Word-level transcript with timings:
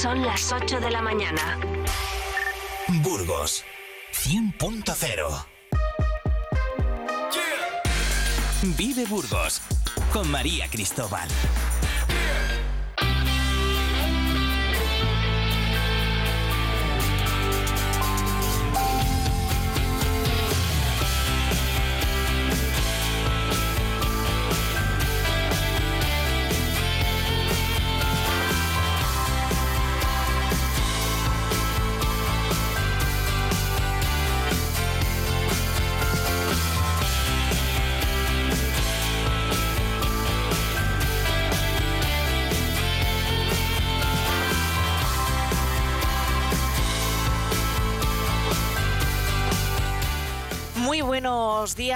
Son 0.00 0.22
las 0.24 0.52
8 0.52 0.78
de 0.78 0.92
la 0.92 1.02
mañana. 1.02 1.58
Burgos 3.02 3.64
100.0 4.12 5.44
Vive 8.76 9.06
Burgos 9.06 9.60
con 10.12 10.30
María 10.30 10.68
Cristóbal. 10.70 11.28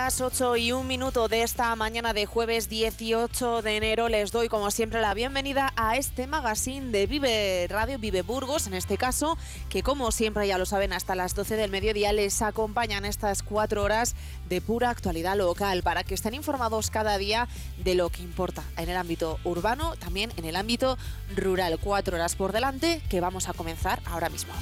Días, 0.02 0.20
8 0.20 0.56
y 0.56 0.73
un 0.73 0.88
minuto 0.88 1.29
de 1.29 1.42
esta 1.42 1.77
mañana 1.77 2.12
de 2.12 2.27
jueves 2.27 2.69
18 2.69 3.62
de 3.62 3.77
enero. 3.77 4.09
Les 4.09 4.33
doy 4.33 4.48
como 4.48 4.72
siempre 4.72 5.00
la 5.00 5.14
bienvenida 5.14 5.72
a 5.77 5.97
este 5.97 6.27
magazine 6.27 6.91
de 6.91 7.06
Vive 7.06 7.69
Radio, 7.69 8.00
Vive 8.00 8.22
Burgos, 8.22 8.67
en 8.67 8.75
este 8.75 8.97
caso, 8.97 9.39
que 9.69 9.84
como 9.84 10.11
siempre 10.11 10.48
ya 10.48 10.59
lo 10.59 10.67
saben, 10.67 10.92
hasta 10.92 11.14
las 11.14 11.36
12 11.36 11.55
del 11.55 11.70
mediodía 11.70 12.12
les 12.12 12.42
acompañan 12.42 13.05
estas 13.05 13.44
cuatro 13.44 13.84
horas 13.84 14.17
de 14.48 14.61
pura 14.61 14.91
actualidad 14.91 15.36
local 15.36 15.84
para 15.84 16.03
que 16.03 16.14
estén 16.14 16.34
informados 16.34 16.91
cada 16.91 17.16
día 17.16 17.47
de 17.84 17.94
lo 17.94 18.11
que 18.11 18.22
importa 18.22 18.64
en 18.78 18.89
el 18.89 18.97
ámbito 18.97 19.39
urbano, 19.44 19.94
también 19.97 20.33
en 20.37 20.47
el 20.47 20.56
ámbito 20.56 20.98
rural. 21.37 21.78
Cuatro 21.81 22.16
horas 22.16 22.34
por 22.34 22.50
delante 22.50 23.03
que 23.09 23.20
vamos 23.20 23.48
a 23.48 23.53
comenzar 23.53 24.03
ahora 24.06 24.31
mismo. 24.31 24.53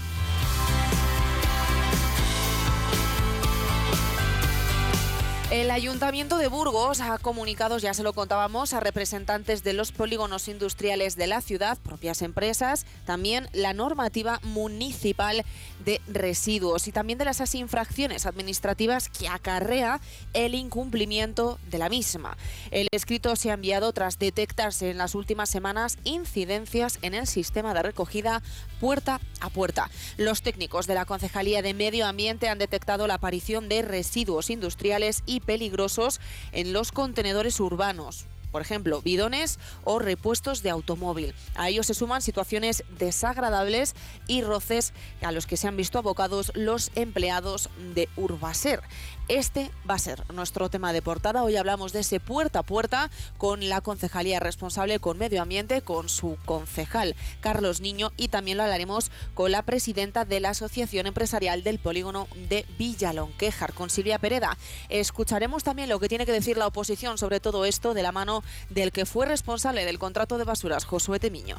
El 5.50 5.72
Ayuntamiento 5.72 6.38
de 6.38 6.46
Burgos 6.46 7.00
ha 7.00 7.18
comunicado, 7.18 7.78
ya 7.78 7.92
se 7.92 8.04
lo 8.04 8.12
contábamos, 8.12 8.72
a 8.72 8.78
representantes 8.78 9.64
de 9.64 9.72
los 9.72 9.90
polígonos 9.90 10.46
industriales 10.46 11.16
de 11.16 11.26
la 11.26 11.40
ciudad, 11.40 11.76
propias 11.78 12.22
empresas, 12.22 12.86
también 13.04 13.48
la 13.52 13.72
normativa 13.72 14.38
municipal 14.44 15.44
de 15.84 16.00
residuos 16.06 16.86
y 16.86 16.92
también 16.92 17.18
de 17.18 17.24
las 17.24 17.40
infracciones 17.56 18.26
administrativas 18.26 19.08
que 19.08 19.26
acarrea 19.26 20.00
el 20.34 20.54
incumplimiento 20.54 21.58
de 21.68 21.78
la 21.78 21.88
misma. 21.88 22.36
El 22.70 22.86
escrito 22.92 23.34
se 23.34 23.50
ha 23.50 23.54
enviado 23.54 23.92
tras 23.92 24.20
detectarse 24.20 24.90
en 24.90 24.98
las 24.98 25.16
últimas 25.16 25.50
semanas 25.50 25.98
incidencias 26.04 27.00
en 27.02 27.14
el 27.14 27.26
sistema 27.26 27.74
de 27.74 27.82
recogida 27.82 28.40
puerta 28.78 29.20
a 29.40 29.50
puerta. 29.50 29.90
Los 30.16 30.42
técnicos 30.42 30.86
de 30.86 30.94
la 30.94 31.06
Concejalía 31.06 31.60
de 31.60 31.74
Medio 31.74 32.06
Ambiente 32.06 32.48
han 32.48 32.58
detectado 32.58 33.08
la 33.08 33.14
aparición 33.14 33.68
de 33.68 33.82
residuos 33.82 34.48
industriales 34.48 35.24
y 35.26 35.39
peligrosos 35.40 36.20
en 36.52 36.72
los 36.72 36.92
contenedores 36.92 37.60
urbanos 37.60 38.26
por 38.50 38.62
ejemplo, 38.62 39.02
bidones 39.02 39.58
o 39.84 39.98
repuestos 39.98 40.62
de 40.62 40.70
automóvil. 40.70 41.34
A 41.54 41.68
ellos 41.68 41.86
se 41.86 41.94
suman 41.94 42.22
situaciones 42.22 42.84
desagradables 42.98 43.94
y 44.26 44.42
roces 44.42 44.92
a 45.22 45.32
los 45.32 45.46
que 45.46 45.56
se 45.56 45.68
han 45.68 45.76
visto 45.76 45.98
abocados 45.98 46.52
los 46.54 46.90
empleados 46.94 47.70
de 47.94 48.08
Urbaser. 48.16 48.82
Este 49.30 49.70
va 49.88 49.94
a 49.94 49.98
ser 50.00 50.24
nuestro 50.34 50.70
tema 50.70 50.92
de 50.92 51.02
portada. 51.02 51.44
Hoy 51.44 51.54
hablamos 51.54 51.92
de 51.92 52.00
ese 52.00 52.18
puerta 52.18 52.58
a 52.58 52.62
puerta 52.64 53.12
con 53.38 53.68
la 53.68 53.80
concejalía 53.80 54.40
responsable 54.40 54.98
con 54.98 55.18
medio 55.18 55.40
ambiente, 55.40 55.82
con 55.82 56.08
su 56.08 56.36
concejal 56.44 57.14
Carlos 57.38 57.80
Niño 57.80 58.10
y 58.16 58.26
también 58.26 58.56
lo 58.56 58.64
hablaremos 58.64 59.12
con 59.34 59.52
la 59.52 59.62
presidenta 59.62 60.24
de 60.24 60.40
la 60.40 60.50
Asociación 60.50 61.06
Empresarial 61.06 61.62
del 61.62 61.78
Polígono 61.78 62.26
de 62.48 62.66
Villalonquejar, 62.76 63.72
con 63.72 63.88
Silvia 63.88 64.18
Pereda. 64.18 64.58
Escucharemos 64.88 65.62
también 65.62 65.88
lo 65.88 66.00
que 66.00 66.08
tiene 66.08 66.26
que 66.26 66.32
decir 66.32 66.56
la 66.56 66.66
oposición 66.66 67.16
sobre 67.16 67.38
todo 67.38 67.64
esto 67.64 67.94
de 67.94 68.02
la 68.02 68.10
mano 68.10 68.39
del 68.68 68.92
que 68.92 69.06
fue 69.06 69.26
responsable 69.26 69.84
del 69.84 69.98
contrato 69.98 70.38
de 70.38 70.44
basuras, 70.44 70.84
Josué 70.84 71.18
Temiño. 71.18 71.56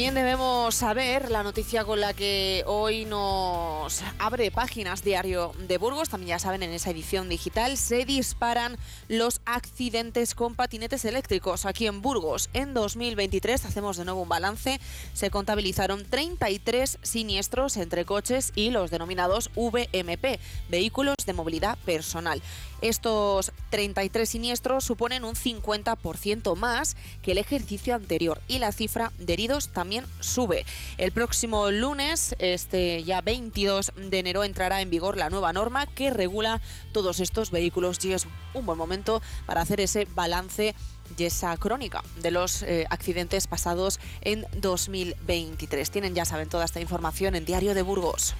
También 0.00 0.14
debemos 0.14 0.74
saber 0.74 1.30
la 1.30 1.42
noticia 1.42 1.84
con 1.84 2.00
la 2.00 2.14
que 2.14 2.64
hoy 2.66 3.04
nos 3.04 4.02
abre 4.18 4.50
páginas 4.50 5.04
Diario 5.04 5.52
de 5.68 5.76
Burgos. 5.76 6.08
También 6.08 6.30
ya 6.30 6.38
saben, 6.38 6.62
en 6.62 6.70
esa 6.70 6.88
edición 6.88 7.28
digital 7.28 7.76
se 7.76 8.06
disparan 8.06 8.78
los 9.08 9.42
accidentes 9.44 10.34
con 10.34 10.54
patinetes 10.54 11.04
eléctricos 11.04 11.66
aquí 11.66 11.86
en 11.86 12.00
Burgos. 12.00 12.48
En 12.54 12.72
2023 12.72 13.66
hacemos 13.66 13.98
de 13.98 14.06
nuevo 14.06 14.22
un 14.22 14.30
balance. 14.30 14.80
Se 15.12 15.28
contabilizaron 15.28 16.06
33 16.06 16.96
siniestros 17.02 17.76
entre 17.76 18.06
coches 18.06 18.54
y 18.56 18.70
los 18.70 18.90
denominados 18.90 19.50
VMP, 19.54 20.40
vehículos 20.70 21.16
de 21.26 21.34
movilidad 21.34 21.76
personal. 21.84 22.40
Estos 22.80 23.52
33 23.68 24.26
siniestros 24.26 24.84
suponen 24.84 25.24
un 25.24 25.34
50% 25.34 26.56
más 26.56 26.96
que 27.20 27.32
el 27.32 27.38
ejercicio 27.38 27.94
anterior 27.94 28.40
y 28.48 28.60
la 28.60 28.72
cifra 28.72 29.12
de 29.18 29.34
heridos 29.34 29.68
también 29.68 29.89
sube. 30.20 30.64
El 30.98 31.12
próximo 31.12 31.70
lunes, 31.70 32.34
este 32.38 33.02
ya 33.04 33.20
22 33.20 33.92
de 33.96 34.18
enero, 34.18 34.44
entrará 34.44 34.80
en 34.80 34.90
vigor 34.90 35.16
la 35.16 35.30
nueva 35.30 35.52
norma 35.52 35.86
que 35.86 36.10
regula 36.10 36.60
todos 36.92 37.20
estos 37.20 37.50
vehículos 37.50 38.04
y 38.04 38.12
es 38.12 38.26
un 38.54 38.66
buen 38.66 38.78
momento 38.78 39.22
para 39.46 39.62
hacer 39.62 39.80
ese 39.80 40.06
balance 40.14 40.74
y 41.16 41.24
esa 41.24 41.56
crónica 41.56 42.02
de 42.22 42.30
los 42.30 42.62
eh, 42.62 42.86
accidentes 42.90 43.46
pasados 43.46 43.98
en 44.20 44.46
2023. 44.56 45.90
Tienen, 45.90 46.14
ya 46.14 46.24
saben, 46.24 46.48
toda 46.48 46.64
esta 46.64 46.80
información 46.80 47.34
en 47.34 47.44
Diario 47.44 47.74
de 47.74 47.82
Burgos. 47.82 48.34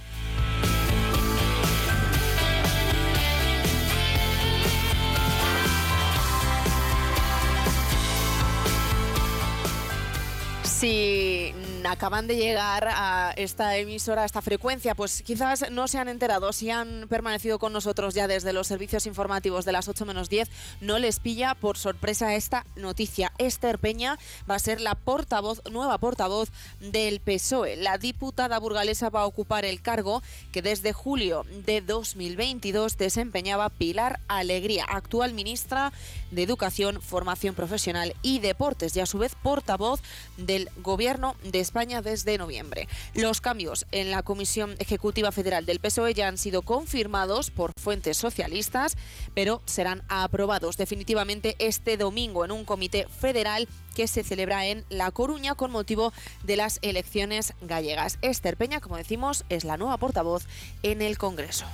Si 10.81 11.53
acaban 11.85 12.27
de 12.27 12.35
llegar 12.35 12.87
a 12.89 13.33
esta 13.35 13.77
emisora, 13.77 14.23
a 14.23 14.25
esta 14.25 14.41
frecuencia, 14.41 14.95
pues 14.95 15.23
quizás 15.23 15.69
no 15.71 15.87
se 15.87 15.97
han 15.97 16.07
enterado, 16.07 16.53
si 16.53 16.69
han 16.69 17.07
permanecido 17.09 17.59
con 17.59 17.73
nosotros 17.73 18.13
ya 18.13 18.27
desde 18.27 18.53
los 18.53 18.67
servicios 18.67 19.05
informativos 19.05 19.65
de 19.65 19.71
las 19.71 19.87
8 19.87 20.05
menos 20.05 20.29
10, 20.29 20.49
no 20.81 20.99
les 20.99 21.19
pilla 21.19 21.55
por 21.55 21.77
sorpresa 21.77 22.35
esta 22.35 22.65
noticia. 22.75 23.31
Esther 23.37 23.79
Peña 23.79 24.17
va 24.49 24.55
a 24.55 24.59
ser 24.59 24.81
la 24.81 24.95
portavoz, 24.95 25.61
nueva 25.71 25.97
portavoz 25.97 26.49
del 26.79 27.19
PSOE. 27.19 27.77
La 27.77 27.97
diputada 27.97 28.59
burgalesa 28.59 29.09
va 29.09 29.21
a 29.21 29.25
ocupar 29.25 29.65
el 29.65 29.81
cargo 29.81 30.21
que 30.51 30.61
desde 30.61 30.93
julio 30.93 31.45
de 31.65 31.81
2022 31.81 32.97
desempeñaba 32.97 33.69
Pilar 33.69 34.19
Alegría, 34.27 34.85
actual 34.85 35.33
ministra 35.33 35.91
de 36.31 36.43
Educación, 36.43 37.01
Formación 37.01 37.55
Profesional 37.55 38.15
y 38.21 38.39
Deportes 38.39 38.95
y 38.95 38.99
a 38.99 39.05
su 39.05 39.17
vez 39.17 39.35
portavoz 39.35 40.01
del 40.37 40.69
Gobierno 40.77 41.35
de 41.43 41.59
España 41.59 41.70
desde 41.73 42.37
noviembre. 42.37 42.87
Los 43.13 43.39
cambios 43.39 43.87
en 43.91 44.11
la 44.11 44.23
Comisión 44.23 44.75
Ejecutiva 44.79 45.31
Federal 45.31 45.65
del 45.65 45.79
PSOE 45.79 46.13
ya 46.13 46.27
han 46.27 46.37
sido 46.37 46.63
confirmados 46.63 47.49
por 47.49 47.71
fuentes 47.79 48.17
socialistas, 48.17 48.97
pero 49.33 49.61
serán 49.65 50.03
aprobados 50.09 50.75
definitivamente 50.75 51.55
este 51.59 51.95
domingo 51.95 52.43
en 52.43 52.51
un 52.51 52.65
comité 52.65 53.07
federal 53.07 53.69
que 53.95 54.07
se 54.07 54.23
celebra 54.23 54.65
en 54.65 54.83
La 54.89 55.11
Coruña 55.11 55.55
con 55.55 55.71
motivo 55.71 56.11
de 56.43 56.57
las 56.57 56.79
elecciones 56.81 57.53
gallegas. 57.61 58.19
Esther 58.21 58.57
Peña, 58.57 58.81
como 58.81 58.97
decimos, 58.97 59.45
es 59.49 59.63
la 59.63 59.77
nueva 59.77 59.97
portavoz 59.97 60.45
en 60.83 61.01
el 61.01 61.17
Congreso. 61.17 61.65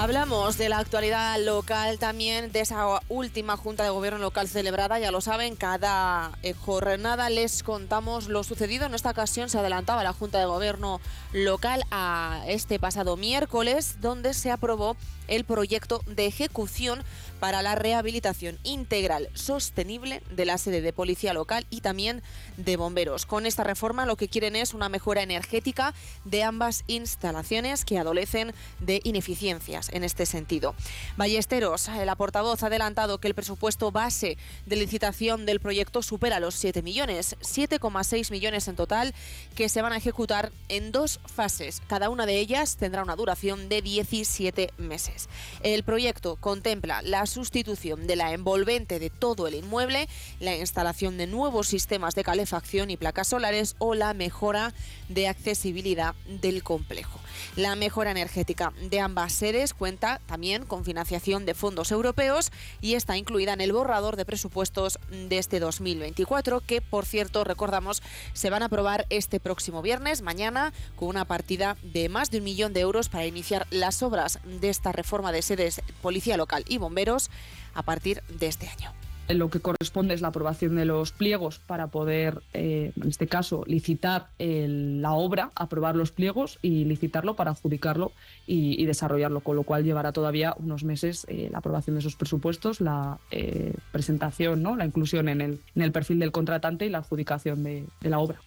Hablamos 0.00 0.56
de 0.58 0.68
la 0.68 0.78
actualidad 0.78 1.44
local 1.44 1.98
también, 1.98 2.52
de 2.52 2.60
esa 2.60 3.00
última 3.08 3.56
Junta 3.56 3.82
de 3.82 3.90
Gobierno 3.90 4.20
local 4.20 4.46
celebrada, 4.46 5.00
ya 5.00 5.10
lo 5.10 5.20
saben, 5.20 5.56
cada 5.56 6.38
eh, 6.44 6.54
jornada 6.54 7.28
les 7.30 7.64
contamos 7.64 8.28
lo 8.28 8.44
sucedido. 8.44 8.86
En 8.86 8.94
esta 8.94 9.10
ocasión 9.10 9.50
se 9.50 9.58
adelantaba 9.58 10.04
la 10.04 10.12
Junta 10.12 10.38
de 10.38 10.46
Gobierno 10.46 11.00
local 11.32 11.82
a 11.90 12.44
este 12.46 12.78
pasado 12.78 13.16
miércoles, 13.16 13.96
donde 14.00 14.34
se 14.34 14.52
aprobó 14.52 14.96
el 15.26 15.42
proyecto 15.42 16.00
de 16.06 16.26
ejecución 16.26 17.02
para 17.40 17.62
la 17.62 17.74
rehabilitación 17.74 18.58
integral 18.64 19.28
sostenible 19.34 20.22
de 20.30 20.44
la 20.44 20.58
sede 20.58 20.80
de 20.80 20.92
policía 20.92 21.32
local 21.32 21.66
y 21.70 21.80
también 21.80 22.22
de 22.56 22.76
bomberos. 22.76 23.26
Con 23.26 23.46
esta 23.46 23.64
reforma 23.64 24.06
lo 24.06 24.16
que 24.16 24.28
quieren 24.28 24.56
es 24.56 24.74
una 24.74 24.88
mejora 24.88 25.22
energética 25.22 25.94
de 26.24 26.42
ambas 26.42 26.84
instalaciones 26.86 27.84
que 27.84 27.98
adolecen 27.98 28.52
de 28.80 29.00
ineficiencias 29.04 29.90
en 29.92 30.04
este 30.04 30.26
sentido. 30.26 30.74
Ballesteros, 31.16 31.88
la 32.04 32.16
portavoz, 32.16 32.62
ha 32.62 32.66
adelantado 32.66 33.18
que 33.18 33.28
el 33.28 33.34
presupuesto 33.34 33.92
base 33.92 34.38
de 34.66 34.76
licitación 34.76 35.46
del 35.46 35.60
proyecto 35.60 36.02
supera 36.02 36.40
los 36.40 36.54
7 36.54 36.82
millones, 36.82 37.36
7,6 37.40 38.30
millones 38.30 38.68
en 38.68 38.76
total, 38.76 39.14
que 39.54 39.68
se 39.68 39.82
van 39.82 39.92
a 39.92 39.96
ejecutar 39.96 40.52
en 40.68 40.92
dos 40.92 41.20
fases. 41.26 41.82
Cada 41.86 42.10
una 42.10 42.26
de 42.26 42.38
ellas 42.38 42.76
tendrá 42.76 43.02
una 43.02 43.16
duración 43.16 43.68
de 43.68 43.82
17 43.82 44.72
meses. 44.78 45.28
El 45.62 45.82
proyecto 45.84 46.36
contempla 46.36 47.02
la 47.02 47.26
sustitución 47.28 48.06
de 48.06 48.16
la 48.16 48.32
envolvente 48.32 48.98
de 48.98 49.10
todo 49.10 49.46
el 49.46 49.54
inmueble, 49.54 50.08
la 50.40 50.56
instalación 50.56 51.16
de 51.16 51.26
nuevos 51.26 51.68
sistemas 51.68 52.14
de 52.14 52.24
calefacción 52.24 52.90
y 52.90 52.96
placas 52.96 53.28
solares 53.28 53.76
o 53.78 53.94
la 53.94 54.14
mejora 54.14 54.74
de 55.08 55.28
accesibilidad 55.28 56.14
del 56.26 56.62
complejo. 56.62 57.20
La 57.56 57.76
mejora 57.76 58.10
energética 58.10 58.72
de 58.80 59.00
ambas 59.00 59.32
sedes 59.32 59.74
cuenta 59.74 60.20
también 60.26 60.64
con 60.64 60.84
financiación 60.84 61.46
de 61.46 61.54
fondos 61.54 61.90
europeos 61.90 62.50
y 62.80 62.94
está 62.94 63.16
incluida 63.16 63.52
en 63.52 63.60
el 63.60 63.72
borrador 63.72 64.16
de 64.16 64.24
presupuestos 64.24 64.98
de 65.10 65.38
este 65.38 65.60
2024 65.60 66.60
que, 66.60 66.80
por 66.80 67.06
cierto, 67.06 67.44
recordamos, 67.44 68.02
se 68.32 68.50
van 68.50 68.62
a 68.62 68.66
aprobar 68.66 69.06
este 69.10 69.40
próximo 69.40 69.82
viernes, 69.82 70.22
mañana, 70.22 70.72
con 70.96 71.08
una 71.08 71.24
partida 71.24 71.76
de 71.82 72.08
más 72.08 72.30
de 72.30 72.38
un 72.38 72.44
millón 72.44 72.72
de 72.72 72.80
euros 72.80 73.08
para 73.08 73.26
iniciar 73.26 73.66
las 73.70 74.02
obras 74.02 74.38
de 74.44 74.68
esta 74.68 74.92
reforma 74.92 75.32
de 75.32 75.42
sedes 75.42 75.82
policía 76.02 76.36
local 76.36 76.64
y 76.68 76.78
bomberos 76.78 77.30
a 77.74 77.82
partir 77.82 78.22
de 78.28 78.46
este 78.46 78.68
año 78.68 78.92
lo 79.28 79.50
que 79.50 79.60
corresponde 79.60 80.14
es 80.14 80.20
la 80.20 80.28
aprobación 80.28 80.76
de 80.76 80.84
los 80.84 81.12
pliegos 81.12 81.58
para 81.58 81.88
poder, 81.88 82.42
eh, 82.54 82.92
en 82.96 83.08
este 83.08 83.26
caso, 83.26 83.64
licitar 83.66 84.28
la 84.38 85.12
obra, 85.12 85.50
aprobar 85.54 85.96
los 85.96 86.12
pliegos 86.12 86.58
y 86.62 86.84
licitarlo 86.84 87.34
para 87.34 87.50
adjudicarlo 87.50 88.12
y, 88.46 88.84
desarrollarlo, 88.86 89.40
con 89.40 89.56
lo 89.56 89.64
cual 89.64 89.84
llevará 89.84 90.12
todavía 90.12 90.54
unos 90.58 90.84
meses 90.84 91.26
eh, 91.28 91.48
la 91.52 91.58
aprobación 91.58 91.96
de 91.96 92.00
esos 92.00 92.16
presupuestos, 92.16 92.80
la 92.80 93.18
eh, 93.30 93.74
presentación, 93.92 94.62
¿no? 94.62 94.76
la 94.76 94.86
inclusión 94.86 95.28
el, 95.28 95.40
en 95.40 95.82
el, 95.82 95.92
perfil 95.92 96.18
del 96.18 96.32
contratante 96.32 96.86
y 96.86 96.88
la 96.88 96.98
adjudicación 96.98 97.62
de 97.62 97.86
la 98.00 98.18
obra. 98.18 98.40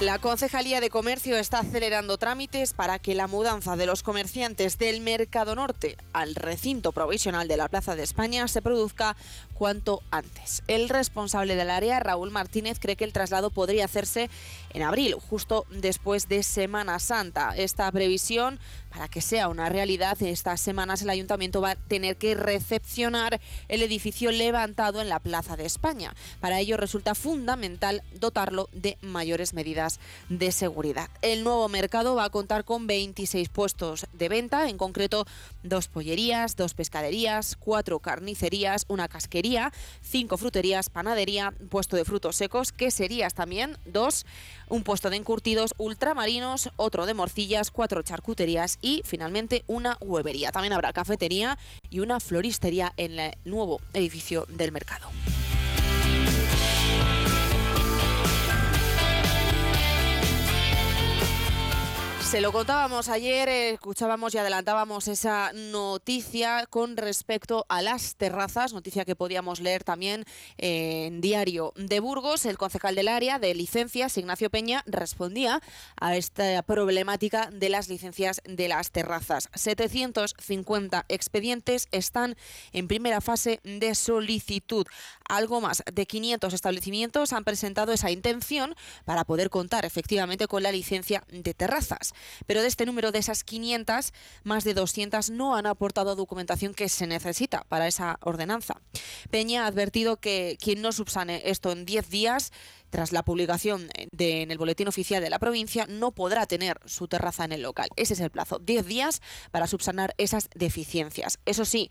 La 0.00 0.18
Concejalía 0.18 0.80
de 0.80 0.88
Comercio 0.88 1.36
está 1.36 1.58
acelerando 1.58 2.16
trámites 2.16 2.72
para 2.72 2.98
que 2.98 3.14
la 3.14 3.26
mudanza 3.26 3.76
de 3.76 3.84
los 3.84 4.02
comerciantes 4.02 4.78
del 4.78 5.02
Mercado 5.02 5.54
Norte 5.54 5.98
al 6.14 6.34
recinto 6.36 6.92
provisional 6.92 7.48
de 7.48 7.58
la 7.58 7.68
Plaza 7.68 7.94
de 7.94 8.02
España 8.02 8.48
se 8.48 8.62
produzca 8.62 9.14
cuanto 9.60 10.02
antes. 10.10 10.62
El 10.68 10.88
responsable 10.88 11.54
del 11.54 11.68
área, 11.68 12.00
Raúl 12.00 12.30
Martínez, 12.30 12.78
cree 12.80 12.96
que 12.96 13.04
el 13.04 13.12
traslado 13.12 13.50
podría 13.50 13.84
hacerse 13.84 14.30
en 14.72 14.80
abril, 14.80 15.14
justo 15.16 15.66
después 15.68 16.28
de 16.28 16.42
Semana 16.42 16.98
Santa. 16.98 17.52
Esta 17.54 17.92
previsión, 17.92 18.58
para 18.88 19.08
que 19.08 19.20
sea 19.20 19.48
una 19.48 19.68
realidad, 19.68 20.16
estas 20.22 20.62
semanas 20.62 21.02
el 21.02 21.10
ayuntamiento 21.10 21.60
va 21.60 21.72
a 21.72 21.76
tener 21.76 22.16
que 22.16 22.34
recepcionar 22.34 23.38
el 23.68 23.82
edificio 23.82 24.30
levantado 24.30 25.02
en 25.02 25.10
la 25.10 25.20
Plaza 25.20 25.58
de 25.58 25.66
España. 25.66 26.14
Para 26.40 26.58
ello 26.58 26.78
resulta 26.78 27.14
fundamental 27.14 28.02
dotarlo 28.14 28.70
de 28.72 28.96
mayores 29.02 29.52
medidas 29.52 30.00
de 30.30 30.52
seguridad. 30.52 31.10
El 31.20 31.44
nuevo 31.44 31.68
mercado 31.68 32.14
va 32.14 32.24
a 32.24 32.30
contar 32.30 32.64
con 32.64 32.86
26 32.86 33.50
puestos 33.50 34.06
de 34.14 34.30
venta, 34.30 34.70
en 34.70 34.78
concreto 34.78 35.26
dos 35.62 35.88
pollerías, 35.88 36.56
dos 36.56 36.72
pescaderías, 36.72 37.56
cuatro 37.56 37.98
carnicerías, 37.98 38.86
una 38.88 39.06
casquería 39.06 39.49
cinco 40.02 40.36
fruterías, 40.36 40.90
panadería, 40.90 41.52
puesto 41.70 41.96
de 41.96 42.04
frutos 42.04 42.36
secos, 42.36 42.72
queserías 42.72 43.34
también, 43.34 43.76
dos, 43.84 44.26
un 44.68 44.84
puesto 44.84 45.10
de 45.10 45.16
encurtidos 45.16 45.74
ultramarinos, 45.78 46.70
otro 46.76 47.06
de 47.06 47.14
morcillas, 47.14 47.70
cuatro 47.70 48.02
charcuterías 48.02 48.78
y 48.80 49.02
finalmente 49.04 49.64
una 49.66 49.96
huevería. 50.00 50.52
También 50.52 50.72
habrá 50.72 50.92
cafetería 50.92 51.58
y 51.90 52.00
una 52.00 52.20
floristería 52.20 52.92
en 52.96 53.18
el 53.18 53.34
nuevo 53.44 53.80
edificio 53.94 54.46
del 54.48 54.72
mercado. 54.72 55.08
Se 62.30 62.40
lo 62.40 62.52
contábamos 62.52 63.08
ayer, 63.08 63.48
escuchábamos 63.48 64.32
y 64.36 64.38
adelantábamos 64.38 65.08
esa 65.08 65.50
noticia 65.52 66.64
con 66.70 66.96
respecto 66.96 67.66
a 67.68 67.82
las 67.82 68.14
terrazas, 68.14 68.72
noticia 68.72 69.04
que 69.04 69.16
podíamos 69.16 69.58
leer 69.58 69.82
también 69.82 70.24
en 70.56 71.20
Diario 71.20 71.72
de 71.74 71.98
Burgos. 71.98 72.46
El 72.46 72.56
concejal 72.56 72.94
del 72.94 73.08
área 73.08 73.40
de 73.40 73.52
licencias, 73.56 74.16
Ignacio 74.16 74.48
Peña, 74.48 74.84
respondía 74.86 75.60
a 76.00 76.14
esta 76.14 76.62
problemática 76.62 77.50
de 77.50 77.68
las 77.68 77.88
licencias 77.88 78.40
de 78.44 78.68
las 78.68 78.92
terrazas. 78.92 79.48
750 79.56 81.06
expedientes 81.08 81.88
están 81.90 82.36
en 82.72 82.86
primera 82.86 83.20
fase 83.20 83.58
de 83.64 83.96
solicitud. 83.96 84.86
Algo 85.28 85.60
más 85.60 85.82
de 85.92 86.06
500 86.06 86.54
establecimientos 86.54 87.32
han 87.32 87.42
presentado 87.42 87.92
esa 87.92 88.12
intención 88.12 88.76
para 89.04 89.24
poder 89.24 89.50
contar 89.50 89.84
efectivamente 89.84 90.46
con 90.46 90.62
la 90.62 90.70
licencia 90.70 91.24
de 91.28 91.54
terrazas. 91.54 92.12
Pero 92.46 92.62
de 92.62 92.68
este 92.68 92.86
número 92.86 93.12
de 93.12 93.18
esas 93.18 93.44
500, 93.44 94.12
más 94.44 94.64
de 94.64 94.74
200 94.74 95.30
no 95.30 95.56
han 95.56 95.66
aportado 95.66 96.16
documentación 96.16 96.74
que 96.74 96.88
se 96.88 97.06
necesita 97.06 97.64
para 97.68 97.86
esa 97.86 98.18
ordenanza. 98.22 98.80
Peña 99.30 99.64
ha 99.64 99.66
advertido 99.66 100.18
que 100.18 100.56
quien 100.60 100.82
no 100.82 100.92
subsane 100.92 101.42
esto 101.44 101.72
en 101.72 101.84
10 101.84 102.10
días 102.10 102.52
tras 102.90 103.12
la 103.12 103.24
publicación 103.24 103.88
de, 104.12 104.42
en 104.42 104.50
el 104.50 104.58
boletín 104.58 104.88
oficial 104.88 105.22
de 105.22 105.30
la 105.30 105.38
provincia, 105.38 105.86
no 105.88 106.12
podrá 106.12 106.46
tener 106.46 106.78
su 106.84 107.08
terraza 107.08 107.44
en 107.44 107.52
el 107.52 107.62
local. 107.62 107.88
Ese 107.96 108.14
es 108.14 108.20
el 108.20 108.30
plazo, 108.30 108.58
10 108.58 108.86
días 108.86 109.22
para 109.50 109.66
subsanar 109.66 110.14
esas 110.18 110.48
deficiencias. 110.54 111.38
Eso 111.46 111.64
sí, 111.64 111.90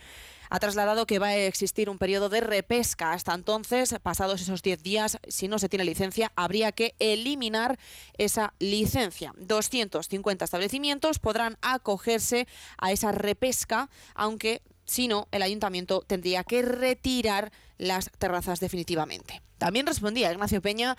ha 0.49 0.59
trasladado 0.59 1.05
que 1.05 1.19
va 1.19 1.27
a 1.27 1.37
existir 1.37 1.89
un 1.89 1.97
periodo 1.97 2.29
de 2.29 2.41
repesca. 2.41 3.13
Hasta 3.13 3.33
entonces, 3.33 3.95
pasados 4.01 4.41
esos 4.41 4.61
10 4.61 4.81
días, 4.83 5.17
si 5.27 5.47
no 5.47 5.59
se 5.59 5.69
tiene 5.69 5.85
licencia, 5.85 6.31
habría 6.35 6.71
que 6.71 6.95
eliminar 6.99 7.79
esa 8.17 8.53
licencia. 8.59 9.33
250 9.37 10.45
establecimientos 10.45 11.19
podrán 11.19 11.57
acogerse 11.61 12.47
a 12.77 12.91
esa 12.91 13.11
repesca, 13.11 13.89
aunque 14.15 14.61
si 14.85 15.07
no, 15.07 15.27
el 15.31 15.43
ayuntamiento 15.43 16.01
tendría 16.01 16.43
que 16.43 16.63
retirar 16.63 17.51
las 17.77 18.09
terrazas 18.17 18.59
definitivamente. 18.59 19.41
También 19.59 19.85
respondía 19.85 20.31
Ignacio 20.31 20.61
Peña 20.61 20.97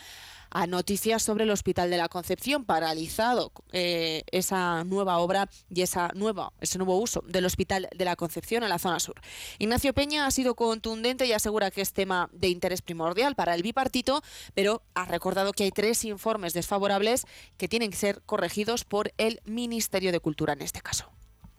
a 0.51 0.67
noticias 0.67 1.23
sobre 1.23 1.45
el 1.45 1.51
Hospital 1.51 1.91
de 1.91 1.97
la 1.97 2.09
Concepción, 2.09 2.65
paralizado 2.65 3.53
eh, 3.73 4.23
esa 4.33 4.85
nueva 4.85 5.19
obra 5.19 5.49
y 5.69 5.83
esa 5.83 6.11
nueva, 6.15 6.53
ese 6.61 6.79
nuevo 6.79 6.99
uso 6.99 7.23
del 7.27 7.47
Hospital 7.47 7.89
de 7.97 8.05
la 8.05 8.17
Concepción 8.17 8.63
en 8.63 8.69
la 8.69 8.79
zona 8.79 9.01
sur. 9.01 9.21
Ignacio 9.59 9.95
Peña 9.95 10.27
ha 10.27 10.31
sido 10.31 10.55
contundente 10.55 11.27
y 11.27 11.33
asegura 11.33 11.71
que 11.71 11.81
es 11.81 11.93
tema 11.93 12.29
de 12.33 12.49
interés 12.49 12.83
primordial 12.83 13.35
para 13.35 13.55
el 13.55 13.63
bipartito, 13.63 14.23
pero 14.55 14.83
ha 14.95 15.05
recordado 15.07 15.53
que 15.53 15.65
hay 15.65 15.71
tres 15.71 16.05
informes 16.05 16.53
desfavorables 16.53 17.27
que 17.57 17.69
tienen 17.69 17.91
que 17.91 17.97
ser 17.97 18.23
corregidos 18.23 18.85
por 18.85 19.13
el 19.19 19.41
Ministerio 19.45 20.13
de 20.13 20.21
Cultura 20.21 20.53
en 20.53 20.63
este 20.63 20.81
caso 20.81 21.11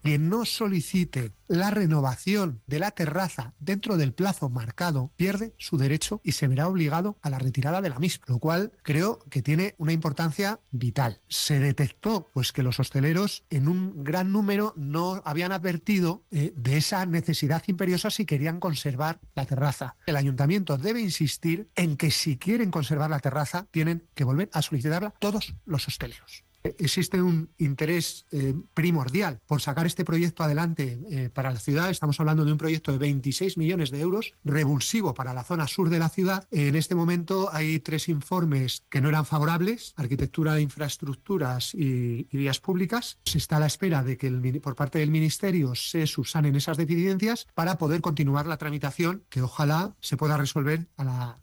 que 0.03 0.17
no 0.17 0.45
solicite 0.45 1.31
la 1.47 1.69
renovación 1.69 2.61
de 2.65 2.79
la 2.79 2.91
terraza 2.91 3.53
dentro 3.59 3.97
del 3.97 4.13
plazo 4.13 4.49
marcado 4.49 5.11
pierde 5.17 5.53
su 5.57 5.77
derecho 5.77 6.21
y 6.23 6.31
se 6.31 6.47
verá 6.47 6.67
obligado 6.67 7.17
a 7.21 7.29
la 7.29 7.39
retirada 7.39 7.81
de 7.81 7.89
la 7.89 7.99
misma, 7.99 8.25
lo 8.27 8.39
cual 8.39 8.71
creo 8.83 9.19
que 9.29 9.41
tiene 9.41 9.75
una 9.77 9.91
importancia 9.91 10.61
vital. 10.71 11.19
Se 11.27 11.59
detectó 11.59 12.29
pues 12.33 12.51
que 12.51 12.63
los 12.63 12.79
hosteleros 12.79 13.43
en 13.49 13.67
un 13.67 14.03
gran 14.03 14.31
número 14.31 14.73
no 14.77 15.21
habían 15.25 15.51
advertido 15.51 16.23
eh, 16.31 16.53
de 16.55 16.77
esa 16.77 17.05
necesidad 17.05 17.63
imperiosa 17.67 18.09
si 18.09 18.25
querían 18.25 18.59
conservar 18.59 19.19
la 19.35 19.45
terraza. 19.45 19.95
El 20.05 20.15
ayuntamiento 20.15 20.77
debe 20.77 21.01
insistir 21.01 21.69
en 21.75 21.97
que 21.97 22.11
si 22.11 22.37
quieren 22.37 22.71
conservar 22.71 23.09
la 23.09 23.19
terraza 23.19 23.67
tienen 23.71 24.07
que 24.15 24.23
volver 24.23 24.49
a 24.53 24.61
solicitarla 24.61 25.13
todos 25.19 25.55
los 25.65 25.87
hosteleros. 25.87 26.45
Existe 26.63 27.21
un 27.21 27.49
interés 27.57 28.25
eh, 28.31 28.53
primordial 28.73 29.39
por 29.45 29.61
sacar 29.61 29.85
este 29.85 30.05
proyecto 30.05 30.43
adelante 30.43 30.99
eh, 31.09 31.29
para 31.29 31.51
la 31.51 31.59
ciudad. 31.59 31.89
Estamos 31.89 32.19
hablando 32.19 32.45
de 32.45 32.51
un 32.51 32.57
proyecto 32.57 32.91
de 32.91 32.97
26 32.97 33.57
millones 33.57 33.91
de 33.91 34.01
euros, 34.01 34.33
revulsivo 34.43 35.13
para 35.13 35.33
la 35.33 35.43
zona 35.43 35.67
sur 35.67 35.89
de 35.89 35.99
la 35.99 36.09
ciudad. 36.09 36.47
En 36.51 36.75
este 36.75 36.95
momento 36.95 37.49
hay 37.51 37.79
tres 37.79 38.09
informes 38.09 38.83
que 38.89 39.01
no 39.01 39.09
eran 39.09 39.25
favorables, 39.25 39.93
arquitectura 39.95 40.53
de 40.53 40.61
infraestructuras 40.61 41.73
y, 41.73 42.27
vías 42.31 42.59
públicas. 42.59 43.19
Se 43.25 43.37
está 43.37 43.57
a 43.57 43.59
la 43.59 43.67
espera 43.67 44.03
de 44.03 44.17
que 44.17 44.31
por 44.61 44.75
parte 44.75 44.99
del 44.99 45.11
Ministerio 45.11 45.75
se 45.75 46.07
subsanen 46.07 46.55
esas 46.55 46.77
deficiencias 46.77 47.47
para 47.53 47.77
poder 47.77 48.01
continuar 48.01 48.47
la 48.47 48.57
tramitación 48.57 49.23
que 49.29 49.41
ojalá 49.41 49.95
se 49.99 50.17
pueda 50.17 50.37
resolver 50.37 50.87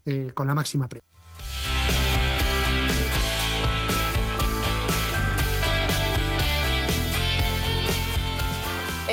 eh, 0.05 0.31
con 0.33 0.47
la 0.47 0.55
máxima 0.55 0.87
previa. 0.87 1.08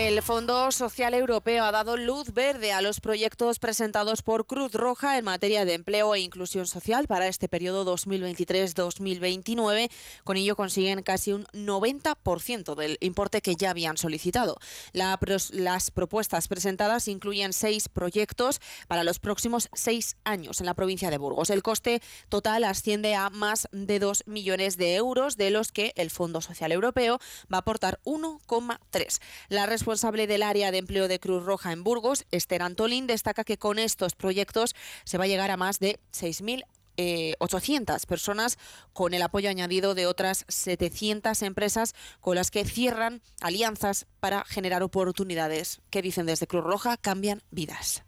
El 0.07 0.23
Fondo 0.23 0.71
Social 0.71 1.15
Europeo 1.15 1.65
ha 1.65 1.73
dado 1.73 1.97
luz 1.97 2.33
verde 2.33 2.73
a 2.73 2.81
los 2.81 3.01
proyectos 3.01 3.59
presentados 3.59 4.23
por 4.23 4.47
Cruz 4.47 4.73
Roja 4.73 5.19
en 5.19 5.25
materia 5.25 5.65
de 5.65 5.75
empleo 5.75 6.15
e 6.15 6.21
inclusión 6.21 6.69
social 6.69 7.09
para 7.09 7.27
este 7.27 7.49
periodo 7.49 7.85
2023-2029. 7.97 9.91
Con 10.23 10.37
ello 10.37 10.55
consiguen 10.55 11.03
casi 11.03 11.33
un 11.33 11.47
90% 11.47 12.77
del 12.77 12.99
importe 13.01 13.43
que 13.43 13.57
ya 13.57 13.71
habían 13.71 13.97
solicitado. 13.97 14.59
las 14.93 15.91
propuestas 15.91 16.47
presentadas 16.47 17.09
incluyen 17.09 17.53
seis 17.53 17.89
proyectos 17.89 18.61
para 18.87 19.03
los 19.03 19.19
próximos 19.19 19.69
seis 19.73 20.19
años 20.23 20.61
en 20.61 20.67
la 20.67 20.75
provincia 20.75 21.11
de 21.11 21.19
Burgos. 21.19 21.51
El 21.51 21.65
coste 21.65 22.01
total 22.29 22.63
asciende 22.63 23.17
a 23.17 23.29
más 23.29 23.67
de 23.73 23.99
2 23.99 24.23
millones 24.27 24.77
de 24.77 24.95
euros, 24.95 25.37
de 25.37 25.51
los 25.51 25.73
que 25.73 25.93
el 25.97 26.13
Fondo 26.13 26.41
Social 26.43 26.71
Europeo 26.71 27.19
va 27.53 27.57
a 27.57 27.63
aportar 27.63 27.99
1,3. 28.05 29.21
La 29.49 29.67
responsable 29.97 30.27
del 30.27 30.43
área 30.43 30.71
de 30.71 30.77
empleo 30.77 31.09
de 31.09 31.19
Cruz 31.19 31.43
Roja 31.43 31.73
en 31.73 31.83
Burgos, 31.83 32.27
Esther 32.31 32.61
Antolín, 32.61 33.07
destaca 33.07 33.45
que 33.45 33.57
con 33.57 33.79
estos 33.79 34.15
proyectos 34.15 34.75
se 35.05 35.17
va 35.17 35.25
a 35.25 35.27
llegar 35.27 35.51
a 35.51 35.57
más 35.57 35.79
de 35.79 35.99
6.800 36.13 36.65
eh, 36.99 38.07
personas 38.07 38.59
con 38.93 39.15
el 39.15 39.23
apoyo 39.23 39.49
añadido 39.49 39.95
de 39.95 40.07
otras 40.07 40.45
700 40.49 41.41
empresas 41.41 41.95
con 42.21 42.35
las 42.35 42.51
que 42.51 42.67
cierran 42.67 43.23
alianzas 43.41 44.07
para 44.21 44.45
generar 44.45 44.83
oportunidades 44.83 45.81
que 45.89 46.03
dicen 46.03 46.27
desde 46.27 46.47
Cruz 46.47 46.65
Roja 46.65 46.99
cambian 46.99 47.43
vidas. 47.51 48.03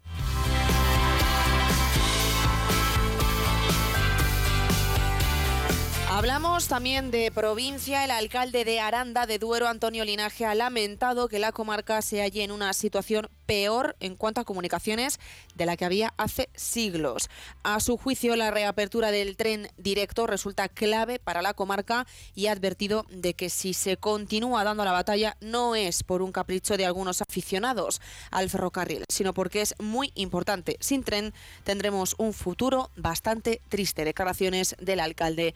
Hablamos 6.19 6.67
también 6.67 7.11
de 7.11 7.31
provincia. 7.31 8.03
El 8.03 8.11
alcalde 8.11 8.65
de 8.65 8.81
Aranda 8.81 9.25
de 9.25 9.39
Duero, 9.39 9.69
Antonio 9.69 10.03
Linaje, 10.03 10.45
ha 10.45 10.53
lamentado 10.53 11.29
que 11.29 11.39
la 11.39 11.53
comarca 11.53 12.01
se 12.01 12.19
halle 12.19 12.43
en 12.43 12.51
una 12.51 12.73
situación 12.73 13.29
peor 13.45 13.95
en 14.01 14.15
cuanto 14.17 14.41
a 14.41 14.43
comunicaciones 14.43 15.17
de 15.55 15.65
la 15.65 15.77
que 15.77 15.85
había 15.85 16.13
hace 16.17 16.49
siglos. 16.53 17.29
A 17.63 17.79
su 17.79 17.95
juicio, 17.95 18.35
la 18.35 18.51
reapertura 18.51 19.11
del 19.11 19.37
tren 19.37 19.69
directo 19.77 20.27
resulta 20.27 20.67
clave 20.67 21.19
para 21.19 21.41
la 21.41 21.53
comarca 21.53 22.05
y 22.35 22.47
ha 22.47 22.51
advertido 22.51 23.05
de 23.09 23.33
que 23.33 23.49
si 23.49 23.73
se 23.73 23.95
continúa 23.95 24.65
dando 24.65 24.83
la 24.83 24.91
batalla 24.91 25.37
no 25.39 25.73
es 25.73 26.03
por 26.03 26.21
un 26.21 26.33
capricho 26.33 26.75
de 26.75 26.85
algunos 26.85 27.21
aficionados 27.21 28.01
al 28.29 28.49
ferrocarril, 28.49 29.05
sino 29.09 29.33
porque 29.33 29.61
es 29.61 29.73
muy 29.79 30.11
importante. 30.15 30.75
Sin 30.81 31.03
tren 31.03 31.33
tendremos 31.63 32.13
un 32.17 32.33
futuro 32.33 32.91
bastante 32.97 33.61
triste. 33.69 34.03
Declaraciones 34.03 34.75
del 34.79 34.99
alcalde 34.99 35.53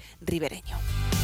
pokoleniu. 0.53 1.23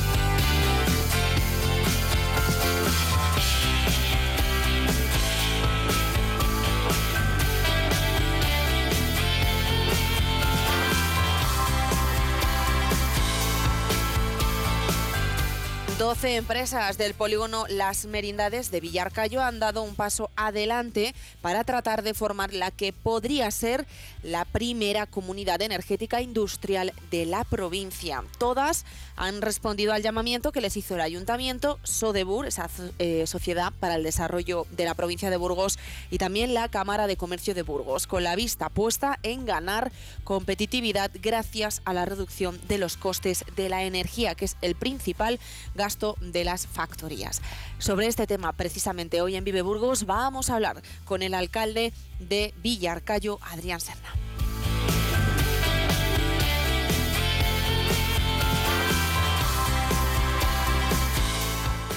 12 16.10 16.38
empresas 16.38 16.98
del 16.98 17.14
polígono 17.14 17.68
Las 17.70 18.08
Merindades 18.08 18.72
de 18.72 18.80
Villarcayo 18.80 19.44
han 19.44 19.60
dado 19.60 19.84
un 19.84 19.94
paso 19.94 20.32
adelante 20.36 21.14
para 21.40 21.64
tratar 21.64 22.02
de 22.02 22.16
formar 22.16 22.52
la 22.52 22.72
que 22.72 22.94
podría 22.94 23.52
ser 23.52 23.86
la 24.24 24.44
primera 24.44 25.06
comunidad 25.06 25.62
energética 25.62 26.20
industrial 26.20 26.94
de 27.12 27.28
la 27.28 27.44
provincia. 27.44 28.24
Todas 28.40 28.86
han 29.18 29.44
respondido 29.44 29.94
al 29.94 30.02
llamamiento 30.02 30.52
que 30.52 30.62
les 30.62 30.78
hizo 30.78 30.96
el 30.96 31.02
ayuntamiento, 31.02 31.78
Sodebur, 31.84 32.48
esa 32.48 32.70
eh, 32.98 33.28
sociedad 33.28 33.72
para 33.80 33.94
el 33.94 34.04
desarrollo 34.04 34.66
de 34.72 34.86
la 34.86 34.96
provincia 34.96 35.30
de 35.30 35.38
Burgos, 35.38 35.78
y 36.10 36.18
también 36.18 36.56
la 36.56 36.70
Cámara 36.70 37.06
de 37.06 37.18
Comercio 37.18 37.54
de 37.54 37.62
Burgos, 37.62 38.08
con 38.08 38.24
la 38.24 38.36
vista 38.36 38.70
puesta 38.70 39.20
en 39.22 39.46
ganar 39.46 39.92
competitividad 40.24 41.12
gracias 41.22 41.84
a 41.86 41.94
la 41.94 42.06
reducción 42.06 42.60
de 42.68 42.80
los 42.80 42.98
costes 42.98 43.46
de 43.56 43.70
la 43.70 43.84
energía, 43.84 44.34
que 44.34 44.46
es 44.46 44.58
el 44.62 44.74
principal 44.74 45.40
gasto 45.76 45.99
de 46.22 46.44
las 46.44 46.68
factorías. 46.68 47.42
Sobre 47.78 48.08
este 48.08 48.26
tema, 48.28 48.54
precisamente 48.54 49.22
hoy 49.22 49.36
en 49.36 49.44
Vive 49.44 49.62
Burgos, 49.62 50.06
vamos 50.06 50.50
a 50.50 50.56
hablar 50.56 50.82
con 51.06 51.22
el 51.22 51.34
alcalde 51.34 51.94
de 52.20 52.54
Villarcayo, 52.62 53.40
Adrián 53.42 53.82
Serna. 53.82 54.29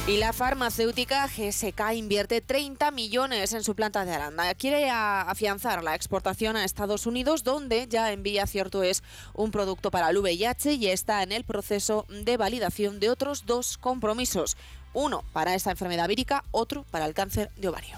Y 0.09 0.17
la 0.17 0.33
farmacéutica 0.33 1.29
GSK 1.29 1.95
invierte 1.95 2.41
30 2.41 2.91
millones 2.91 3.53
en 3.53 3.63
su 3.63 3.77
planta 3.77 4.05
de 4.05 4.13
Aranda. 4.13 4.53
Quiere 4.57 4.91
afianzar 4.91 5.85
la 5.85 5.95
exportación 5.95 6.57
a 6.57 6.65
Estados 6.65 7.07
Unidos, 7.07 7.45
donde 7.45 7.87
ya 7.87 8.11
envía 8.11 8.49
cierto 8.49 8.83
es 8.83 9.05
un 9.33 9.53
producto 9.53 9.93
para 9.93 10.11
el 10.11 10.19
VIH 10.19 10.73
y 10.73 10.89
está 10.89 11.23
en 11.23 11.31
el 11.31 11.45
proceso 11.45 12.05
de 12.09 12.37
validación 12.37 12.99
de 12.99 13.11
otros 13.11 13.47
dos 13.47 13.79
compromisos. 13.79 14.57
Uno 14.93 15.23
para 15.33 15.55
esta 15.55 15.71
enfermedad 15.71 16.09
vírica, 16.09 16.43
otro 16.51 16.85
para 16.91 17.07
el 17.07 17.15
cáncer 17.15 17.53
de 17.57 17.69
ovario. 17.69 17.97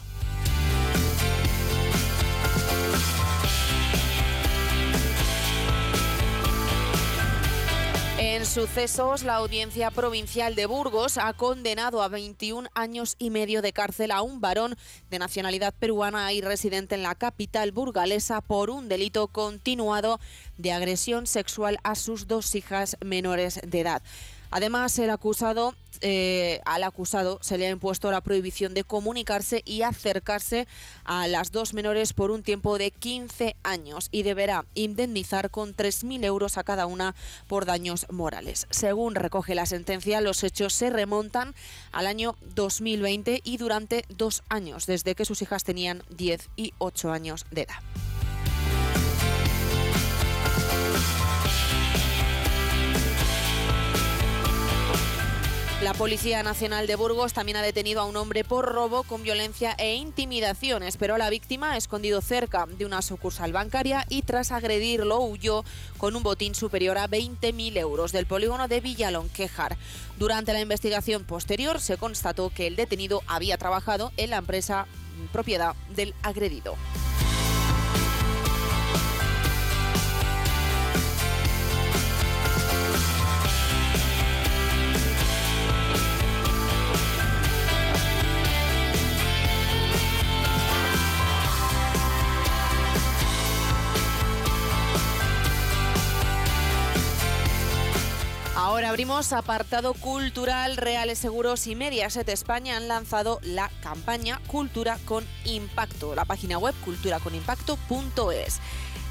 En 8.27 8.47
sucesos, 8.47 9.23
la 9.23 9.35
Audiencia 9.35 9.91
Provincial 9.91 10.55
de 10.55 10.65
Burgos 10.65 11.19
ha 11.19 11.35
condenado 11.35 12.03
a 12.03 12.09
21 12.09 12.71
años 12.73 13.17
y 13.19 13.29
medio 13.29 13.61
de 13.61 13.75
cárcel 13.75 14.11
a 14.11 14.23
un 14.23 14.41
varón 14.41 14.77
de 15.11 15.19
nacionalidad 15.19 15.75
peruana 15.79 16.33
y 16.33 16.41
residente 16.41 16.95
en 16.95 17.03
la 17.03 17.17
capital 17.17 17.71
burgalesa 17.71 18.41
por 18.41 18.71
un 18.71 18.89
delito 18.89 19.29
continuado 19.29 20.21
de 20.57 20.73
agresión 20.73 21.27
sexual 21.27 21.77
a 21.85 21.97
sus 21.97 22.27
dos 22.27 22.55
hijas 22.55 22.97
menores 23.05 23.61
de 23.63 23.81
edad. 23.81 24.03
Además, 24.55 24.97
el 25.01 25.11
acusado, 25.11 25.75
eh, 26.01 26.61
al 26.65 26.85
acusado 26.85 27.41
se 27.43 27.59
le 27.59 27.67
ha 27.67 27.71
impuesto 27.71 28.13
la 28.13 28.21
prohibición 28.21 28.73
de 28.73 28.85
comunicarse 28.85 29.63
y 29.65 29.83
acercarse 29.83 30.69
a 31.03 31.27
las 31.27 31.51
dos 31.51 31.75
menores 31.75 32.13
por 32.13 32.31
un 32.31 32.45
tiempo 32.45 32.79
de 32.79 32.93
15 32.93 33.57
años 33.65 34.11
y 34.13 34.23
deberá 34.23 34.65
indemnizar 34.75 35.51
con 35.51 35.75
3.000 35.75 36.25
euros 36.25 36.57
a 36.57 36.63
cada 36.63 36.87
una 36.87 37.17
por 37.49 37.65
daños 37.65 38.07
morales. 38.11 38.69
Según 38.71 39.17
recoge 39.17 39.57
la 39.57 39.67
sentencia, 39.67 40.21
los 40.21 40.45
hechos 40.45 40.73
se 40.73 40.89
remontan 40.89 41.53
al 41.91 42.07
año 42.07 42.37
2020 42.55 43.41
y 43.43 43.57
durante 43.57 44.05
dos 44.09 44.45
años, 44.49 44.87
desde 44.87 45.17
que 45.17 45.25
sus 45.25 45.43
hijas 45.43 45.65
tenían 45.65 46.05
10 46.11 46.51
y 46.55 46.75
8 46.79 47.11
años 47.11 47.45
de 47.51 47.63
edad. 47.63 48.14
La 55.85 55.93
Policía 55.93 56.43
Nacional 56.43 56.87
de 56.87 56.97
Burgos 56.97 57.35
también 57.35 57.59
ha 57.59 57.63
detenido 57.63 58.01
a 58.01 58.07
un 58.07 58.17
hombre 58.17 58.43
por 58.43 58.65
robo 58.65 59.03
con 59.03 59.23
violencia 59.23 59.75
e 59.77 59.97
intimidaciones, 59.97 60.97
pero 60.97 61.19
la 61.19 61.29
víctima 61.29 61.77
escondido 61.77 62.23
cerca 62.23 62.65
de 62.65 62.87
una 62.87 63.03
sucursal 63.03 63.53
bancaria 63.53 64.07
y 64.09 64.23
tras 64.23 64.51
agredirlo 64.51 65.21
huyó 65.21 65.63
con 65.99 66.17
un 66.17 66.23
botín 66.23 66.55
superior 66.55 66.97
a 66.97 67.07
20.000 67.07 67.77
euros 67.77 68.13
del 68.13 68.25
polígono 68.25 68.67
de 68.67 68.81
Villalonquejar. 68.81 69.77
Durante 70.19 70.55
la 70.55 70.61
investigación 70.63 71.25
posterior 71.25 71.79
se 71.79 71.99
constató 71.99 72.49
que 72.49 72.67
el 72.67 72.77
detenido 72.77 73.21
había 73.27 73.59
trabajado 73.59 74.11
en 74.17 74.31
la 74.31 74.39
empresa 74.39 74.87
propiedad 75.33 75.75
del 75.95 76.15
agredido. 76.23 76.77
Abrimos 98.95 99.33
apartado 99.33 99.93
cultural, 99.93 100.77
Reales 100.77 101.19
Seguros 101.19 101.67
y 101.67 101.75
Mediaset 101.75 102.29
España 102.29 102.77
han 102.77 102.87
lanzado 102.87 103.41
la 103.43 103.69
campaña 103.83 104.41
Cultura 104.47 105.01
con 105.05 105.27
Impacto, 105.45 106.15
la 106.15 106.25
página 106.25 106.59
web 106.59 106.77
culturaconimpacto.es. 106.85 108.61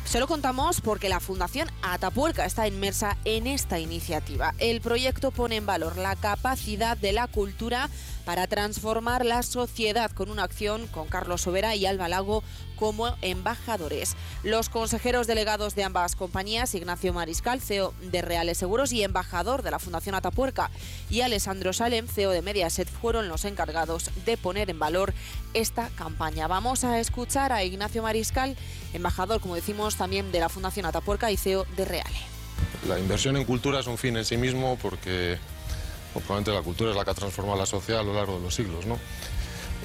Se 0.05 0.19
lo 0.21 0.27
contamos 0.27 0.79
porque 0.79 1.09
la 1.09 1.19
Fundación 1.19 1.69
Atapuerca 1.81 2.45
está 2.45 2.65
inmersa 2.65 3.17
en 3.25 3.45
esta 3.45 3.77
iniciativa. 3.77 4.53
El 4.57 4.79
proyecto 4.79 5.31
pone 5.31 5.57
en 5.57 5.65
valor 5.65 5.97
la 5.97 6.15
capacidad 6.15 6.95
de 6.95 7.11
la 7.11 7.27
cultura 7.27 7.89
para 8.25 8.47
transformar 8.47 9.25
la 9.25 9.43
sociedad 9.43 10.11
con 10.11 10.29
una 10.29 10.43
acción 10.43 10.87
con 10.87 11.07
Carlos 11.07 11.41
Sobera 11.41 11.75
y 11.75 11.85
Alba 11.85 12.07
Lago 12.07 12.43
como 12.75 13.15
embajadores. 13.21 14.15
Los 14.43 14.69
consejeros 14.69 15.27
delegados 15.27 15.75
de 15.75 15.83
ambas 15.83 16.15
compañías, 16.15 16.75
Ignacio 16.75 17.13
Mariscal, 17.13 17.61
CEO 17.61 17.93
de 18.01 18.21
Reales 18.21 18.57
Seguros 18.57 18.91
y 18.91 19.03
embajador 19.03 19.61
de 19.63 19.71
la 19.71 19.79
Fundación 19.79 20.15
Atapuerca, 20.15 20.69
y 21.09 21.21
Alessandro 21.21 21.73
Salem, 21.73 22.07
CEO 22.07 22.31
de 22.31 22.41
Mediaset, 22.41 22.89
fueron 22.89 23.27
los 23.27 23.45
encargados 23.45 24.09
de 24.25 24.37
poner 24.37 24.69
en 24.69 24.79
valor 24.79 25.13
esta 25.53 25.89
campaña. 25.89 26.47
Vamos 26.47 26.83
a 26.83 26.99
escuchar 26.99 27.51
a 27.51 27.63
Ignacio 27.63 28.03
Mariscal, 28.03 28.57
embajador, 28.93 29.39
como 29.39 29.55
decimos, 29.55 29.95
también 29.95 30.31
de 30.31 30.39
la 30.39 30.49
Fundación 30.49 30.85
Atapuerca 30.85 31.31
y 31.31 31.37
CEO 31.37 31.65
de 31.77 31.85
Reale. 31.85 32.33
La 32.87 32.99
inversión 32.99 33.37
en 33.37 33.45
cultura 33.45 33.79
es 33.79 33.87
un 33.87 33.97
fin 33.97 34.17
en 34.17 34.25
sí 34.25 34.35
mismo 34.35 34.77
porque 34.81 35.37
probablemente 36.21 36.51
la 36.51 36.61
cultura 36.61 36.91
es 36.91 36.95
la 36.95 37.03
que 37.03 37.11
ha 37.11 37.15
transformado 37.15 37.57
la 37.57 37.65
sociedad 37.65 38.01
a 38.01 38.03
lo 38.03 38.13
largo 38.13 38.37
de 38.37 38.41
los 38.41 38.53
siglos. 38.53 38.85
¿no? 38.85 38.99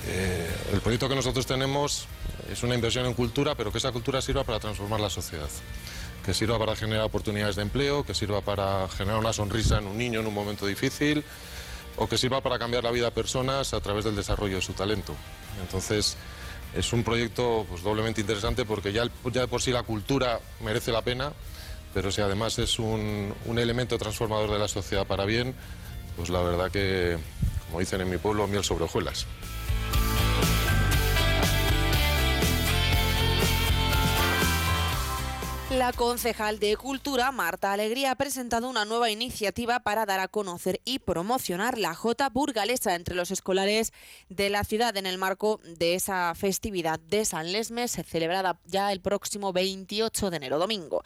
Eh, 0.06 0.48
el 0.72 0.80
proyecto 0.80 1.08
que 1.08 1.14
nosotros 1.14 1.46
tenemos 1.46 2.06
es 2.50 2.62
una 2.62 2.74
inversión 2.74 3.06
en 3.06 3.14
cultura, 3.14 3.54
pero 3.54 3.70
que 3.70 3.78
esa 3.78 3.92
cultura 3.92 4.22
sirva 4.22 4.44
para 4.44 4.58
transformar 4.58 5.00
la 5.00 5.10
sociedad. 5.10 5.48
Que 6.24 6.34
sirva 6.34 6.58
para 6.58 6.76
generar 6.76 7.04
oportunidades 7.04 7.56
de 7.56 7.62
empleo, 7.62 8.04
que 8.04 8.14
sirva 8.14 8.40
para 8.40 8.88
generar 8.88 9.18
una 9.18 9.32
sonrisa 9.32 9.78
en 9.78 9.86
un 9.86 9.98
niño 9.98 10.20
en 10.20 10.26
un 10.26 10.34
momento 10.34 10.66
difícil, 10.66 11.24
o 11.96 12.08
que 12.08 12.16
sirva 12.16 12.40
para 12.40 12.58
cambiar 12.58 12.84
la 12.84 12.90
vida 12.90 13.06
de 13.06 13.10
personas 13.10 13.74
a 13.74 13.80
través 13.80 14.04
del 14.04 14.16
desarrollo 14.16 14.56
de 14.56 14.62
su 14.62 14.72
talento. 14.72 15.14
Entonces, 15.60 16.16
es 16.74 16.92
un 16.92 17.02
proyecto 17.02 17.66
pues, 17.68 17.82
doblemente 17.82 18.20
interesante 18.20 18.64
porque 18.64 18.92
ya, 18.92 19.04
ya 19.32 19.42
de 19.42 19.48
por 19.48 19.60
sí 19.60 19.72
la 19.72 19.82
cultura 19.82 20.40
merece 20.60 20.92
la 20.92 21.02
pena, 21.02 21.32
pero 21.92 22.10
si 22.10 22.20
además 22.20 22.58
es 22.58 22.78
un, 22.78 23.34
un 23.46 23.58
elemento 23.58 23.98
transformador 23.98 24.50
de 24.50 24.58
la 24.58 24.68
sociedad 24.68 25.06
para 25.06 25.24
bien, 25.24 25.54
pues 26.18 26.30
la 26.30 26.42
verdad 26.42 26.70
que, 26.70 27.16
como 27.68 27.78
dicen 27.78 28.00
en 28.00 28.10
mi 28.10 28.18
pueblo, 28.18 28.48
miel 28.48 28.64
sobre 28.64 28.84
hojuelas. 28.84 29.24
La 35.70 35.92
concejal 35.92 36.58
de 36.58 36.76
Cultura, 36.76 37.30
Marta 37.30 37.72
Alegría, 37.72 38.10
ha 38.10 38.14
presentado 38.16 38.68
una 38.68 38.84
nueva 38.84 39.10
iniciativa 39.10 39.80
para 39.80 40.06
dar 40.06 40.18
a 40.18 40.26
conocer 40.26 40.80
y 40.84 40.98
promocionar 40.98 41.78
la 41.78 41.94
Jota 41.94 42.30
burgalesa 42.30 42.96
entre 42.96 43.14
los 43.14 43.30
escolares 43.30 43.92
de 44.28 44.50
la 44.50 44.64
ciudad 44.64 44.96
en 44.96 45.06
el 45.06 45.18
marco 45.18 45.60
de 45.62 45.94
esa 45.94 46.34
festividad 46.34 46.98
de 46.98 47.24
San 47.24 47.52
Lesmes, 47.52 47.92
celebrada 47.92 48.58
ya 48.64 48.90
el 48.90 49.00
próximo 49.00 49.52
28 49.52 50.30
de 50.30 50.36
enero, 50.38 50.58
domingo. 50.58 51.04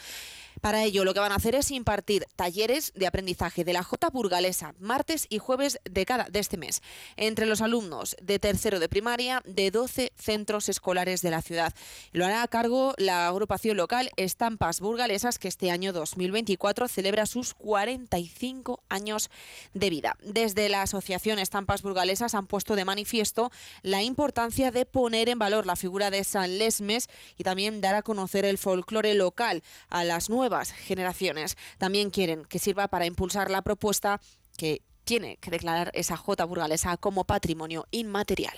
Para 0.61 0.85
ello, 0.85 1.05
lo 1.05 1.15
que 1.15 1.21
van 1.21 1.33
a 1.33 1.37
hacer 1.37 1.55
es 1.55 1.71
impartir 1.71 2.27
talleres 2.37 2.93
de 2.95 3.07
aprendizaje 3.07 3.65
de 3.65 3.73
la 3.73 3.83
J 3.83 4.11
burgalesa, 4.11 4.75
martes 4.79 5.27
y 5.29 5.39
jueves 5.39 5.81
de 5.85 6.07
cada 6.07 6.25
de 6.25 6.39
este 6.39 6.57
mes, 6.57 6.83
entre 7.17 7.47
los 7.47 7.61
alumnos 7.61 8.17
de 8.23 8.39
tercero 8.39 8.81
de 8.81 8.89
primaria 8.89 9.43
de 9.45 9.71
12 9.71 10.13
centros 10.17 10.69
escolares 10.69 11.23
de 11.23 11.31
la 11.31 11.43
ciudad. 11.43 11.73
Lo 12.13 12.27
hará 12.27 12.43
a 12.43 12.49
cargo 12.49 12.95
la 12.99 13.29
agrupación 13.29 13.77
local 13.77 14.11
Estampas 14.17 14.81
Burgalesas, 14.81 15.39
que 15.39 15.49
este 15.49 15.71
año 15.71 15.93
2024 15.93 16.89
celebra 16.89 17.27
sus 17.27 17.55
45 17.55 18.83
años 18.89 19.31
de 19.75 19.91
vida. 19.91 20.17
Desde 20.23 20.69
la 20.69 20.83
Asociación 20.83 21.39
Estampas 21.39 21.83
Burgalesas 21.83 22.35
han 22.35 22.47
puesto 22.47 22.77
de 22.77 22.85
manifiesto 22.85 23.51
la 23.83 24.03
importancia 24.03 24.71
de 24.71 24.87
poner 24.87 25.29
en 25.29 25.39
valor 25.39 25.67
la 25.67 25.77
figura 25.77 26.11
de 26.11 26.25
San 26.25 26.59
Lesmes 26.59 27.09
y 27.37 27.45
también 27.45 27.81
dar 27.81 27.95
a 27.95 28.03
conocer 28.03 28.45
el 28.45 28.59
folclore 28.59 29.15
local 29.15 29.63
a 29.89 30.05
las 30.05 30.31
nuevas 30.43 30.73
generaciones. 30.73 31.57
También 31.79 32.11
quieren 32.11 32.45
que 32.45 32.59
sirva 32.59 32.89
para 32.89 33.07
impulsar 33.07 33.49
la 33.49 33.63
propuesta 33.63 34.21
que 34.57 34.83
tiene 35.05 35.37
que 35.37 35.53
declarar 35.53 35.93
esa 35.95 36.17
J 36.17 36.45
burgalesa 36.45 36.97
como 36.97 37.23
patrimonio 37.23 37.87
inmaterial. 37.93 38.57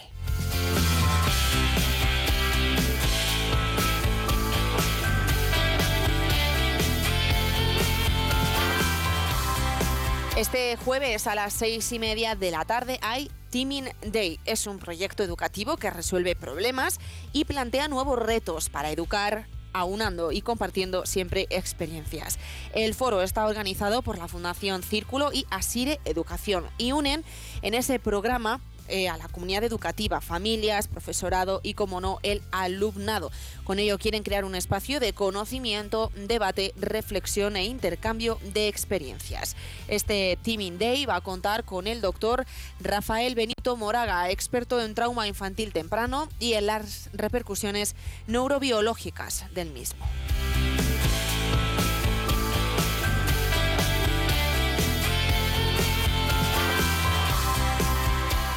Este 10.38 10.76
jueves 10.76 11.26
a 11.26 11.34
las 11.34 11.52
seis 11.52 11.92
y 11.92 11.98
media 11.98 12.34
de 12.34 12.50
la 12.50 12.64
tarde 12.64 12.98
hay 13.02 13.30
Teaming 13.50 13.90
Day. 14.06 14.40
Es 14.46 14.66
un 14.66 14.78
proyecto 14.78 15.22
educativo 15.22 15.76
que 15.76 15.90
resuelve 15.90 16.34
problemas 16.34 16.98
y 17.34 17.44
plantea 17.44 17.88
nuevos 17.88 18.18
retos 18.18 18.70
para 18.70 18.90
educar, 18.90 19.46
aunando 19.74 20.32
y 20.32 20.40
compartiendo 20.40 21.04
siempre 21.04 21.46
experiencias. 21.50 22.38
El 22.74 22.94
foro 22.94 23.20
está 23.20 23.46
organizado 23.46 24.00
por 24.00 24.16
la 24.16 24.28
Fundación 24.28 24.82
Círculo 24.82 25.30
y 25.32 25.44
Asire 25.50 26.00
Educación 26.06 26.64
y 26.78 26.92
unen 26.92 27.22
en 27.60 27.74
ese 27.74 27.98
programa 27.98 28.60
eh, 28.88 29.08
a 29.08 29.16
la 29.16 29.28
comunidad 29.28 29.64
educativa, 29.64 30.20
familias, 30.20 30.88
profesorado 30.88 31.60
y, 31.62 31.74
como 31.74 32.00
no, 32.00 32.18
el 32.22 32.42
alumnado. 32.52 33.30
Con 33.64 33.78
ello 33.78 33.98
quieren 33.98 34.22
crear 34.22 34.44
un 34.44 34.54
espacio 34.54 35.00
de 35.00 35.12
conocimiento, 35.12 36.12
debate, 36.14 36.74
reflexión 36.76 37.56
e 37.56 37.64
intercambio 37.64 38.38
de 38.52 38.68
experiencias. 38.68 39.56
Este 39.88 40.38
Teaming 40.42 40.78
Day 40.78 41.06
va 41.06 41.16
a 41.16 41.20
contar 41.20 41.64
con 41.64 41.86
el 41.86 42.00
doctor 42.00 42.44
Rafael 42.80 43.34
Benito 43.34 43.76
Moraga, 43.76 44.30
experto 44.30 44.80
en 44.80 44.94
trauma 44.94 45.26
infantil 45.26 45.72
temprano 45.72 46.28
y 46.38 46.54
en 46.54 46.66
las 46.66 47.08
repercusiones 47.12 47.94
neurobiológicas 48.26 49.46
del 49.54 49.70
mismo. 49.70 50.04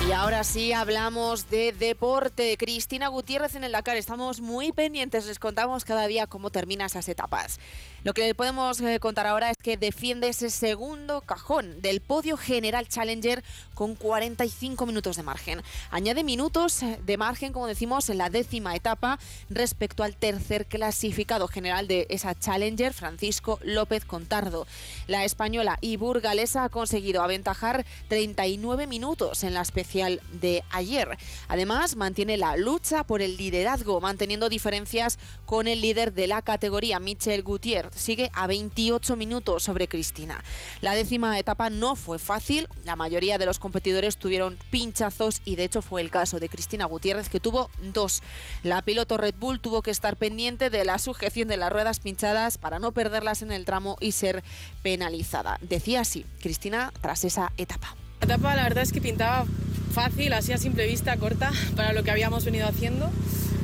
Y 0.08 0.14
ahora 0.14 0.46
sí 0.46 0.72
hablamos 0.72 1.50
de 1.50 1.74
deporte. 1.74 2.56
Cristina 2.58 3.10
Gutiérrez 3.10 3.56
en 3.56 3.66
el 3.66 3.74
Dakar. 3.74 3.98
Estamos 3.98 4.40
muy 4.40 4.72
pendientes, 4.72 5.26
les 5.26 5.38
contamos 5.38 5.84
cada 5.84 6.08
día 6.08 6.28
cómo 6.28 6.50
termina 6.50 6.86
esas 6.86 7.10
etapas. 7.10 7.60
Lo 8.06 8.14
que 8.14 8.22
le 8.22 8.34
podemos 8.34 8.80
eh, 8.80 9.02
contar 9.02 9.28
ahora 9.28 9.52
es 9.52 9.58
que 9.62 9.76
defiende 9.76 10.30
ese 10.30 10.50
segundo 10.50 11.20
cajón 11.20 11.82
del 11.82 12.00
podio 12.00 12.38
general 12.38 12.88
Challenger 12.88 13.44
con 13.74 13.96
45 13.96 14.86
minutos 14.86 15.18
de 15.18 15.24
margen. 15.24 15.62
Añade 15.92 16.24
minutos 16.24 16.84
eh, 16.84 17.00
de 17.06 17.18
margen, 17.18 17.52
como 17.52 17.68
decimos, 17.68 18.10
en 18.10 18.20
la 18.20 18.30
décima 18.30 18.78
etapa 18.78 19.20
respecto 19.50 20.04
al 20.04 20.16
tercer 20.16 20.68
clasificado 20.68 21.50
general 21.50 21.90
de 21.90 22.08
esa 22.10 22.34
Challenger, 22.34 22.94
Francisco 22.94 23.60
López 23.62 24.06
Contardo. 24.06 24.68
La 25.08 25.26
española 25.26 25.78
y 25.82 25.98
burgalesa 25.98 26.64
ha 26.64 26.70
conseguido 26.70 27.24
aventajar 27.24 27.86
39 28.08 28.88
minutos 28.88 29.44
en 29.44 29.54
la 29.54 29.62
especial 29.64 29.97
de 30.06 30.64
ayer. 30.72 31.18
Además, 31.48 31.96
mantiene 31.96 32.38
la 32.38 32.56
lucha 32.58 33.04
por 33.04 33.22
el 33.22 33.38
liderazgo, 33.38 34.00
manteniendo 34.02 34.50
diferencias 34.50 35.20
con 35.46 35.68
el 35.68 35.82
líder 35.82 36.14
de 36.14 36.28
la 36.28 36.42
categoría, 36.42 37.00
Michel 37.00 37.44
Gutiérrez 37.44 37.96
sigue 37.96 38.30
a 38.34 38.48
28 38.48 39.16
minutos 39.16 39.64
sobre 39.64 39.88
Cristina. 39.88 40.44
La 40.82 40.94
décima 40.94 41.38
etapa 41.40 41.70
no 41.70 41.96
fue 41.96 42.20
fácil, 42.20 42.68
la 42.86 42.96
mayoría 42.96 43.38
de 43.38 43.46
los 43.46 43.60
competidores 43.60 44.18
tuvieron 44.18 44.58
pinchazos 44.70 45.42
y 45.46 45.56
de 45.56 45.66
hecho 45.66 45.82
fue 45.82 46.02
el 46.02 46.10
caso 46.10 46.40
de 46.40 46.50
Cristina 46.50 46.86
Gutiérrez 46.86 47.30
que 47.30 47.40
tuvo 47.40 47.70
dos. 47.94 48.22
La 48.64 48.82
piloto 48.82 49.18
Red 49.18 49.36
Bull 49.40 49.60
tuvo 49.60 49.82
que 49.82 49.92
estar 49.92 50.16
pendiente 50.18 50.70
de 50.70 50.86
la 50.86 51.00
sujeción 51.00 51.48
de 51.48 51.58
las 51.58 51.72
ruedas 51.72 52.00
pinchadas 52.00 52.58
para 52.58 52.80
no 52.80 52.92
perderlas 52.92 53.42
en 53.42 53.52
el 53.52 53.66
tramo 53.66 53.98
y 54.00 54.12
ser 54.12 54.44
penalizada. 54.84 55.58
Decía 55.62 56.02
así 56.02 56.26
Cristina 56.42 56.92
tras 57.02 57.24
esa 57.24 57.52
etapa. 57.58 57.96
La 58.22 58.26
etapa 58.26 58.56
la 58.56 58.64
verdad 58.64 58.84
es 58.84 58.92
que 58.92 59.02
pintaba 59.02 59.46
fácil, 59.94 60.34
así 60.34 60.52
a 60.52 60.58
simple 60.58 60.88
vista, 60.88 61.16
corta, 61.18 61.52
para 61.76 61.94
lo 61.94 62.04
que 62.04 62.12
habíamos 62.12 62.46
venido 62.46 62.68
haciendo, 62.68 63.10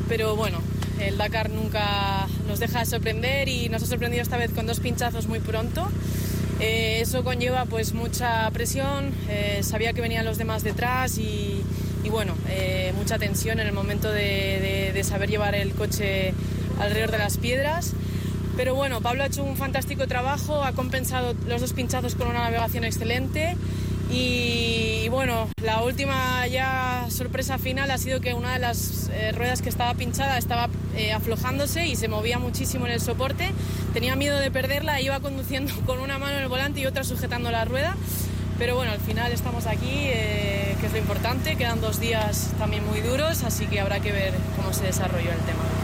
pero 0.07 0.35
bueno, 0.35 0.59
el 0.99 1.17
Dakar 1.17 1.49
nunca 1.49 2.27
nos 2.47 2.59
deja 2.59 2.79
de 2.79 2.85
sorprender 2.85 3.49
y 3.49 3.69
nos 3.69 3.83
ha 3.83 3.85
sorprendido 3.87 4.21
esta 4.21 4.37
vez 4.37 4.51
con 4.51 4.65
dos 4.65 4.79
pinchazos 4.79 5.27
muy 5.27 5.39
pronto. 5.39 5.89
Eh, 6.59 6.99
eso 7.01 7.23
conlleva 7.23 7.65
pues 7.65 7.93
mucha 7.93 8.49
presión, 8.51 9.11
eh, 9.27 9.61
sabía 9.63 9.93
que 9.93 10.01
venían 10.01 10.23
los 10.23 10.37
demás 10.37 10.63
detrás 10.63 11.17
y, 11.17 11.63
bueno, 12.09 12.35
eh, 12.47 12.93
mucha 12.95 13.17
tensión 13.17 13.59
en 13.59 13.67
el 13.67 13.73
momento 13.73 14.11
de, 14.11 15.01
saber 15.03 15.29
llevar 15.29 15.55
el 15.55 15.71
coche 15.71 16.33
alrededor 16.79 17.11
de 17.11 17.17
las 17.17 17.37
piedras. 17.37 17.93
Pero 18.55 18.75
bueno, 18.75 19.01
Pablo 19.01 19.23
ha 19.23 19.27
hecho 19.27 19.43
un 19.43 19.57
fantástico 19.57 20.07
trabajo, 20.07 20.63
ha 20.63 20.73
compensado 20.73 21.33
los 21.47 21.61
dos 21.61 21.73
pinchazos 21.73 22.15
con 22.15 22.27
una 22.27 22.39
navegación 22.39 22.83
excelente 22.83 23.55
Y, 24.11 25.07
bueno, 25.09 25.49
la 25.63 25.81
última 25.81 26.45
ya 26.45 27.07
sorpresa 27.09 27.57
final 27.57 27.89
ha 27.89 27.97
sido 27.97 28.21
que 28.21 28.35
una 28.35 28.53
de 28.53 28.59
las 28.59 29.09
eh, 29.11 29.31
ruedas 29.31 29.63
que 29.63 29.69
estaba 29.69 29.93
pinchada 29.95 30.37
estaba 30.37 30.69
eh, 30.95 31.13
aflojándose 31.13 31.87
y 31.87 31.95
se 31.95 32.07
movía 32.07 32.37
muchísimo 32.37 32.85
en 32.85 32.91
el 32.91 33.01
soporte. 33.01 33.51
Tenía 33.93 34.15
miedo 34.15 34.37
de 34.37 34.51
perderla, 34.51 35.01
iba 35.01 35.19
conduciendo 35.19 35.73
con 35.87 35.99
una 35.99 36.19
mano 36.19 36.37
en 36.37 36.43
el 36.43 36.49
volante 36.49 36.81
y 36.81 36.85
otra 36.85 37.03
sujetando 37.03 37.49
la 37.49 37.65
rueda. 37.65 37.95
Pero 38.59 38.75
bueno, 38.75 38.91
al 38.91 38.99
final 38.99 39.31
estamos 39.31 39.65
aquí, 39.65 39.89
eh, 39.89 40.75
que 40.79 40.85
es 40.85 40.91
lo 40.91 40.99
importante. 40.99 41.55
Quedan 41.55 41.81
dos 41.81 41.99
días 41.99 42.51
también 42.59 42.85
muy 42.85 43.01
duros, 43.01 43.43
así 43.43 43.65
que 43.65 43.79
habrá 43.79 43.99
que 43.99 44.11
ver 44.11 44.33
cómo 44.55 44.73
se 44.73 44.83
desarrolló 44.83 45.31
el 45.31 45.39
tema. 45.39 45.82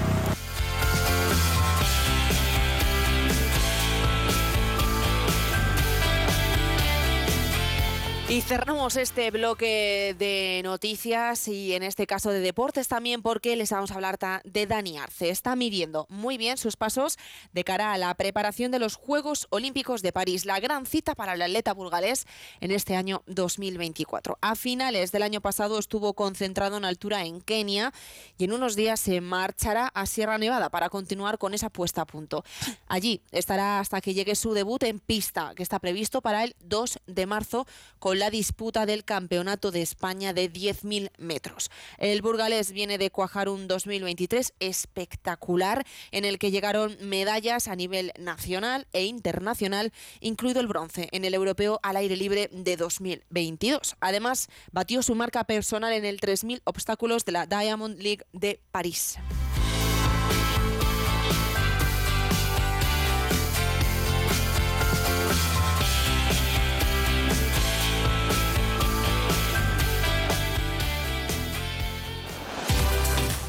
Y 8.30 8.42
cerramos 8.42 8.96
este 8.96 9.32
bloque 9.32 10.16
de 10.20 10.62
noticias 10.64 11.48
y 11.48 11.74
en 11.74 11.82
este 11.82 12.06
caso 12.06 12.30
de 12.30 12.42
deportes 12.42 12.88
también 12.88 13.24
porque 13.24 13.56
les 13.56 13.72
vamos 13.72 13.90
a 13.90 13.96
hablar 13.96 14.20
de 14.44 14.68
Dani 14.68 15.00
Arce. 15.00 15.32
Está 15.32 15.56
midiendo 15.56 16.06
muy 16.10 16.38
bien 16.38 16.58
sus 16.58 16.78
pasos 16.78 17.18
de 17.54 17.64
cara 17.64 17.92
a 17.92 17.98
la 17.98 18.14
preparación 18.14 18.70
de 18.70 18.78
los 18.78 18.94
Juegos 18.98 19.48
Olímpicos 19.50 20.04
de 20.04 20.12
París, 20.12 20.46
la 20.46 20.60
gran 20.60 20.86
cita 20.86 21.16
para 21.16 21.34
el 21.34 21.42
atleta 21.42 21.74
burgalés 21.74 22.28
en 22.62 22.70
este 22.70 22.96
año 22.96 23.24
2024. 23.26 24.38
A 24.42 24.56
finales 24.56 25.12
del 25.12 25.24
año 25.24 25.42
pasado 25.42 25.80
estuvo 25.80 26.14
concentrado 26.14 26.78
en 26.78 26.86
altura 26.86 27.26
en 27.26 27.42
Kenia 27.42 27.94
y 28.38 28.44
en 28.44 28.54
unos 28.54 28.76
días 28.76 29.00
se 29.00 29.22
marchará 29.22 29.88
a 29.88 30.06
Sierra 30.06 30.38
Nevada 30.38 30.70
para 30.70 30.90
continuar 30.90 31.40
con 31.40 31.56
esa 31.56 31.72
puesta 31.72 32.02
a 32.02 32.06
punto. 32.06 32.44
Allí 32.88 33.24
estará 33.32 33.80
hasta 33.80 34.02
que 34.02 34.14
llegue 34.14 34.36
su 34.36 34.54
debut 34.54 34.84
en 34.84 35.00
pista, 35.00 35.54
que 35.56 35.64
está 35.64 35.80
previsto 35.80 36.22
para 36.22 36.44
el 36.44 36.56
2 36.60 37.00
de 37.08 37.26
marzo 37.26 37.66
con 37.98 38.19
la 38.20 38.30
disputa 38.30 38.86
del 38.86 39.06
Campeonato 39.06 39.72
de 39.72 39.82
España 39.82 40.34
de 40.34 40.52
10.000 40.52 41.12
metros. 41.18 41.72
El 41.98 42.22
burgalés 42.22 42.72
viene 42.72 42.98
de 42.98 43.10
cuajar 43.10 43.50
un 43.50 43.68
2023 43.68 44.54
espectacular 44.60 45.86
en 46.12 46.26
el 46.26 46.38
que 46.38 46.52
llegaron 46.52 46.98
medallas 47.02 47.68
a 47.68 47.76
nivel 47.76 48.12
nacional 48.20 48.88
e 48.94 49.06
internacional, 49.06 49.94
incluido 50.20 50.60
el 50.60 50.68
bronce 50.68 51.08
en 51.12 51.26
el 51.26 51.34
europeo 51.34 51.80
al 51.82 51.98
aire 51.98 52.18
libre 52.18 52.50
de 52.52 52.76
2022. 52.78 53.96
Además, 54.02 54.50
batió 54.72 55.02
su 55.02 55.16
marca 55.16 55.46
personal 55.46 55.94
en 55.94 56.06
el 56.06 56.20
3.000 56.20 56.62
obstáculos 56.66 57.26
de 57.26 57.32
la 57.32 57.46
Diamond 57.46 58.00
League 58.00 58.26
de 58.34 58.62
París. 58.72 59.18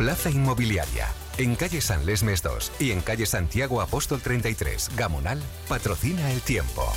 Plaza 0.01 0.31
Inmobiliaria. 0.31 1.09
En 1.37 1.57
calle 1.57 1.83
San 1.83 2.07
Lesmes 2.07 2.43
2 2.43 2.73
y 2.81 2.93
en 2.93 3.03
calle 3.03 3.27
Santiago 3.27 3.83
Apóstol 3.83 4.23
33, 4.23 4.93
Gamonal, 4.97 5.43
patrocina 5.69 6.33
el 6.33 6.41
tiempo. 6.41 6.91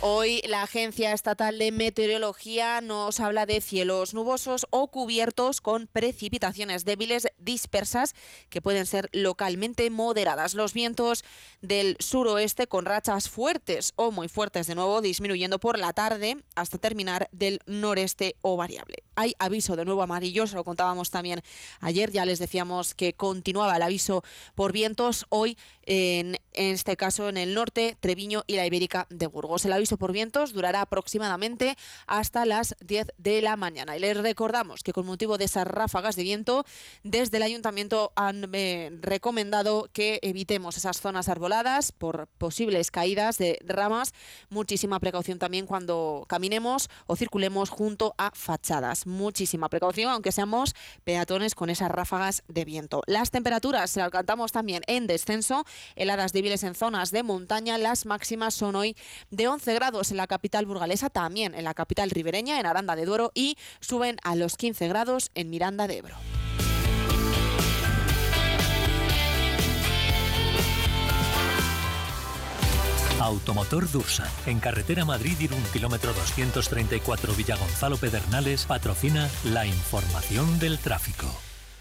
Hoy 0.00 0.42
la 0.46 0.62
Agencia 0.62 1.12
Estatal 1.12 1.58
de 1.58 1.72
Meteorología 1.72 2.80
nos 2.80 3.18
habla 3.18 3.46
de 3.46 3.60
cielos 3.60 4.14
nubosos 4.14 4.64
o 4.70 4.86
cubiertos 4.92 5.60
con 5.60 5.88
precipitaciones 5.88 6.84
débiles 6.84 7.26
dispersas 7.36 8.14
que 8.48 8.62
pueden 8.62 8.86
ser 8.86 9.08
localmente 9.12 9.90
moderadas. 9.90 10.54
Los 10.54 10.72
vientos 10.72 11.24
del 11.62 11.96
suroeste 11.98 12.68
con 12.68 12.84
rachas 12.84 13.28
fuertes 13.28 13.92
o 13.96 14.12
muy 14.12 14.28
fuertes 14.28 14.68
de 14.68 14.76
nuevo 14.76 15.00
disminuyendo 15.00 15.58
por 15.58 15.80
la 15.80 15.92
tarde 15.92 16.36
hasta 16.54 16.78
terminar 16.78 17.28
del 17.32 17.58
noreste 17.66 18.36
o 18.40 18.56
variable. 18.56 19.02
Hay 19.16 19.34
aviso 19.40 19.74
de 19.74 19.84
nuevo 19.84 20.02
amarillo, 20.02 20.46
se 20.46 20.54
lo 20.54 20.62
contábamos 20.62 21.10
también 21.10 21.42
ayer, 21.80 22.12
ya 22.12 22.24
les 22.24 22.38
decíamos 22.38 22.94
que 22.94 23.14
continuaba 23.14 23.74
el 23.74 23.82
aviso 23.82 24.22
por 24.54 24.70
vientos 24.70 25.26
hoy 25.28 25.58
en, 25.88 26.36
este 26.52 26.96
caso 26.96 27.28
en 27.28 27.36
el 27.38 27.54
norte, 27.54 27.96
Treviño 28.00 28.42
y 28.46 28.56
la 28.56 28.66
Ibérica 28.66 29.06
de 29.10 29.26
Burgos. 29.26 29.64
El 29.64 29.72
aviso 29.72 29.96
por 29.96 30.12
vientos 30.12 30.52
durará 30.52 30.82
aproximadamente 30.82 31.76
hasta 32.06 32.44
las 32.44 32.76
10 32.80 33.12
de 33.16 33.40
la 33.42 33.56
mañana. 33.56 33.96
Y 33.96 34.00
les 34.00 34.16
recordamos 34.16 34.82
que 34.82 34.92
con 34.92 35.06
motivo 35.06 35.38
de 35.38 35.46
esas 35.46 35.66
ráfagas 35.66 36.16
de 36.16 36.24
viento, 36.24 36.64
desde 37.04 37.38
el 37.38 37.44
ayuntamiento 37.44 38.12
han 38.16 38.50
eh, 38.52 38.90
recomendado 39.00 39.88
que 39.92 40.18
evitemos 40.22 40.76
esas 40.76 41.00
zonas 41.00 41.28
arboladas 41.28 41.92
por 41.92 42.26
posibles 42.38 42.90
caídas 42.90 43.38
de 43.38 43.58
ramas. 43.64 44.12
Muchísima 44.50 45.00
precaución 45.00 45.38
también 45.38 45.64
cuando 45.64 46.26
caminemos 46.28 46.90
o 47.06 47.16
circulemos 47.16 47.70
junto 47.70 48.14
a 48.18 48.30
fachadas. 48.34 49.06
Muchísima 49.06 49.70
precaución, 49.70 50.10
aunque 50.10 50.32
seamos 50.32 50.74
peatones 51.04 51.54
con 51.54 51.70
esas 51.70 51.90
ráfagas 51.90 52.42
de 52.48 52.64
viento. 52.66 53.02
Las 53.06 53.30
temperaturas 53.30 53.90
se 53.90 54.02
alcanzamos 54.02 54.52
también 54.52 54.82
en 54.86 55.06
descenso 55.06 55.64
heladas 55.96 56.32
débiles 56.32 56.62
en 56.62 56.74
zonas 56.74 57.10
de 57.10 57.22
montaña. 57.22 57.78
Las 57.78 58.06
máximas 58.06 58.54
son 58.54 58.76
hoy 58.76 58.96
de 59.30 59.48
11 59.48 59.74
grados 59.74 60.10
en 60.10 60.16
la 60.16 60.26
capital 60.26 60.66
burgalesa, 60.66 61.10
también 61.10 61.54
en 61.54 61.64
la 61.64 61.74
capital 61.74 62.10
ribereña, 62.10 62.60
en 62.60 62.66
Aranda 62.66 62.96
de 62.96 63.04
Duero, 63.04 63.32
y 63.34 63.56
suben 63.80 64.16
a 64.22 64.34
los 64.34 64.56
15 64.56 64.88
grados 64.88 65.30
en 65.34 65.50
Miranda 65.50 65.86
de 65.86 65.98
Ebro. 65.98 66.16
Automotor 73.20 73.90
Dursa, 73.90 74.30
en 74.46 74.60
carretera 74.60 75.04
Madrid-Irún, 75.04 75.62
kilómetro 75.72 76.12
234 76.12 77.34
Villagonzalo 77.34 77.96
Pedernales, 77.96 78.64
patrocina 78.64 79.28
la 79.44 79.66
información 79.66 80.58
del 80.58 80.78
tráfico. 80.78 81.26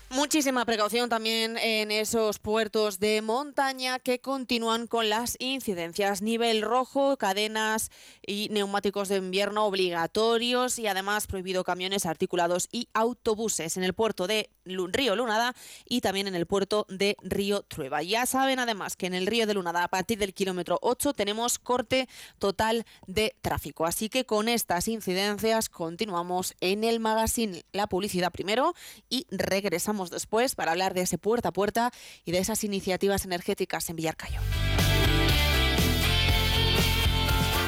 Muchísima 0.10 0.64
precaución 0.64 1.10
también 1.10 1.58
en 1.58 1.92
esos 1.92 2.40
puertos 2.40 2.98
de 3.00 3.22
montaña 3.22 4.00
que 4.00 4.20
continúan 4.20 4.88
con 4.88 5.10
las 5.10 5.36
incidencias. 5.38 6.22
Nivel 6.22 6.62
rojo, 6.62 7.18
cadenas 7.18 7.92
y 8.26 8.48
neumáticos 8.50 9.10
de 9.10 9.18
invierno 9.18 9.66
obligatorios 9.66 10.80
y 10.80 10.88
además 10.88 11.28
prohibido 11.28 11.66
camiones 11.66 12.06
articulados 12.06 12.70
y 12.72 12.88
autobuses 12.94 13.76
en 13.76 13.84
el 13.84 13.94
puerto 13.94 14.28
de 14.28 14.50
Río 14.64 15.16
Lunada 15.18 15.54
y 15.86 16.00
también 16.00 16.28
en 16.28 16.36
el 16.36 16.46
puerto 16.46 16.86
de 16.88 17.18
Río 17.22 17.64
Trueba. 17.64 18.02
Ya 18.02 18.26
saben 18.26 18.60
además 18.60 18.96
que 18.96 19.08
en 19.08 19.14
el 19.14 19.28
Río 19.28 19.46
de 19.46 19.56
Lunada 19.56 19.84
a 19.84 19.90
partir 19.90 20.20
del 20.20 20.34
kilómetro 20.34 20.80
8 20.82 21.14
tenemos 21.14 21.60
corte 21.60 22.08
total 22.40 22.86
de 23.08 23.36
tráfico. 23.42 23.86
Así 23.86 24.08
que 24.08 24.26
con 24.26 24.48
estas 24.48 24.88
incidencias 24.88 25.68
continuamos 25.68 26.54
en 26.62 26.86
el 26.86 27.02
magazine. 27.02 27.66
La 27.74 27.88
publicidad 27.88 28.32
primero 28.32 28.74
y 29.10 29.28
regresamos 29.32 29.97
después 30.06 30.56
para 30.56 30.72
hablar 30.72 30.94
de 30.94 31.02
ese 31.02 31.18
puerta 31.18 31.50
a 31.50 31.54
puerta 31.54 31.92
y 32.26 32.32
de 32.32 32.40
esas 32.40 32.64
iniciativas 32.64 33.26
energéticas 33.26 33.90
en 33.90 33.96
Villarcayo. 33.96 34.40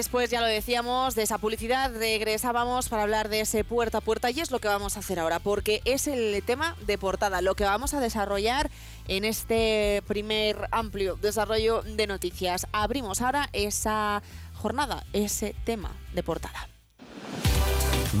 Después, 0.00 0.30
ya 0.30 0.40
lo 0.40 0.46
decíamos, 0.46 1.14
de 1.14 1.24
esa 1.24 1.36
publicidad, 1.36 1.92
regresábamos 1.94 2.88
para 2.88 3.02
hablar 3.02 3.28
de 3.28 3.40
ese 3.40 3.64
puerta 3.64 3.98
a 3.98 4.00
puerta 4.00 4.30
y 4.30 4.40
es 4.40 4.50
lo 4.50 4.58
que 4.58 4.66
vamos 4.66 4.96
a 4.96 5.00
hacer 5.00 5.18
ahora, 5.18 5.40
porque 5.40 5.82
es 5.84 6.06
el 6.06 6.42
tema 6.42 6.74
de 6.86 6.96
portada, 6.96 7.42
lo 7.42 7.54
que 7.54 7.64
vamos 7.64 7.92
a 7.92 8.00
desarrollar 8.00 8.70
en 9.08 9.26
este 9.26 10.02
primer 10.06 10.68
amplio 10.70 11.16
desarrollo 11.16 11.82
de 11.82 12.06
noticias. 12.06 12.66
Abrimos 12.72 13.20
ahora 13.20 13.50
esa 13.52 14.22
jornada, 14.54 15.04
ese 15.12 15.54
tema 15.64 15.92
de 16.14 16.22
portada. 16.22 16.66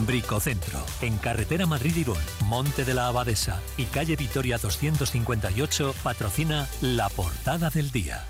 Bricocentro, 0.06 0.84
en 1.00 1.16
carretera 1.16 1.64
Madrid-Irún, 1.64 2.18
Monte 2.44 2.84
de 2.84 2.92
la 2.92 3.06
Abadesa 3.06 3.58
y 3.78 3.84
calle 3.84 4.16
Vitoria 4.16 4.58
258, 4.58 5.94
patrocina 6.02 6.68
la 6.82 7.08
portada 7.08 7.70
del 7.70 7.90
día. 7.90 8.22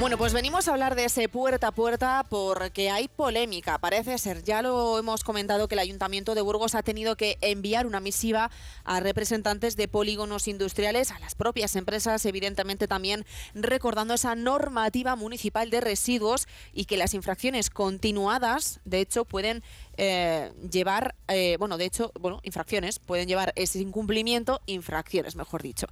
Bueno, 0.00 0.16
pues 0.16 0.32
venimos 0.32 0.68
a 0.68 0.70
hablar 0.70 0.94
de 0.94 1.06
ese 1.06 1.28
puerta 1.28 1.66
a 1.66 1.72
puerta 1.72 2.24
porque 2.30 2.88
hay 2.88 3.08
polémica, 3.08 3.78
parece 3.78 4.16
ser. 4.18 4.44
Ya 4.44 4.62
lo 4.62 4.96
hemos 4.96 5.24
comentado 5.24 5.66
que 5.66 5.74
el 5.74 5.80
Ayuntamiento 5.80 6.36
de 6.36 6.40
Burgos 6.40 6.76
ha 6.76 6.84
tenido 6.84 7.16
que 7.16 7.36
enviar 7.40 7.84
una 7.84 7.98
misiva 7.98 8.48
a 8.84 9.00
representantes 9.00 9.74
de 9.74 9.88
polígonos 9.88 10.46
industriales, 10.46 11.10
a 11.10 11.18
las 11.18 11.34
propias 11.34 11.74
empresas, 11.74 12.24
evidentemente 12.26 12.86
también 12.86 13.26
recordando 13.54 14.14
esa 14.14 14.36
normativa 14.36 15.16
municipal 15.16 15.68
de 15.68 15.80
residuos 15.80 16.46
y 16.72 16.84
que 16.84 16.96
las 16.96 17.12
infracciones 17.12 17.68
continuadas, 17.68 18.78
de 18.84 19.00
hecho, 19.00 19.24
pueden 19.24 19.64
eh, 19.96 20.52
llevar, 20.70 21.16
eh, 21.26 21.56
bueno, 21.58 21.76
de 21.76 21.86
hecho, 21.86 22.12
bueno, 22.20 22.38
infracciones, 22.44 23.00
pueden 23.00 23.26
llevar 23.26 23.52
ese 23.56 23.80
incumplimiento, 23.80 24.60
infracciones, 24.66 25.34
mejor 25.34 25.60
dicho. 25.64 25.88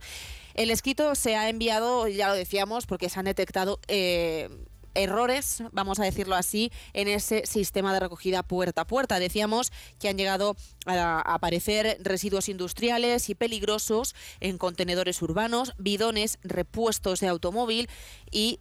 El 0.57 0.71
escrito 0.71 1.15
se 1.15 1.37
ha 1.37 1.51
enviado, 1.51 2.09
ya 2.09 2.29
lo 2.29 2.35
decíamos, 2.35 2.87
porque 2.87 3.11
se 3.11 3.19
han 3.19 3.27
detectado 3.27 3.79
eh, 3.89 4.49
errores, 4.95 5.63
vamos 5.71 6.01
a 6.01 6.05
decirlo 6.05 6.35
así, 6.35 6.73
en 6.95 7.09
ese 7.09 7.45
sistema 7.45 7.93
de 7.93 8.01
recogida 8.01 8.43
puerta 8.43 8.81
a 8.81 8.87
puerta. 8.87 9.19
Decíamos 9.19 9.71
que 10.01 10.09
han 10.09 10.17
llegado 10.17 10.57
a 10.87 11.21
aparecer 11.35 11.99
residuos 12.01 12.49
industriales 12.49 13.29
y 13.29 13.35
peligrosos 13.35 14.15
en 14.41 14.57
contenedores 14.57 15.21
urbanos, 15.21 15.75
bidones, 15.77 16.39
repuestos 16.43 17.21
de 17.21 17.29
automóvil 17.29 17.91
y 18.31 18.59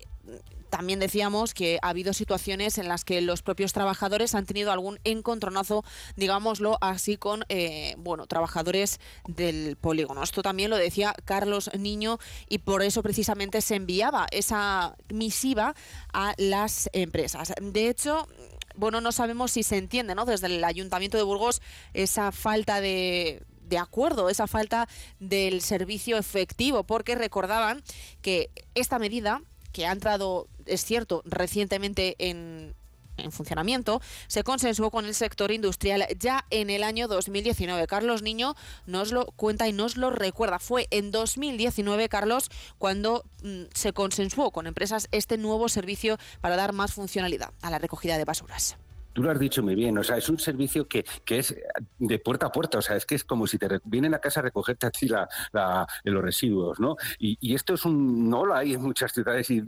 también 0.70 1.00
decíamos 1.00 1.54
que 1.54 1.80
ha 1.82 1.90
habido 1.90 2.14
situaciones 2.14 2.78
en 2.78 2.88
las 2.88 3.06
que 3.06 3.22
los 3.22 3.42
propios 3.42 3.74
trabajadores 3.74 4.36
han 4.36 4.46
tenido 4.46 4.72
algún 4.72 5.00
encontronazo, 5.04 5.84
digámoslo 6.16 6.78
así, 6.82 7.18
con 7.18 7.46
eh, 7.50 7.96
bueno 7.98 8.28
trabajadores 8.28 9.00
del 9.28 9.76
polígono. 9.78 10.24
Esto 10.24 10.42
también 10.42 10.70
lo 10.70 10.78
decía 10.78 11.14
Carlos 11.26 11.70
Niño 11.78 12.20
y 12.50 12.60
por 12.60 12.82
eso 12.82 13.04
precisamente 13.04 13.62
se 13.62 13.76
enviaba 13.76 14.28
esa 14.32 14.96
misiva 15.10 15.76
a 16.14 16.34
las 16.38 16.90
empresas. 16.94 17.54
De 17.62 17.90
hecho, 17.90 18.28
bueno, 18.76 19.02
no 19.02 19.12
sabemos 19.12 19.52
si 19.52 19.64
se 19.64 19.78
entiende, 19.78 20.16
¿no? 20.16 20.26
Desde 20.26 20.48
el 20.48 20.64
Ayuntamiento 20.64 21.18
de 21.18 21.24
Burgos 21.24 21.62
esa 21.94 22.32
falta 22.32 22.82
de 22.82 23.44
de 23.66 23.78
acuerdo, 23.78 24.30
esa 24.30 24.48
falta 24.48 24.88
del 25.20 25.62
servicio 25.62 26.18
efectivo, 26.18 26.84
porque 26.84 27.16
recordaban 27.16 27.84
que 28.22 28.52
esta 28.76 29.00
medida 29.00 29.42
que 29.72 29.86
ha 29.86 29.92
entrado, 29.92 30.48
es 30.66 30.86
cierto, 30.86 31.22
recientemente 31.26 32.16
en, 32.20 32.74
funcionamiento, 33.32 34.02
se 34.28 34.44
consensuó 34.44 34.92
con 34.92 35.06
el 35.06 35.16
sector 35.16 35.52
industrial 35.52 36.06
ya 36.20 36.46
en 36.50 36.70
el 36.70 36.84
año 36.84 37.08
2019. 37.08 37.88
Carlos 37.88 38.22
Niño 38.22 38.56
nos 38.86 39.14
lo 39.14 39.26
cuenta 39.38 39.68
y 39.70 39.74
nos 39.74 39.96
lo 39.96 40.10
recuerda. 40.10 40.60
Fue 40.60 40.88
en 40.92 41.12
2019, 41.12 42.10
Carlos, 42.10 42.50
cuando 42.78 43.24
mm, 43.42 43.64
se 43.74 43.94
consensuó 43.94 44.52
con 44.52 44.68
empresas 44.68 45.08
este 45.12 45.38
nuevo 45.38 45.70
servicio 45.70 46.18
para 46.42 46.58
dar 46.58 46.74
más 46.74 46.94
funcionalidad 46.94 47.52
a 47.62 47.72
la 47.72 47.80
recogida 47.80 48.18
de 48.18 48.26
basuras. 48.26 48.76
Tú 49.16 49.24
lo 49.24 49.32
has 49.32 49.40
dicho 49.40 49.64
muy 49.64 49.76
bien, 49.76 49.98
o 49.98 50.04
sea, 50.04 50.18
es 50.18 50.28
un 50.28 50.38
servicio 50.38 50.90
que, 50.90 51.06
que 51.24 51.40
es 51.40 51.56
de 51.98 52.20
puerta 52.20 52.48
a 52.48 52.52
puerta, 52.52 52.80
o 52.80 52.82
sea, 52.82 52.98
es 52.98 53.06
que 53.06 53.16
es 53.16 53.24
como 53.24 53.48
si 53.48 53.58
te 53.58 53.66
vienen 53.86 54.14
a 54.14 54.20
casa 54.20 54.42
a 54.42 54.44
recogerte 54.44 54.88
a 54.88 54.92
ti 54.92 55.08
la, 55.08 55.88
los 56.04 56.22
residuos, 56.22 56.82
¿no? 56.82 56.98
Y, 57.18 57.56
esto 57.56 57.76
es 57.76 57.86
un, 57.86 58.30
no 58.30 58.46
lo 58.46 58.54
hay 58.54 58.74
en 58.74 58.82
muchas 58.82 59.14
ciudades 59.14 59.50
y, 59.50 59.64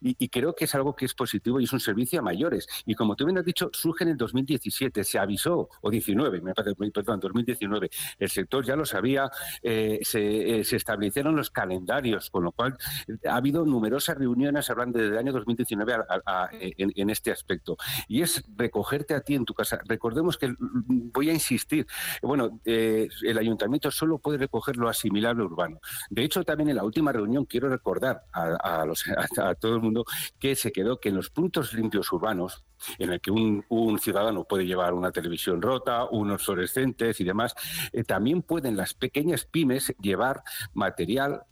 y, 0.00 0.28
creo 0.28 0.54
que 0.54 0.66
es 0.66 0.74
algo 0.76 0.94
que 0.94 1.04
es 1.04 1.14
positivo 1.14 1.58
y 1.58 1.64
es 1.64 1.72
un 1.72 1.80
servicio 1.80 2.20
a 2.20 2.22
mayores. 2.22 2.68
Y 2.86 2.94
como 2.94 3.16
tú 3.16 3.24
bien 3.24 3.38
has 3.38 3.44
dicho, 3.44 3.70
surge 3.72 4.04
en 4.04 4.10
el 4.10 4.16
2017, 4.16 5.02
se 5.02 5.18
avisó, 5.18 5.68
o 5.80 5.90
19, 5.90 6.40
me 6.40 6.54
parece, 6.54 6.76
perdón, 6.92 7.18
2019, 7.18 7.90
el 8.20 8.30
sector 8.30 8.64
ya 8.64 8.76
lo 8.76 8.86
sabía, 8.86 9.28
eh, 9.62 9.98
se, 10.02 10.60
eh, 10.60 10.64
se, 10.64 10.76
establecieron 10.76 11.34
los 11.34 11.50
calendarios, 11.50 12.30
con 12.30 12.44
lo 12.44 12.52
cual 12.52 12.76
ha 13.28 13.34
habido 13.34 13.64
numerosas 13.64 14.16
reuniones 14.16 14.70
hablando 14.70 15.00
desde 15.00 15.14
el 15.14 15.18
año 15.18 15.32
2019 15.32 15.94
en, 16.52 16.92
en 16.94 17.10
este 17.10 17.32
aspecto. 17.32 17.76
Y 18.06 18.22
es 18.22 18.44
recoger 18.56 18.91
a 19.14 19.20
ti 19.20 19.34
en 19.34 19.44
tu 19.44 19.54
casa. 19.54 19.80
Recordemos 19.86 20.36
que, 20.36 20.54
voy 20.58 21.30
a 21.30 21.32
insistir, 21.32 21.86
bueno, 22.22 22.60
eh, 22.64 23.08
el 23.22 23.38
ayuntamiento 23.38 23.90
solo 23.90 24.18
puede 24.18 24.38
recoger 24.38 24.76
lo 24.76 24.88
asimilable 24.88 25.44
urbano. 25.44 25.80
De 26.10 26.24
hecho, 26.24 26.44
también 26.44 26.70
en 26.70 26.76
la 26.76 26.84
última 26.84 27.12
reunión 27.12 27.46
quiero 27.46 27.68
recordar 27.68 28.24
a, 28.32 28.84
los, 28.84 29.04
a, 29.38 29.54
todo 29.54 29.76
el 29.76 29.82
mundo 29.82 30.04
que 30.38 30.54
se 30.54 30.72
quedó 30.72 31.00
que 31.00 31.08
en 31.08 31.16
los 31.16 31.30
puntos 31.30 31.72
limpios 31.72 32.12
urbanos, 32.12 32.64
en 32.98 33.12
el 33.12 33.20
que 33.20 33.30
un, 33.30 33.64
ciudadano 33.98 34.44
puede 34.44 34.66
llevar 34.66 34.94
una 34.94 35.12
televisión 35.12 35.62
rota, 35.62 36.04
unos 36.04 36.44
fluorescentes 36.44 37.20
y 37.20 37.24
demás, 37.24 37.54
eh, 37.92 38.04
también 38.04 38.42
pueden 38.42 38.76
las 38.76 38.94
pequeñas 38.94 39.44
pymes 39.44 39.94
llevar 40.00 40.42
material 40.74 41.42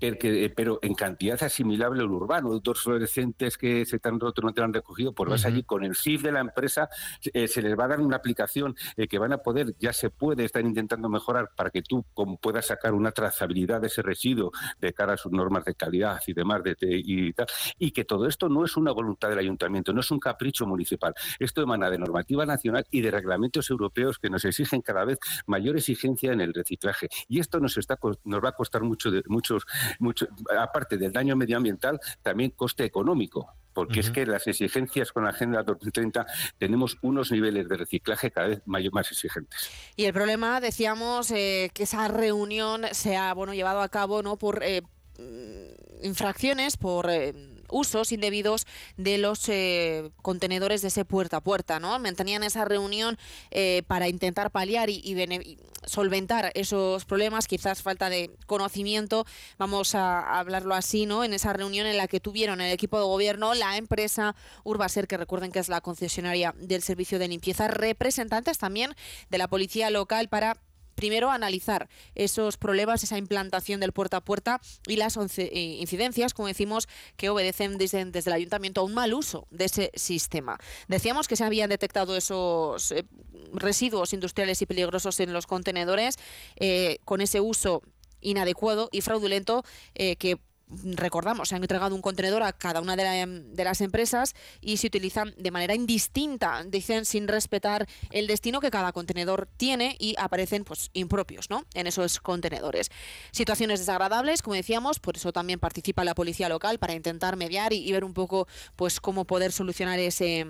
eh, 0.00 0.52
pero 0.54 0.78
en 0.82 0.94
cantidad 0.94 1.42
asimilable 1.42 2.02
al 2.02 2.10
urbano. 2.10 2.58
Dos 2.60 2.82
fluorescentes 2.82 3.58
que 3.58 3.84
se 3.84 3.98
te 3.98 4.08
han 4.08 4.20
roto 4.20 4.42
no 4.42 4.52
te 4.52 4.62
han 4.62 4.72
recogido, 4.72 5.12
pues 5.12 5.30
vas 5.30 5.44
allí 5.44 5.64
con 5.64 5.84
el 5.84 5.96
CIF 5.96 6.22
de 6.22 6.32
la 6.32 6.40
empresa, 6.40 6.88
eh, 7.32 7.48
se 7.48 7.62
les 7.62 7.76
va 7.76 7.84
a 7.84 7.88
dar 7.88 8.00
una 8.00 8.16
aplicación 8.16 8.76
eh, 8.96 9.08
que 9.08 9.18
van 9.18 9.32
a 9.32 9.38
poder, 9.38 9.74
ya 9.78 9.92
se 9.92 10.10
puede, 10.10 10.44
estar 10.44 10.64
intentando 10.64 11.08
mejorar 11.08 11.50
para 11.56 11.70
que 11.70 11.82
tú 11.82 12.04
puedas 12.40 12.66
sacar 12.66 12.94
una 12.94 13.10
trazabilidad 13.10 13.80
de 13.80 13.88
ese 13.88 14.02
residuo 14.02 14.52
de 14.80 14.92
cara 14.92 15.14
a 15.14 15.16
sus 15.16 15.32
normas 15.32 15.64
de 15.64 15.74
calidad 15.74 16.20
y 16.26 16.32
demás, 16.32 16.62
de, 16.62 16.76
y, 16.80 17.32
tal, 17.32 17.46
y 17.78 17.90
que 17.90 18.04
todo 18.04 18.26
esto 18.26 18.48
no 18.48 18.64
es 18.64 18.76
una 18.76 18.92
voluntad 18.92 19.28
del 19.28 19.38
ayuntamiento, 19.38 19.92
no 19.92 20.00
es 20.00 20.10
un 20.10 20.20
capricho 20.20 20.66
municipal. 20.66 21.14
Esto 21.38 21.62
emana 21.62 21.90
de 21.90 21.98
normativa 21.98 22.46
nacional 22.46 22.86
y 22.90 23.00
de 23.00 23.10
reglamentos 23.10 23.68
europeos 23.70 24.18
que 24.18 24.30
nos 24.30 24.44
exigen 24.44 24.80
cada 24.80 25.04
vez 25.04 25.18
mayor 25.46 25.76
exigencia 25.76 26.32
en 26.32 26.40
el 26.40 26.54
reciclaje. 26.54 27.08
Y 27.28 27.40
esto 27.40 27.58
nos, 27.58 27.76
está, 27.76 27.98
nos 28.24 28.44
va 28.44 28.50
a 28.50 28.52
costar 28.52 28.82
mucho 28.82 29.10
de, 29.10 29.22
muchos 29.26 29.66
mucho, 29.98 30.28
aparte 30.58 30.96
del 30.96 31.12
daño 31.12 31.36
medioambiental, 31.36 32.00
también 32.22 32.50
coste 32.50 32.84
económico 32.84 33.54
porque 33.78 34.00
es 34.00 34.10
que 34.10 34.26
las 34.26 34.44
exigencias 34.48 35.12
con 35.12 35.22
la 35.22 35.30
Agenda 35.30 35.62
2030 35.62 36.26
tenemos 36.58 36.98
unos 37.00 37.30
niveles 37.30 37.68
de 37.68 37.76
reciclaje 37.76 38.32
cada 38.32 38.48
vez 38.48 38.62
mayor, 38.66 38.92
más 38.92 39.08
exigentes. 39.12 39.70
Y 39.94 40.06
el 40.06 40.12
problema, 40.12 40.60
decíamos, 40.60 41.30
eh, 41.30 41.70
que 41.72 41.84
esa 41.84 42.08
reunión 42.08 42.82
se 42.90 43.16
ha 43.16 43.32
bueno, 43.34 43.54
llevado 43.54 43.80
a 43.80 43.88
cabo 43.88 44.20
no 44.24 44.36
por 44.36 44.64
eh, 44.64 44.82
mm, 45.20 46.04
infracciones, 46.04 46.76
por... 46.76 47.08
Eh, 47.08 47.57
usos 47.70 48.12
indebidos 48.12 48.66
de 48.96 49.18
los 49.18 49.48
eh, 49.48 50.10
contenedores 50.22 50.82
de 50.82 50.88
ese 50.88 51.04
puerta 51.04 51.38
a 51.38 51.40
puerta, 51.40 51.80
¿no? 51.80 51.98
Mantenían 51.98 52.42
esa 52.42 52.64
reunión 52.64 53.18
eh, 53.50 53.82
para 53.86 54.08
intentar 54.08 54.50
paliar 54.50 54.90
y, 54.90 55.58
solventar 55.86 56.50
esos 56.54 57.04
problemas, 57.04 57.46
quizás 57.46 57.82
falta 57.82 58.10
de 58.10 58.30
conocimiento, 58.46 59.24
vamos 59.58 59.94
a 59.94 60.38
hablarlo 60.38 60.74
así, 60.74 61.06
¿no? 61.06 61.24
En 61.24 61.32
esa 61.32 61.52
reunión 61.52 61.86
en 61.86 61.96
la 61.96 62.08
que 62.08 62.20
tuvieron 62.20 62.60
el 62.60 62.72
equipo 62.72 62.98
de 62.98 63.04
gobierno, 63.04 63.54
la 63.54 63.76
empresa 63.76 64.34
Urbaser, 64.64 65.06
que 65.06 65.16
recuerden 65.16 65.52
que 65.52 65.60
es 65.60 65.68
la 65.68 65.80
concesionaria 65.80 66.54
del 66.58 66.82
servicio 66.82 67.18
de 67.18 67.28
limpieza, 67.28 67.68
representantes 67.68 68.58
también 68.58 68.94
de 69.30 69.38
la 69.38 69.48
policía 69.48 69.88
local 69.90 70.28
para 70.28 70.58
primero 70.98 71.30
analizar 71.30 71.88
esos 72.16 72.56
problemas, 72.56 73.04
esa 73.04 73.18
implantación 73.18 73.78
del 73.78 73.92
puerta 73.92 74.16
a 74.16 74.20
puerta 74.20 74.60
y 74.88 74.96
las 74.96 75.16
eh, 75.38 75.48
incidencias, 75.54 76.34
como 76.34 76.48
decimos, 76.48 76.88
que 77.16 77.30
obedecen 77.30 77.78
desde, 77.78 78.00
el 78.02 78.32
ayuntamiento 78.32 78.80
a 78.80 78.84
un 78.84 78.94
mal 78.94 79.14
uso 79.14 79.46
de 79.52 79.66
ese 79.66 79.92
sistema. 79.94 80.58
Decíamos 80.88 81.28
que 81.28 81.36
se 81.36 81.44
habían 81.44 81.70
detectado 81.70 82.16
esos 82.16 82.90
eh, 82.90 83.04
residuos 83.52 84.12
industriales 84.12 84.60
y 84.60 84.66
peligrosos 84.66 85.20
en 85.20 85.32
los 85.32 85.46
contenedores 85.46 86.16
eh, 86.56 86.98
con 87.04 87.20
ese 87.20 87.40
uso 87.40 87.82
inadecuado 88.20 88.88
y 88.90 89.00
fraudulento 89.00 89.62
que 89.94 90.40
recordamos, 90.70 91.48
se 91.48 91.54
han 91.54 91.62
entregado 91.62 91.94
un 91.94 92.02
contenedor 92.02 92.42
a 92.42 92.52
cada 92.52 92.80
una 92.80 92.96
de, 92.96 93.64
las 93.64 93.80
empresas 93.80 94.34
y 94.60 94.76
se 94.76 94.86
utilizan 94.86 95.34
de 95.36 95.50
manera 95.50 95.74
indistinta, 95.74 96.62
dicen 96.66 97.04
sin 97.04 97.28
respetar 97.28 97.88
el 98.10 98.26
destino 98.26 98.60
que 98.60 98.70
cada 98.70 98.92
contenedor 98.92 99.48
tiene 99.56 99.96
y 99.98 100.14
aparecen 100.18 100.64
pues 100.64 100.90
impropios 100.92 101.50
¿no? 101.50 101.64
en 101.74 101.86
esos 101.86 102.20
contenedores. 102.20 102.90
Situaciones 103.32 103.80
desagradables, 103.80 104.42
como 104.42 104.54
decíamos, 104.54 104.98
por 104.98 105.16
eso 105.16 105.32
también 105.32 105.58
participa 105.58 106.04
la 106.04 106.14
policía 106.14 106.48
local 106.48 106.78
para 106.78 106.94
intentar 106.94 107.36
mediar 107.36 107.72
y, 107.72 107.90
ver 107.92 108.04
un 108.04 108.12
poco 108.12 108.46
pues 108.76 109.00
cómo 109.00 109.24
poder 109.24 109.50
solucionar 109.50 109.98
ese 109.98 110.46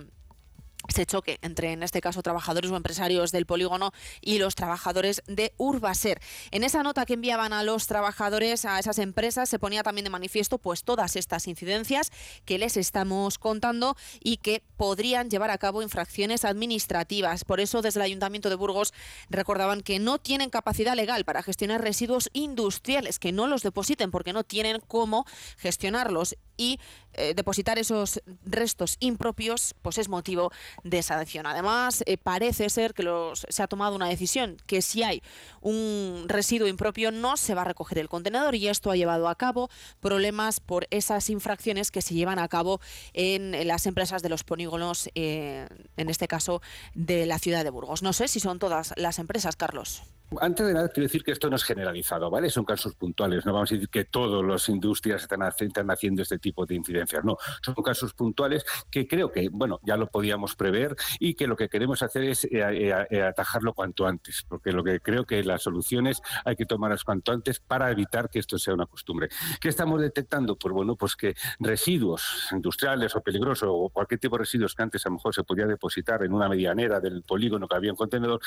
ese 0.88 1.06
choque 1.06 1.38
entre, 1.42 1.72
en 1.72 1.82
este 1.82 2.00
caso, 2.00 2.22
trabajadores 2.22 2.70
o 2.70 2.76
empresarios 2.76 3.30
del 3.30 3.46
polígono 3.46 3.92
y 4.20 4.38
los 4.38 4.54
trabajadores 4.54 5.22
de 5.26 5.52
Urbaser. 5.58 6.20
En 6.50 6.64
esa 6.64 6.82
nota 6.82 7.06
que 7.06 7.14
enviaban 7.14 7.52
a 7.52 7.62
los 7.62 7.86
trabajadores, 7.86 8.64
a 8.64 8.78
esas 8.78 8.98
empresas, 8.98 9.48
se 9.48 9.58
ponía 9.58 9.82
también 9.82 10.04
de 10.04 10.10
manifiesto 10.10 10.58
pues 10.58 10.84
todas 10.84 11.16
estas 11.16 11.46
incidencias 11.46 12.10
que 12.44 12.58
les 12.58 12.76
estamos 12.76 13.38
contando 13.38 13.96
y 14.20 14.38
que 14.38 14.62
podrían 14.76 15.30
llevar 15.30 15.50
a 15.50 15.58
cabo 15.58 15.82
infracciones 15.82 16.44
administrativas. 16.44 17.44
Por 17.44 17.60
eso, 17.60 17.82
desde 17.82 18.00
el 18.00 18.06
Ayuntamiento 18.06 18.48
de 18.48 18.56
Burgos 18.56 18.94
recordaban 19.28 19.82
que 19.82 19.98
no 19.98 20.18
tienen 20.18 20.50
capacidad 20.50 20.96
legal 20.96 21.24
para 21.24 21.42
gestionar 21.42 21.82
residuos 21.82 22.30
industriales, 22.32 23.18
que 23.18 23.32
no 23.32 23.46
los 23.46 23.62
depositen 23.62 24.10
porque 24.10 24.32
no 24.32 24.42
tienen 24.42 24.80
cómo 24.86 25.26
gestionarlos 25.58 26.36
y 26.58 26.78
eh, 27.14 27.32
depositar 27.34 27.78
esos 27.78 28.20
restos 28.44 28.96
impropios 29.00 29.74
pues 29.80 29.96
es 29.96 30.10
motivo 30.10 30.52
de 30.84 31.02
sanción. 31.02 31.46
Además, 31.46 32.04
eh, 32.06 32.18
parece 32.18 32.68
ser 32.68 32.92
que 32.92 33.02
los, 33.02 33.46
se 33.48 33.62
ha 33.62 33.66
tomado 33.66 33.96
una 33.96 34.08
decisión 34.08 34.58
que 34.66 34.82
si 34.82 35.02
hay 35.02 35.22
un 35.62 36.26
residuo 36.26 36.68
impropio 36.68 37.10
no 37.10 37.38
se 37.38 37.54
va 37.54 37.62
a 37.62 37.64
recoger 37.64 37.98
el 37.98 38.08
contenedor 38.08 38.54
y 38.54 38.68
esto 38.68 38.90
ha 38.90 38.96
llevado 38.96 39.28
a 39.28 39.36
cabo 39.36 39.70
problemas 40.00 40.60
por 40.60 40.86
esas 40.90 41.30
infracciones 41.30 41.90
que 41.90 42.02
se 42.02 42.14
llevan 42.14 42.38
a 42.38 42.48
cabo 42.48 42.80
en, 43.14 43.66
las 43.66 43.86
empresas 43.86 44.22
de 44.22 44.28
los 44.28 44.44
polígonos, 44.44 45.08
eh, 45.14 45.66
en 45.96 46.10
este 46.10 46.28
caso 46.28 46.60
de 46.94 47.26
la 47.26 47.38
ciudad 47.38 47.64
de 47.64 47.70
Burgos. 47.70 48.02
No 48.02 48.12
sé 48.12 48.28
si 48.28 48.40
son 48.40 48.58
todas 48.58 48.92
las 48.96 49.18
empresas, 49.18 49.56
Carlos. 49.56 50.02
Antes 50.40 50.66
de 50.66 50.74
nada, 50.74 50.88
quiero 50.90 51.06
decir 51.06 51.24
que 51.24 51.32
esto 51.32 51.48
no 51.48 51.56
es 51.56 51.64
generalizado, 51.64 52.28
¿vale? 52.30 52.50
Son 52.50 52.64
casos 52.64 52.94
puntuales. 52.94 53.46
No 53.46 53.54
vamos 53.54 53.72
a 53.72 53.74
decir 53.74 53.88
que 53.88 54.04
todas 54.04 54.44
las 54.44 54.68
industrias 54.68 55.22
están, 55.22 55.42
haciendo 55.90 56.20
este 56.20 56.38
tipo 56.38 56.66
de 56.66 56.74
incidencias. 56.74 57.24
No, 57.24 57.38
son 57.62 57.74
casos 57.76 58.12
puntuales 58.12 58.64
que 58.90 59.08
creo 59.08 59.32
que, 59.32 59.48
bueno, 59.48 59.80
ya 59.82 59.96
lo 59.96 60.08
podíamos 60.08 60.54
prever 60.54 60.94
y 61.18 61.34
que 61.34 61.46
lo 61.46 61.56
que 61.56 61.70
queremos 61.70 62.02
hacer 62.02 62.24
es 62.24 62.44
eh, 62.44 62.48
eh, 62.52 63.06
eh, 63.10 63.22
atajarlo 63.22 63.72
cuanto 63.72 64.06
antes, 64.06 64.44
porque 64.46 64.70
lo 64.70 64.84
que 64.84 65.00
creo 65.00 65.24
que 65.24 65.42
las 65.42 65.62
soluciones 65.62 66.20
hay 66.44 66.56
que 66.56 66.66
tomarlas 66.66 67.04
cuanto 67.04 67.32
antes 67.32 67.60
para 67.60 67.90
evitar 67.90 68.28
que 68.28 68.38
esto 68.38 68.58
sea 68.58 68.74
una 68.74 68.84
costumbre. 68.84 69.30
¿Qué 69.60 69.70
estamos 69.70 69.98
detectando? 69.98 70.56
Pues 70.56 70.74
bueno, 70.74 70.94
pues 70.94 71.16
que 71.16 71.34
residuos 71.58 72.48
industriales 72.52 73.16
o 73.16 73.22
peligrosos 73.22 73.68
o 73.72 73.88
cualquier 73.88 74.20
tipo 74.20 74.36
de 74.36 74.40
residuos 74.40 74.74
que 74.74 74.82
antes 74.82 75.06
a 75.06 75.08
lo 75.08 75.14
mejor 75.14 75.34
se 75.34 75.42
podía 75.42 75.66
depositar 75.66 76.22
en 76.22 76.34
una 76.34 76.50
medianera 76.50 77.00
del 77.00 77.22
polígono 77.22 77.66
que 77.66 77.76
había 77.76 77.92
un 77.92 77.96
contenedor, 77.96 78.40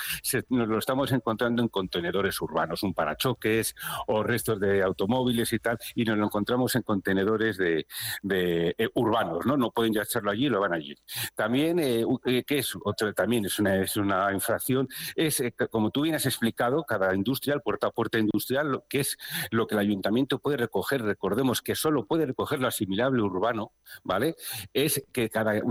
nos 0.50 0.68
lo 0.68 0.78
estamos 0.78 1.12
encontrando 1.12 1.64
en 1.64 1.71
contenedores 1.72 2.40
urbanos, 2.42 2.84
un 2.84 2.94
parachoques 2.94 3.76
o 4.08 4.24
restos 4.24 4.60
de 4.60 4.84
automóviles 4.84 5.52
y 5.54 5.60
tal, 5.60 5.78
y 5.96 6.04
nos 6.06 6.18
lo 6.18 6.26
encontramos 6.26 6.76
en 6.76 6.84
contenedores 6.84 7.58
de, 7.58 7.86
eh, 8.30 8.90
urbanos, 8.96 9.46
¿no? 9.46 9.58
No 9.58 9.72
pueden 9.72 9.94
ya 9.94 10.04
echarlo 10.04 10.32
allí, 10.32 10.50
lo 10.50 10.60
van 10.60 10.74
allí. 10.74 10.96
También, 11.36 11.80
eh, 11.80 12.06
eh 12.26 12.44
¿qué 12.46 12.60
es? 12.60 12.74
Otro, 12.84 13.14
también 13.14 13.46
es 13.46 13.60
una, 13.60 13.82
es 13.82 13.98
una 13.98 14.32
infracción, 14.32 14.88
es, 15.16 15.44
como 15.70 15.92
tú 15.92 16.02
bien 16.02 16.16
has 16.16 16.26
explicado, 16.26 16.84
cada 16.84 17.16
industrial, 17.16 17.62
puerta 17.62 17.88
a 17.88 17.92
puerta 17.92 18.20
industrial, 18.20 18.84
que 18.90 19.00
es 19.00 19.18
lo 19.50 19.68
que 19.68 19.76
el 19.76 19.80
ayuntamiento 19.80 20.40
puede 20.40 20.58
recoger, 20.58 21.02
recordemos 21.02 21.62
que 21.62 21.76
solo 21.76 22.06
puede 22.06 22.26
recoger 22.26 22.60
lo 22.60 22.68
asimilable 22.68 23.22
urbano, 23.22 23.74
¿vale? 24.04 24.36
Es 24.74 25.04
que 25.12 25.30
cada, 25.30 25.62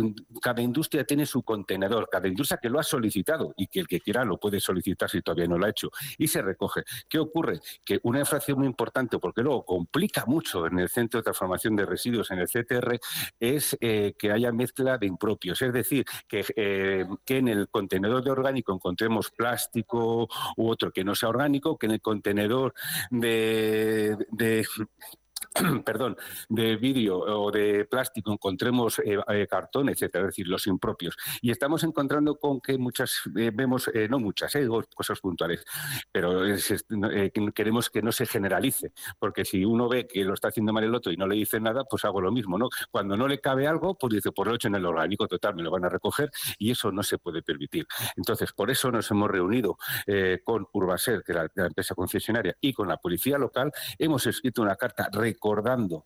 cada 0.41 0.63
industria 0.63 1.05
tiene 1.05 1.27
su 1.27 1.43
contenedor, 1.43 2.09
cada 2.11 2.29
industria 2.29 2.59
que 2.61 2.71
lo 2.71 2.79
ha 2.79 2.83
solicitado 2.83 3.53
y 3.57 3.67
que 3.67 3.81
el 3.81 3.89
que 3.89 4.01
quiera 4.01 4.25
lo 4.25 4.39
puede 4.39 4.61
solicitar 4.61 5.11
si 5.11 5.23
todavía 5.23 5.47
no 5.47 5.59
lo 5.59 5.67
ha 5.67 5.71
hecho 5.71 5.90
y 6.19 6.29
se 6.29 6.43
recoge. 6.43 6.83
¿Qué 7.09 7.19
ocurre? 7.19 7.61
Que 7.85 8.01
una 8.03 8.21
infracción 8.21 8.59
muy 8.59 8.67
importante, 8.67 9.19
porque 9.19 9.43
luego 9.43 9.65
complica 9.65 10.25
mucho 10.27 10.67
en 10.67 10.79
el 10.79 10.89
centro 10.89 11.21
de 11.21 11.25
transformación 11.25 11.77
de 11.77 11.87
residuos, 11.87 12.31
en 12.31 12.39
el 12.39 12.49
CTR, 12.49 12.99
es 13.39 13.77
eh, 13.81 14.15
que 14.19 14.33
haya 14.33 14.53
mezcla 14.53 14.99
de 14.99 15.07
impropios. 15.07 15.61
Es 15.63 15.73
decir, 15.73 16.05
que, 16.29 16.45
eh, 16.57 17.07
que 17.25 17.39
en 17.39 17.49
el 17.49 17.69
contenedor 17.69 18.23
de 18.23 18.31
orgánico 18.31 18.73
encontremos 18.73 19.31
plástico 19.31 20.29
u 20.57 20.71
otro 20.71 20.91
que 20.91 21.05
no 21.05 21.15
sea 21.15 21.29
orgánico, 21.29 21.79
que 21.79 21.87
en 21.87 21.93
el 21.93 22.01
contenedor 22.01 22.75
de 23.11 24.17
perdón, 25.85 26.17
de 26.49 26.77
vidrio 26.77 27.19
o 27.19 27.51
de 27.51 27.85
plástico 27.85 28.33
encontremos 28.33 29.01
eh, 29.01 29.19
eh, 29.29 29.47
cartón, 29.49 29.89
etcétera, 29.89 30.25
es 30.25 30.29
decir, 30.29 30.47
los 30.47 30.67
impropios. 30.67 31.17
Y 31.41 31.51
estamos 31.51 31.83
encontrando 31.83 32.37
con 32.39 32.61
que 32.61 32.79
muchas, 32.79 33.23
eh, 33.37 33.51
vemos, 33.53 33.91
no 34.09 34.21
muchas, 34.21 34.53
cosas 34.95 35.21
puntuales, 35.21 35.65
pero 36.13 36.43
queremos 37.55 37.91
que 37.91 38.03
no 38.03 38.13
se 38.13 38.27
generalice, 38.27 38.93
porque 39.19 39.45
si 39.45 39.65
uno 39.65 39.89
ve 39.89 40.07
que 40.07 40.25
lo 40.25 40.35
está 40.35 40.49
haciendo 40.49 40.73
mal 40.73 40.85
el 40.85 40.95
otro 40.95 41.11
y 41.11 41.17
no 41.17 41.27
le 41.27 41.35
dice 41.35 41.59
nada, 41.59 41.85
pues 41.85 42.05
hago 42.05 42.21
lo 42.21 42.31
mismo, 42.31 42.57
¿no? 42.57 42.69
Cuando 42.91 43.17
no 43.17 43.27
le 43.27 43.41
cabe 43.41 43.67
algo, 43.67 43.95
pues 43.95 44.15
dice, 44.15 44.31
por 44.31 44.47
lo 44.47 44.55
hecho 44.55 44.69
en 44.69 44.77
el 44.77 44.87
orgánico, 44.87 45.27
total, 45.27 45.57
me 45.57 45.63
lo 45.63 45.71
van 45.71 45.85
a 45.85 45.89
recoger 45.89 46.31
y 46.59 46.71
eso 46.71 46.93
no 46.93 47.03
se 47.03 47.19
puede 47.19 47.43
permitir. 47.43 47.87
Entonces, 48.17 48.53
por 48.53 48.71
eso 48.71 48.91
nos 48.91 49.11
hemos 49.11 49.31
reunido 49.31 49.77
con 50.45 50.67
Urbaser, 50.73 51.23
que 51.25 51.33
es 51.33 51.39
la, 51.55 51.67
empresa 51.67 51.95
concesionaria, 51.95 52.57
y 52.61 52.73
con 52.73 52.89
la 52.89 52.97
policía 52.97 53.39
local, 53.39 53.73
hemos 53.99 54.27
escrito 54.27 54.63
una 54.63 54.77
carta 54.77 55.09
recordando 55.41 56.05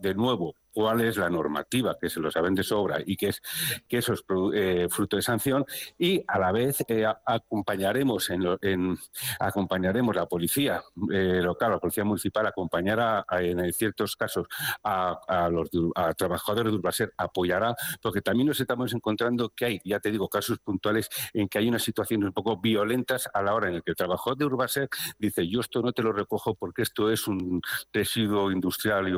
de 0.00 0.14
nuevo 0.14 0.56
cuál 0.72 1.02
es 1.02 1.16
la 1.16 1.28
normativa, 1.28 1.96
que 2.00 2.08
se 2.08 2.20
lo 2.20 2.30
saben 2.30 2.54
de 2.54 2.62
sobra 2.62 2.98
y 3.04 3.16
que 3.16 3.28
es 3.28 3.42
que 3.86 3.98
eso 3.98 4.14
es 4.14 4.24
eh, 4.54 4.88
fruto 4.90 5.16
de 5.16 5.22
sanción 5.22 5.64
y 5.98 6.24
a 6.26 6.38
la 6.38 6.50
vez 6.50 6.82
eh, 6.88 7.04
acompañaremos 7.26 8.30
en, 8.30 8.98
acompañaremos 9.38 10.16
la 10.16 10.26
policía 10.26 10.82
eh, 11.12 11.40
local, 11.42 11.72
la 11.72 11.78
policía 11.78 12.04
municipal 12.04 12.46
acompañará 12.46 13.24
en 13.30 13.72
ciertos 13.72 14.16
casos 14.16 14.46
a, 14.82 15.48
los 15.50 15.68
trabajadores 16.16 16.72
de 16.72 16.78
Urbaser, 16.78 17.12
apoyará, 17.16 17.74
porque 18.00 18.22
también 18.22 18.48
nos 18.48 18.60
estamos 18.60 18.92
encontrando 18.94 19.50
que 19.50 19.64
hay, 19.64 19.80
ya 19.84 20.00
te 20.00 20.10
digo, 20.10 20.28
casos 20.28 20.58
puntuales 20.60 21.08
en 21.34 21.48
que 21.48 21.58
hay 21.58 21.68
unas 21.68 21.82
situaciones 21.82 22.28
un 22.28 22.32
poco 22.32 22.58
violentas 22.58 23.28
a 23.32 23.42
la 23.42 23.54
hora 23.54 23.68
en 23.68 23.74
la 23.74 23.80
que 23.82 23.90
el 23.90 23.96
trabajador 23.96 24.38
de 24.38 24.44
Urbaser 24.46 24.88
dice 25.18 25.46
yo 25.46 25.60
esto 25.60 25.82
no 25.82 25.92
te 25.92 26.02
lo 26.02 26.12
recojo 26.12 26.54
porque 26.54 26.82
esto 26.82 27.10
es 27.10 27.26
un 27.26 27.60
residuo 27.92 28.50
industrial 28.50 29.08
y 29.08 29.12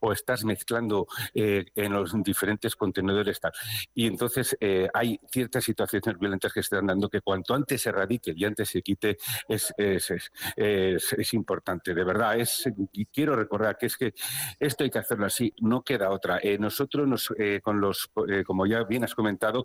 o 0.00 0.12
estás 0.12 0.44
mezclando 0.44 1.06
eh, 1.34 1.66
en 1.74 1.92
los 1.92 2.14
diferentes 2.22 2.76
contenedores 2.76 3.40
tal. 3.40 3.52
Y 3.94 4.06
entonces 4.06 4.56
eh, 4.60 4.88
hay 4.92 5.20
ciertas 5.30 5.64
situaciones 5.64 6.18
violentas 6.18 6.52
que 6.52 6.60
se 6.60 6.66
están 6.66 6.86
dando 6.86 7.08
que 7.08 7.20
cuanto 7.20 7.54
antes 7.54 7.82
se 7.82 7.88
erradique 7.88 8.32
y 8.36 8.44
antes 8.44 8.68
se 8.68 8.82
quite 8.82 9.16
es, 9.48 9.72
es, 9.76 10.10
es, 10.56 11.12
es 11.12 11.34
importante. 11.34 11.94
De 11.94 12.04
verdad, 12.04 12.38
es 12.38 12.64
quiero 13.12 13.36
recordar 13.36 13.76
que 13.78 13.86
es 13.86 13.96
que 13.96 14.14
esto 14.58 14.84
hay 14.84 14.90
que 14.90 14.98
hacerlo 14.98 15.26
así, 15.26 15.52
no 15.60 15.82
queda 15.82 16.10
otra. 16.10 16.38
Eh, 16.42 16.58
nosotros 16.58 17.06
nos, 17.06 17.32
con 17.62 17.80
los, 17.80 18.10
como 18.46 18.66
ya 18.66 18.84
bien 18.84 19.04
has 19.04 19.14
comentado, 19.14 19.64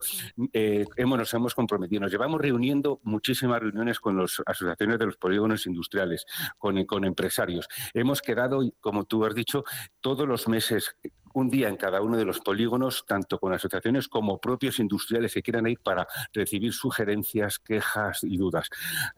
hemos, 0.54 1.18
nos 1.18 1.34
hemos 1.34 1.54
comprometido, 1.54 2.02
nos 2.02 2.12
llevamos 2.12 2.42
reuniendo 2.42 3.00
muchísimas 3.04 3.60
reuniones 3.60 4.00
con 4.00 4.18
las 4.18 4.42
asociaciones 4.46 5.00
de 5.00 5.06
los 5.06 5.18
polígonos 5.18 5.66
industriales, 5.66 6.26
con, 6.58 6.84
con 6.86 7.06
empresarios. 7.06 7.68
Hemos 7.94 8.22
quedado, 8.22 8.62
como 8.80 9.06
tú 9.06 9.26
has 9.26 9.36
dicho, 9.36 9.64
todos 10.01 10.28
los 10.28 10.47
meses 10.47 10.95
un 11.36 11.50
día 11.50 11.67
en 11.67 11.76
cada 11.76 12.02
uno 12.02 12.17
de 12.17 12.26
los 12.26 12.39
polígonos, 12.39 13.06
tanto 13.06 13.39
con 13.39 13.54
asociaciones 13.54 14.08
como 14.08 14.39
propios 14.39 14.80
industriales 14.80 15.34
que 15.34 15.43
quieran 15.43 15.67
ir 15.67 15.80
para 15.80 16.08
recibir 16.34 16.74
sugerencias, 16.74 17.60
quejas 17.60 18.24
y 18.24 18.38
dudas. 18.38 18.69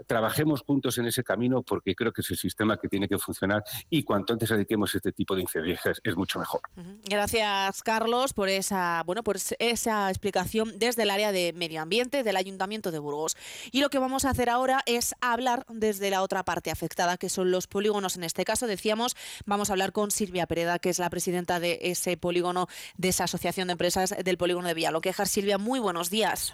Trabajemos 0.08 0.62
juntos 0.62 0.98
en 0.98 1.06
ese 1.06 1.24
camino 1.24 1.62
porque 1.62 1.96
creo 1.96 2.12
que 2.12 2.22
es 2.22 2.32
el 2.32 2.38
sistema 2.38 2.78
que 2.78 2.90
tiene 2.90 3.08
que 3.08 3.20
funcionar 3.20 3.64
y 3.90 4.04
cuanto 4.04 4.34
antes 4.34 4.50
dediquemos 4.50 4.94
este 4.96 5.12
tipo 5.12 5.36
de 5.36 5.42
incidencias 5.42 6.02
es 6.04 6.16
mucho 6.16 6.40
mejor. 6.40 6.62
Gracias, 7.04 7.84
Carlos, 7.84 8.34
por 8.34 8.50
esa, 8.50 9.04
bueno, 9.06 9.24
por 9.24 9.38
esa 9.60 10.10
explicación 10.10 10.80
desde 10.80 11.04
el 11.04 11.12
área 11.12 11.32
de 11.32 11.54
medio 11.54 11.82
ambiente 11.82 12.24
del 12.24 12.36
Ayuntamiento 12.36 12.92
de 12.92 12.98
Burgos. 12.98 13.38
Y 13.72 13.82
lo 13.82 13.90
que 13.90 14.00
vamos 14.00 14.26
a 14.26 14.32
hacer 14.32 14.50
ahora 14.50 14.82
es 14.88 15.14
hablar 15.22 15.66
desde 15.70 16.10
la 16.10 16.24
otra 16.24 16.44
parte 16.44 16.72
afectada, 16.72 17.18
que 17.18 17.30
son 17.30 17.52
los 17.52 17.68
polígonos. 17.68 18.18
En 18.18 18.24
este 18.24 18.44
caso, 18.44 18.66
decíamos, 18.66 19.16
vamos 19.46 19.70
a 19.70 19.74
hablar 19.74 19.92
con 19.92 20.10
Silvia 20.10 20.48
Pereda, 20.48 20.80
que 20.80 20.90
es 20.90 20.98
la 20.98 21.12
presidenta 21.12 21.60
de 21.60 21.78
ese 21.84 22.07
polígono, 22.16 22.70
de 22.96 23.10
esa 23.10 23.26
asociación 23.26 23.68
de 23.68 23.74
empresas 23.74 24.16
del 24.24 24.38
polígono 24.38 24.68
de 24.68 24.76
Villaloquejar. 24.76 25.28
Silvia, 25.28 25.58
muy 25.58 25.80
buenos 25.80 26.10
días. 26.10 26.54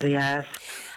Días. 0.00 0.46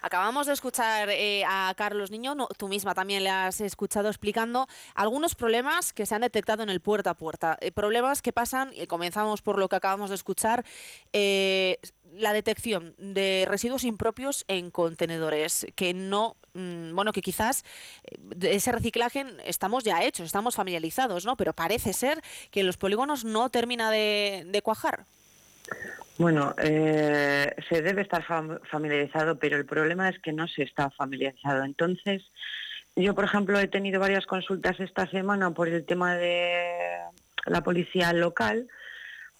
Acabamos 0.01 0.47
de 0.47 0.53
escuchar 0.53 1.09
eh, 1.09 1.45
a 1.47 1.73
Carlos 1.77 2.11
Niño, 2.11 2.35
tú 2.57 2.67
misma 2.67 2.93
también 2.93 3.23
le 3.23 3.29
has 3.29 3.61
escuchado 3.61 4.09
explicando 4.09 4.67
algunos 4.95 5.33
problemas 5.33 5.93
que 5.93 6.05
se 6.05 6.13
han 6.13 6.21
detectado 6.21 6.61
en 6.61 6.69
el 6.69 6.81
puerta 6.81 7.11
a 7.11 7.13
puerta. 7.13 7.57
Eh, 7.61 7.71
problemas 7.71 8.21
que 8.21 8.33
pasan, 8.33 8.71
y 8.75 8.85
comenzamos 8.85 9.41
por 9.41 9.57
lo 9.57 9.69
que 9.69 9.77
acabamos 9.77 10.09
de 10.09 10.15
escuchar, 10.15 10.65
eh, 11.13 11.79
la 12.11 12.33
detección 12.33 12.95
de 12.97 13.45
residuos 13.47 13.85
impropios 13.85 14.43
en 14.49 14.71
contenedores 14.71 15.65
que 15.75 15.93
no 15.93 16.35
bueno, 16.53 17.11
que 17.11 17.21
quizás 17.21 17.63
de 18.19 18.55
ese 18.55 18.71
reciclaje 18.71 19.25
estamos 19.45 19.83
ya 19.83 20.03
hechos, 20.03 20.25
estamos 20.25 20.55
familiarizados, 20.55 21.25
¿no? 21.25 21.35
Pero 21.35 21.53
parece 21.53 21.93
ser 21.93 22.21
que 22.51 22.61
en 22.61 22.67
los 22.67 22.77
polígonos 22.77 23.25
no 23.25 23.49
termina 23.49 23.91
de 23.91 24.61
cuajar. 24.63 25.05
Bueno, 26.17 26.53
eh, 26.59 27.55
se 27.69 27.81
debe 27.81 28.03
estar 28.03 28.23
familiarizado, 28.69 29.37
pero 29.39 29.57
el 29.57 29.65
problema 29.65 30.09
es 30.09 30.19
que 30.19 30.31
no 30.31 30.47
se 30.47 30.63
está 30.63 30.91
familiarizado. 30.91 31.63
Entonces, 31.63 32.21
yo, 32.95 33.15
por 33.15 33.25
ejemplo, 33.25 33.59
he 33.59 33.67
tenido 33.67 33.99
varias 33.99 34.25
consultas 34.27 34.79
esta 34.79 35.09
semana 35.09 35.51
por 35.51 35.67
el 35.67 35.85
tema 35.85 36.15
de 36.15 36.99
la 37.45 37.63
policía 37.63 38.13
local, 38.13 38.67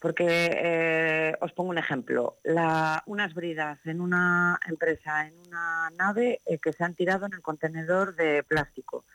Porque 0.03 0.27
eh, 0.27 1.33
os 1.39 1.53
pongo 1.53 1.69
un 1.69 1.77
ejemplo. 1.77 2.35
La- 2.43 3.01
unas 3.05 3.33
bridas 3.33 3.79
en 3.85 4.01
una 4.01 4.59
empresa, 4.67 5.25
en 5.25 5.33
una 5.47 5.89
nave, 5.97 6.41
eh, 6.45 6.57
que 6.57 6.73
se 6.73 6.83
han 6.83 6.93
tirado 6.93 7.25
en 7.25 7.31
el 7.31 7.41
contenedor 7.41 8.13
de 8.13 8.43
plástico. 8.43 9.05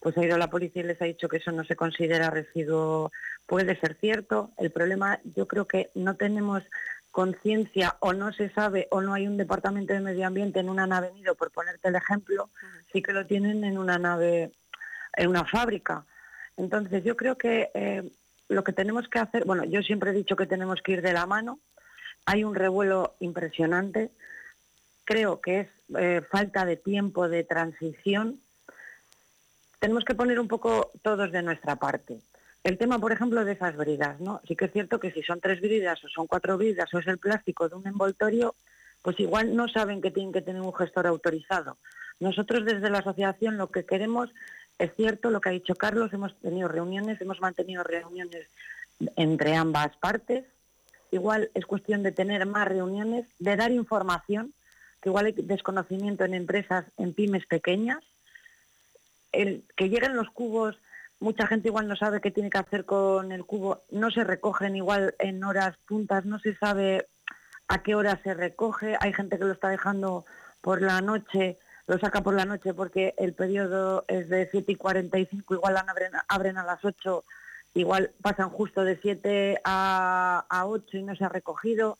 Pues 0.00 0.18
ha 0.18 0.22
ido 0.22 0.36
la 0.36 0.50
policía 0.50 0.82
y 0.82 0.86
les 0.86 1.00
ha 1.00 1.06
dicho 1.06 1.30
que 1.30 1.38
eso 1.38 1.50
no 1.50 1.64
se 1.64 1.76
considera 1.76 2.28
residuo. 2.28 3.10
Puede 3.46 3.80
ser 3.80 3.94
cierto. 3.94 4.50
El 4.58 4.70
problema, 4.70 5.18
yo 5.34 5.48
creo 5.48 5.66
que 5.66 5.90
no 5.94 6.16
tenemos 6.16 6.62
conciencia 7.10 7.96
o 8.00 8.12
no 8.12 8.30
se 8.34 8.50
sabe 8.50 8.86
o 8.90 9.00
no 9.00 9.14
hay 9.14 9.26
un 9.26 9.38
departamento 9.38 9.94
de 9.94 10.00
medio 10.00 10.26
ambiente 10.26 10.60
en 10.60 10.68
una 10.68 10.86
nave 10.86 11.10
nido, 11.14 11.34
por 11.36 11.52
ponerte 11.52 11.88
el 11.88 11.94
ejemplo, 11.94 12.50
sí 12.92 13.00
que 13.00 13.14
lo 13.14 13.24
tienen 13.24 13.64
en 13.64 13.78
una 13.78 13.98
nave, 13.98 14.52
en 15.16 15.28
una 15.28 15.46
fábrica. 15.46 16.04
Entonces 16.58 17.02
yo 17.02 17.16
creo 17.16 17.38
que 17.38 17.70
eh, 17.72 18.10
lo 18.48 18.64
que 18.64 18.72
tenemos 18.72 19.08
que 19.08 19.18
hacer, 19.18 19.44
bueno, 19.44 19.64
yo 19.64 19.82
siempre 19.82 20.10
he 20.10 20.14
dicho 20.14 20.36
que 20.36 20.46
tenemos 20.46 20.82
que 20.82 20.92
ir 20.92 21.02
de 21.02 21.12
la 21.12 21.26
mano, 21.26 21.58
hay 22.26 22.44
un 22.44 22.54
revuelo 22.54 23.14
impresionante, 23.20 24.10
creo 25.04 25.40
que 25.40 25.60
es 25.60 25.68
eh, 25.98 26.22
falta 26.30 26.64
de 26.64 26.76
tiempo 26.76 27.28
de 27.28 27.44
transición, 27.44 28.40
tenemos 29.78 30.04
que 30.04 30.14
poner 30.14 30.40
un 30.40 30.48
poco 30.48 30.90
todos 31.02 31.30
de 31.30 31.42
nuestra 31.42 31.76
parte. 31.76 32.20
El 32.62 32.78
tema, 32.78 32.98
por 32.98 33.12
ejemplo, 33.12 33.44
de 33.44 33.52
esas 33.52 33.76
bridas, 33.76 34.18
¿no? 34.20 34.40
Sí 34.48 34.56
que 34.56 34.64
es 34.64 34.72
cierto 34.72 34.98
que 34.98 35.12
si 35.12 35.22
son 35.22 35.40
tres 35.40 35.60
bridas 35.60 36.02
o 36.02 36.08
son 36.08 36.26
cuatro 36.26 36.56
bridas 36.56 36.92
o 36.94 36.98
es 36.98 37.06
el 37.06 37.18
plástico 37.18 37.68
de 37.68 37.76
un 37.76 37.86
envoltorio, 37.86 38.54
pues 39.02 39.20
igual 39.20 39.54
no 39.54 39.68
saben 39.68 40.00
que 40.00 40.10
tienen 40.10 40.32
que 40.32 40.40
tener 40.40 40.62
un 40.62 40.72
gestor 40.72 41.06
autorizado. 41.06 41.76
Nosotros 42.20 42.64
desde 42.64 42.88
la 42.88 43.00
asociación 43.00 43.58
lo 43.58 43.70
que 43.70 43.84
queremos 43.84 44.30
es 44.78 44.94
cierto 44.94 45.30
lo 45.30 45.40
que 45.40 45.48
ha 45.48 45.52
dicho 45.52 45.74
Carlos, 45.74 46.12
hemos 46.12 46.38
tenido 46.40 46.68
reuniones, 46.68 47.20
hemos 47.20 47.40
mantenido 47.40 47.82
reuniones 47.82 48.48
entre 49.16 49.54
ambas 49.54 49.96
partes. 49.96 50.44
Igual 51.10 51.50
es 51.54 51.66
cuestión 51.66 52.02
de 52.02 52.12
tener 52.12 52.44
más 52.46 52.66
reuniones, 52.66 53.26
de 53.38 53.56
dar 53.56 53.70
información, 53.70 54.52
que 55.00 55.10
igual 55.10 55.26
hay 55.26 55.32
desconocimiento 55.32 56.24
en 56.24 56.34
empresas, 56.34 56.86
en 56.96 57.14
pymes 57.14 57.46
pequeñas, 57.46 58.02
el 59.32 59.64
que 59.76 59.88
lleguen 59.88 60.16
los 60.16 60.30
cubos, 60.30 60.76
mucha 61.20 61.46
gente 61.46 61.68
igual 61.68 61.88
no 61.88 61.96
sabe 61.96 62.20
qué 62.20 62.30
tiene 62.30 62.50
que 62.50 62.58
hacer 62.58 62.84
con 62.84 63.32
el 63.32 63.44
cubo, 63.44 63.82
no 63.90 64.10
se 64.10 64.24
recogen 64.24 64.76
igual 64.76 65.14
en 65.18 65.44
horas 65.44 65.76
puntas, 65.86 66.24
no 66.24 66.38
se 66.38 66.56
sabe 66.56 67.06
a 67.68 67.82
qué 67.82 67.94
hora 67.94 68.20
se 68.22 68.34
recoge, 68.34 68.96
hay 69.00 69.12
gente 69.12 69.38
que 69.38 69.44
lo 69.44 69.52
está 69.52 69.68
dejando 69.68 70.24
por 70.60 70.82
la 70.82 71.00
noche, 71.00 71.58
lo 71.86 71.98
saca 71.98 72.22
por 72.22 72.34
la 72.34 72.44
noche 72.44 72.72
porque 72.72 73.14
el 73.18 73.34
periodo 73.34 74.04
es 74.08 74.28
de 74.28 74.48
7 74.50 74.72
y 74.72 74.76
45, 74.76 75.54
igual 75.54 75.76
abren, 75.76 76.12
abren 76.28 76.58
a 76.58 76.64
las 76.64 76.84
8, 76.84 77.24
igual 77.74 78.12
pasan 78.22 78.48
justo 78.50 78.84
de 78.84 78.96
7 78.96 79.60
a, 79.64 80.46
a 80.48 80.66
8 80.66 80.96
y 80.96 81.02
no 81.02 81.14
se 81.14 81.24
ha 81.24 81.28
recogido. 81.28 81.98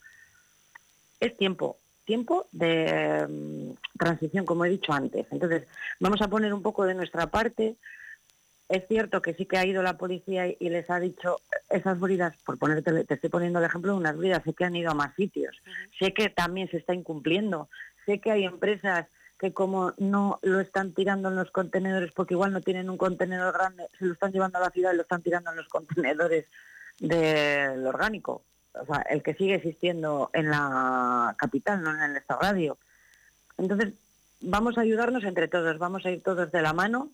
Es 1.19 1.37
tiempo, 1.37 1.77
tiempo 2.05 2.47
de 2.51 3.27
mm, 3.27 3.97
transición, 3.97 4.45
como 4.45 4.65
he 4.65 4.69
dicho 4.69 4.91
antes. 4.91 5.27
Entonces, 5.31 5.67
vamos 5.99 6.21
a 6.21 6.27
poner 6.27 6.53
un 6.53 6.63
poco 6.63 6.85
de 6.85 6.95
nuestra 6.95 7.27
parte. 7.27 7.75
Es 8.67 8.87
cierto 8.87 9.21
que 9.21 9.35
sí 9.35 9.45
que 9.45 9.59
ha 9.59 9.65
ido 9.65 9.83
la 9.83 9.97
policía 9.97 10.47
y, 10.47 10.57
y 10.59 10.69
les 10.69 10.89
ha 10.89 10.99
dicho 10.99 11.37
esas 11.69 11.99
bridas, 11.99 12.35
por 12.43 12.57
ponerte, 12.57 13.03
te 13.03 13.13
estoy 13.13 13.29
poniendo 13.29 13.59
el 13.59 13.65
ejemplo 13.65 13.91
de 13.91 13.99
unas 13.99 14.17
bridas, 14.17 14.41
sé 14.43 14.53
que 14.53 14.65
han 14.65 14.75
ido 14.75 14.89
a 14.89 14.95
más 14.95 15.13
sitios, 15.15 15.55
sé 15.99 16.13
que 16.13 16.29
también 16.29 16.69
se 16.69 16.77
está 16.77 16.95
incumpliendo, 16.95 17.69
sé 18.07 18.19
que 18.19 18.31
hay 18.31 18.43
empresas 18.45 19.05
como 19.53 19.93
no 19.97 20.39
lo 20.41 20.59
están 20.59 20.93
tirando 20.93 21.29
en 21.29 21.35
los 21.35 21.51
contenedores 21.51 22.11
porque 22.11 22.33
igual 22.33 22.53
no 22.53 22.61
tienen 22.61 22.89
un 22.89 22.97
contenedor 22.97 23.53
grande, 23.53 23.87
se 23.97 24.05
lo 24.05 24.13
están 24.13 24.31
llevando 24.31 24.57
a 24.57 24.61
la 24.61 24.69
ciudad 24.69 24.93
y 24.93 24.97
lo 24.97 25.01
están 25.01 25.21
tirando 25.21 25.51
en 25.51 25.57
los 25.57 25.67
contenedores 25.67 26.45
del 26.99 27.85
orgánico. 27.85 28.43
O 28.73 28.85
sea, 28.85 29.01
el 29.09 29.23
que 29.23 29.33
sigue 29.33 29.55
existiendo 29.55 30.29
en 30.33 30.49
la 30.49 31.33
capital, 31.37 31.81
no 31.81 31.91
en 31.91 32.11
el 32.11 32.17
estadio. 32.17 32.77
Entonces, 33.57 33.93
vamos 34.41 34.77
a 34.77 34.81
ayudarnos 34.81 35.23
entre 35.23 35.47
todos, 35.47 35.77
vamos 35.77 36.05
a 36.05 36.11
ir 36.11 36.21
todos 36.21 36.51
de 36.51 36.61
la 36.61 36.73
mano, 36.73 37.09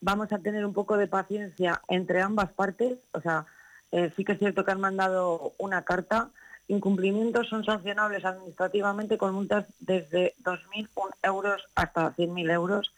vamos 0.00 0.32
a 0.32 0.38
tener 0.38 0.66
un 0.66 0.72
poco 0.72 0.96
de 0.96 1.06
paciencia 1.06 1.80
entre 1.88 2.22
ambas 2.22 2.52
partes. 2.52 2.98
O 3.12 3.20
sea, 3.20 3.46
eh, 3.92 4.12
sí 4.16 4.24
que 4.24 4.32
es 4.32 4.38
cierto 4.38 4.64
que 4.64 4.72
han 4.72 4.80
mandado 4.80 5.54
una 5.58 5.82
carta. 5.82 6.30
Incumplimientos 6.68 7.48
son 7.48 7.64
sancionables 7.64 8.24
administrativamente 8.24 9.18
con 9.18 9.34
multas 9.34 9.66
desde 9.78 10.34
2.000 10.42 10.88
euros 11.22 11.68
hasta 11.74 12.14
100.000 12.14 12.50
euros. 12.50 12.92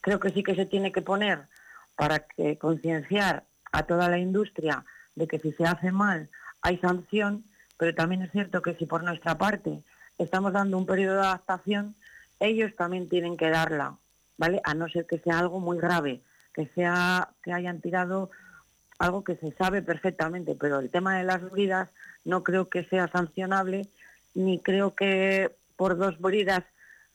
Creo 0.00 0.20
que 0.20 0.30
sí 0.30 0.42
que 0.42 0.54
se 0.54 0.66
tiene 0.66 0.92
que 0.92 1.02
poner 1.02 1.46
para 1.96 2.26
concienciar 2.58 3.44
a 3.72 3.82
toda 3.84 4.08
la 4.08 4.18
industria 4.18 4.84
de 5.14 5.26
que 5.26 5.38
si 5.38 5.52
se 5.52 5.64
hace 5.64 5.90
mal 5.90 6.28
hay 6.62 6.78
sanción, 6.78 7.44
pero 7.76 7.94
también 7.94 8.22
es 8.22 8.32
cierto 8.32 8.62
que 8.62 8.74
si 8.74 8.86
por 8.86 9.02
nuestra 9.02 9.38
parte 9.38 9.82
estamos 10.18 10.52
dando 10.52 10.76
un 10.76 10.86
periodo 10.86 11.16
de 11.16 11.26
adaptación, 11.26 11.94
ellos 12.40 12.74
también 12.76 13.08
tienen 13.08 13.36
que 13.36 13.50
darla, 13.50 13.96
¿vale? 14.36 14.60
A 14.64 14.74
no 14.74 14.88
ser 14.88 15.06
que 15.06 15.18
sea 15.18 15.38
algo 15.38 15.60
muy 15.60 15.78
grave, 15.78 16.22
que 16.52 16.66
sea 16.74 17.30
que 17.42 17.52
hayan 17.52 17.80
tirado 17.80 18.30
algo 18.98 19.22
que 19.24 19.36
se 19.36 19.52
sabe 19.52 19.82
perfectamente, 19.82 20.56
pero 20.58 20.80
el 20.80 20.90
tema 20.90 21.16
de 21.18 21.24
las 21.24 21.48
bridas 21.50 21.88
no 22.24 22.42
creo 22.42 22.68
que 22.68 22.84
sea 22.84 23.08
sancionable, 23.08 23.88
ni 24.34 24.58
creo 24.58 24.94
que 24.94 25.54
por 25.76 25.96
dos 25.96 26.18
bridas 26.18 26.64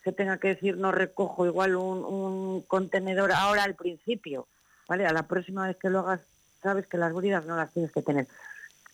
se 0.04 0.12
tenga 0.12 0.38
que 0.38 0.50
decir 0.50 0.78
no 0.78 0.92
recojo 0.92 1.46
igual 1.46 1.76
un, 1.76 2.62
contenedor 2.68 3.32
ahora 3.32 3.64
al 3.64 3.76
principio, 3.76 4.48
¿vale? 4.88 5.06
A 5.06 5.14
la 5.14 5.28
próxima 5.28 5.68
vez 5.68 5.78
que 5.78 5.90
lo 5.90 6.00
hagas, 6.00 6.22
sabes 6.62 6.88
que 6.88 6.98
las 6.98 7.14
bridas 7.14 7.46
no 7.46 7.56
las 7.56 7.72
tienes 7.72 7.92
que 7.92 8.02
tener. 8.02 8.28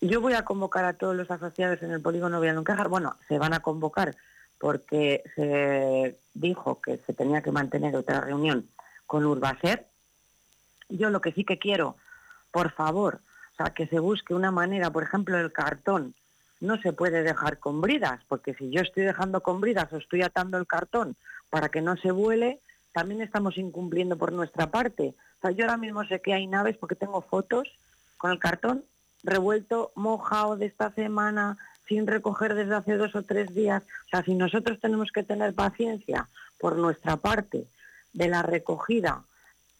Yo 0.02 0.22
voy 0.22 0.34
a 0.34 0.46
convocar 0.46 0.86
a 0.86 0.94
todos 0.94 1.16
los 1.16 1.30
asociados 1.30 1.82
en 1.84 1.92
el 1.92 2.02
polígono 2.02 2.40
Villaloncajar. 2.40 2.88
Bueno, 2.88 3.16
se 3.28 3.38
van 3.38 3.54
a 3.54 3.60
convocar 3.60 4.16
porque 4.58 5.24
se 5.36 6.18
dijo 6.34 6.80
que 6.82 6.98
se 6.98 7.14
tenía 7.14 7.42
que 7.42 7.52
mantener 7.52 7.96
otra 7.96 8.22
reunión 8.22 8.70
con 9.06 9.26
Urbaser. 9.26 9.88
Yo 10.88 11.10
lo 11.10 11.22
que 11.22 11.32
sí 11.34 11.44
que 11.44 11.60
quiero, 11.60 11.98
por 12.52 12.72
favor, 12.72 13.22
o 13.54 13.56
sea, 13.56 13.74
que 13.74 13.88
se 13.88 14.00
busque 14.00 14.34
una 14.34 14.52
manera, 14.52 14.91
por 14.91 15.04
ejemplo, 15.04 15.38
el 15.38 15.52
cartón 15.52 16.16
no 16.62 16.82
se 16.82 16.93
puede 16.93 17.24
dejar 17.24 17.60
con 17.60 17.82
bridas, 17.82 18.22
porque 18.28 18.54
si 18.54 18.70
yo 18.70 18.82
estoy 18.82 19.04
dejando 19.04 19.41
con 19.41 19.62
bridas 19.62 19.91
o 19.93 19.97
estoy 19.97 20.24
atando 20.24 20.58
el 20.58 20.68
cartón 20.68 21.16
para 21.50 21.70
que 21.70 21.82
no 21.82 21.95
se 21.97 22.12
vuele, 22.12 22.60
también 22.91 23.22
estamos 23.22 23.58
incumpliendo 23.58 24.18
por 24.18 24.34
nuestra 24.34 24.70
parte. 24.72 25.16
O 25.38 25.41
sea, 25.41 25.52
yo 25.52 25.66
ahora 25.66 25.78
mismo 25.78 26.04
sé 26.06 26.22
que 26.22 26.34
hay 26.34 26.47
naves 26.47 26.78
porque 26.78 26.95
tengo 26.95 27.22
fotos 27.22 27.70
con 28.18 28.32
el 28.32 28.39
cartón 28.39 28.84
revuelto, 29.24 29.91
mojado 29.95 30.58
de 30.58 30.66
esta 30.66 30.91
semana, 30.91 31.58
sin 31.88 32.08
recoger 32.08 32.56
desde 32.56 32.76
hace 32.76 32.97
dos 32.97 33.16
o 33.16 33.24
tres 33.24 33.54
días. 33.54 33.84
O 34.06 34.10
sea, 34.10 34.24
si 34.24 34.36
nosotros 34.36 34.80
tenemos 34.80 35.12
que 35.12 35.24
tener 35.24 35.54
paciencia 35.54 36.28
por 36.60 36.78
nuestra 36.78 37.18
parte 37.18 37.66
de 38.14 38.28
la 38.28 38.41
recogida, 38.41 39.24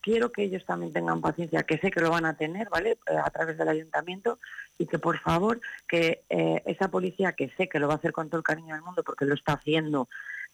quiero 0.02 0.32
que 0.32 0.44
ellos 0.44 0.66
también 0.66 0.94
tengan 0.94 1.22
paciencia, 1.22 1.64
que 1.64 1.78
sé 1.78 1.92
que 1.92 2.02
lo 2.02 2.10
van 2.10 2.26
a 2.26 2.36
tener, 2.36 2.70
¿vale? 2.70 2.98
Eh, 3.08 3.18
a 3.24 3.30
través 3.30 3.58
del 3.58 3.70
ayuntamiento 3.70 4.40
y 4.78 4.86
que 4.86 5.00
por 5.00 5.20
favor 5.20 5.60
que 5.88 6.24
eh, 6.30 6.62
esa 6.66 6.90
policía, 6.90 7.34
que 7.34 7.50
sé 7.58 7.68
que 7.68 7.80
lo 7.80 7.88
va 7.88 7.96
a 7.96 7.98
hacer 7.98 8.12
con 8.12 8.30
todo 8.30 8.38
el 8.38 8.44
cariño 8.44 8.76
del 8.76 8.84
mundo 8.84 9.04
porque 9.04 9.26
lo 9.26 9.34
está 9.34 9.54
haciendo, 9.54 10.08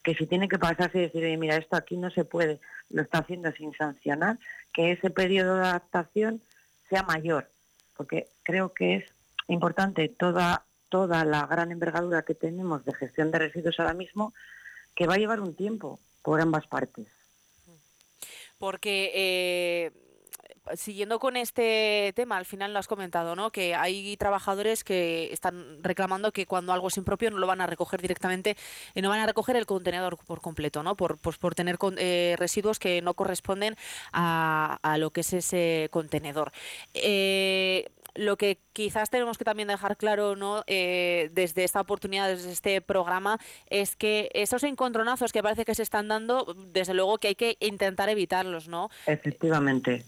que 0.03 0.15
si 0.15 0.27
tiene 0.27 0.47
que 0.47 0.59
pasarse 0.59 0.97
y 0.97 1.01
decir, 1.01 1.23
"Oye, 1.23 1.37
mira, 1.37 1.55
esto 1.55 1.75
aquí 1.75 1.97
no 1.97 2.09
se 2.11 2.25
puede, 2.25 2.59
lo 2.89 3.01
está 3.01 3.19
haciendo 3.19 3.51
sin 3.51 3.73
sancionar, 3.73 4.37
que 4.73 4.91
ese 4.91 5.09
periodo 5.09 5.55
de 5.55 5.67
adaptación 5.67 6.41
sea 6.89 7.03
mayor, 7.03 7.49
porque 7.97 8.27
creo 8.43 8.73
que 8.73 8.95
es 8.95 9.05
importante 9.47 10.09
toda, 10.09 10.63
toda 10.89 11.25
la 11.25 11.45
gran 11.47 11.71
envergadura 11.71 12.23
que 12.23 12.35
tenemos 12.35 12.85
de 12.85 12.93
gestión 12.93 13.31
de 13.31 13.39
residuos 13.39 13.79
ahora 13.79 13.93
mismo, 13.93 14.33
que 14.95 15.07
va 15.07 15.15
a 15.15 15.17
llevar 15.17 15.41
un 15.41 15.55
tiempo 15.55 15.99
por 16.21 16.41
ambas 16.41 16.67
partes. 16.67 17.07
Porque 18.57 19.11
eh, 19.15 19.91
siguiendo 20.75 21.19
con 21.19 21.37
este 21.37 22.11
tema, 22.15 22.37
al 22.37 22.45
final 22.45 22.73
lo 22.73 22.79
has 22.79 22.87
comentado, 22.87 23.35
¿no? 23.35 23.51
Que 23.51 23.75
hay 23.75 24.17
trabajadores 24.17 24.83
que 24.83 25.31
están 25.31 25.83
reclamando 25.83 26.31
que 26.31 26.45
cuando 26.45 26.73
algo 26.73 26.87
es 26.87 26.97
impropio 26.97 27.31
no 27.31 27.37
lo 27.37 27.47
van 27.47 27.61
a 27.61 27.67
recoger 27.67 28.01
directamente, 28.01 28.57
y 28.93 29.01
no 29.01 29.09
van 29.09 29.19
a 29.19 29.25
recoger 29.25 29.55
el 29.55 29.65
contenedor 29.65 30.17
por 30.25 30.41
completo, 30.41 30.83
¿no? 30.83 30.95
Por, 30.95 31.17
pues 31.17 31.37
por 31.37 31.55
tener 31.55 31.77
con- 31.77 31.95
eh, 31.97 32.35
residuos 32.37 32.79
que 32.79 33.01
no 33.01 33.13
corresponden 33.13 33.75
a, 34.11 34.79
a 34.81 34.97
lo 34.97 35.11
que 35.11 35.21
es 35.21 35.33
ese 35.33 35.89
contenedor. 35.91 36.51
Eh, 36.93 37.89
lo 38.15 38.37
que 38.37 38.59
quizás 38.71 39.09
tenemos 39.09 39.37
que 39.37 39.43
también 39.43 39.67
dejar 39.67 39.97
claro 39.97 40.37
¿no? 40.37 40.63
Eh, 40.67 41.29
desde 41.33 41.65
esta 41.65 41.81
oportunidad, 41.81 42.29
desde 42.29 42.51
este 42.53 42.79
programa, 42.81 43.39
es 43.69 43.97
que 43.97 44.29
esos 44.33 44.63
encontronazos 44.63 45.33
que 45.33 45.43
parece 45.43 45.65
que 45.65 45.75
se 45.75 45.83
están 45.83 46.07
dando, 46.07 46.55
desde 46.71 46.93
luego 46.93 47.17
que 47.17 47.27
hay 47.27 47.35
que 47.35 47.57
intentar 47.59 48.07
evitarlos, 48.07 48.69
¿no? 48.69 48.89
Efectivamente. 49.05 50.05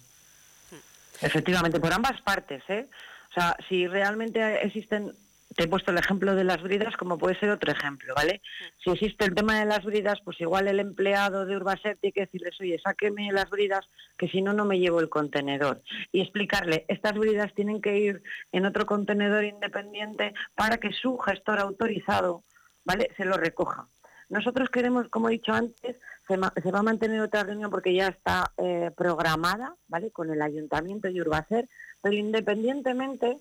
Efectivamente, 1.21 1.79
por 1.79 1.93
ambas 1.93 2.21
partes, 2.21 2.63
¿eh? 2.69 2.87
O 3.29 3.33
sea, 3.33 3.55
si 3.67 3.87
realmente 3.87 4.65
existen 4.65 5.13
te 5.57 5.63
he 5.63 5.67
puesto 5.67 5.91
el 5.91 5.97
ejemplo 5.97 6.35
de 6.35 6.43
las 6.43 6.61
bridas 6.61 6.95
como 6.97 7.17
puede 7.17 7.39
ser 7.39 7.49
otro 7.49 7.71
ejemplo, 7.71 8.13
¿vale? 8.15 8.41
Si 8.83 8.91
existe 8.91 9.25
el 9.25 9.33
tema 9.33 9.59
de 9.59 9.65
las 9.65 9.83
bridas, 9.83 10.19
pues 10.23 10.39
igual 10.39 10.67
el 10.67 10.79
empleado 10.79 11.45
de 11.45 11.55
Urbaset 11.55 11.99
tiene 11.99 12.13
que 12.13 12.21
decirles, 12.21 12.61
oye, 12.61 12.79
sáqueme 12.83 13.31
las 13.31 13.49
bridas, 13.49 13.89
que 14.17 14.27
si 14.27 14.41
no, 14.41 14.53
no 14.53 14.65
me 14.65 14.79
llevo 14.79 14.99
el 14.99 15.09
contenedor. 15.09 15.81
Y 16.11 16.21
explicarle, 16.21 16.85
estas 16.87 17.13
bridas 17.13 17.53
tienen 17.55 17.81
que 17.81 17.97
ir 17.97 18.23
en 18.51 18.65
otro 18.65 18.85
contenedor 18.85 19.45
independiente 19.45 20.33
para 20.53 20.77
que 20.77 20.91
su 20.91 21.17
gestor 21.17 21.59
autorizado, 21.59 22.43
¿vale?, 22.85 23.09
se 23.17 23.25
lo 23.25 23.35
recoja. 23.35 23.87
Nosotros 24.29 24.69
queremos, 24.69 25.07
como 25.09 25.29
he 25.29 25.33
dicho 25.33 25.53
antes, 25.53 25.95
se, 26.27 26.37
va 26.37 26.79
a 26.79 26.83
mantener 26.83 27.21
otra 27.21 27.43
reunión 27.43 27.71
porque 27.71 27.93
ya 27.93 28.07
está 28.07 28.51
eh, 28.57 28.91
programada, 28.95 29.75
¿vale?, 29.87 30.11
con 30.11 30.29
el 30.31 30.41
Ayuntamiento 30.41 31.07
y 31.07 31.21
Urbacer, 31.21 31.69
pero 32.01 32.15
independientemente 32.15 33.37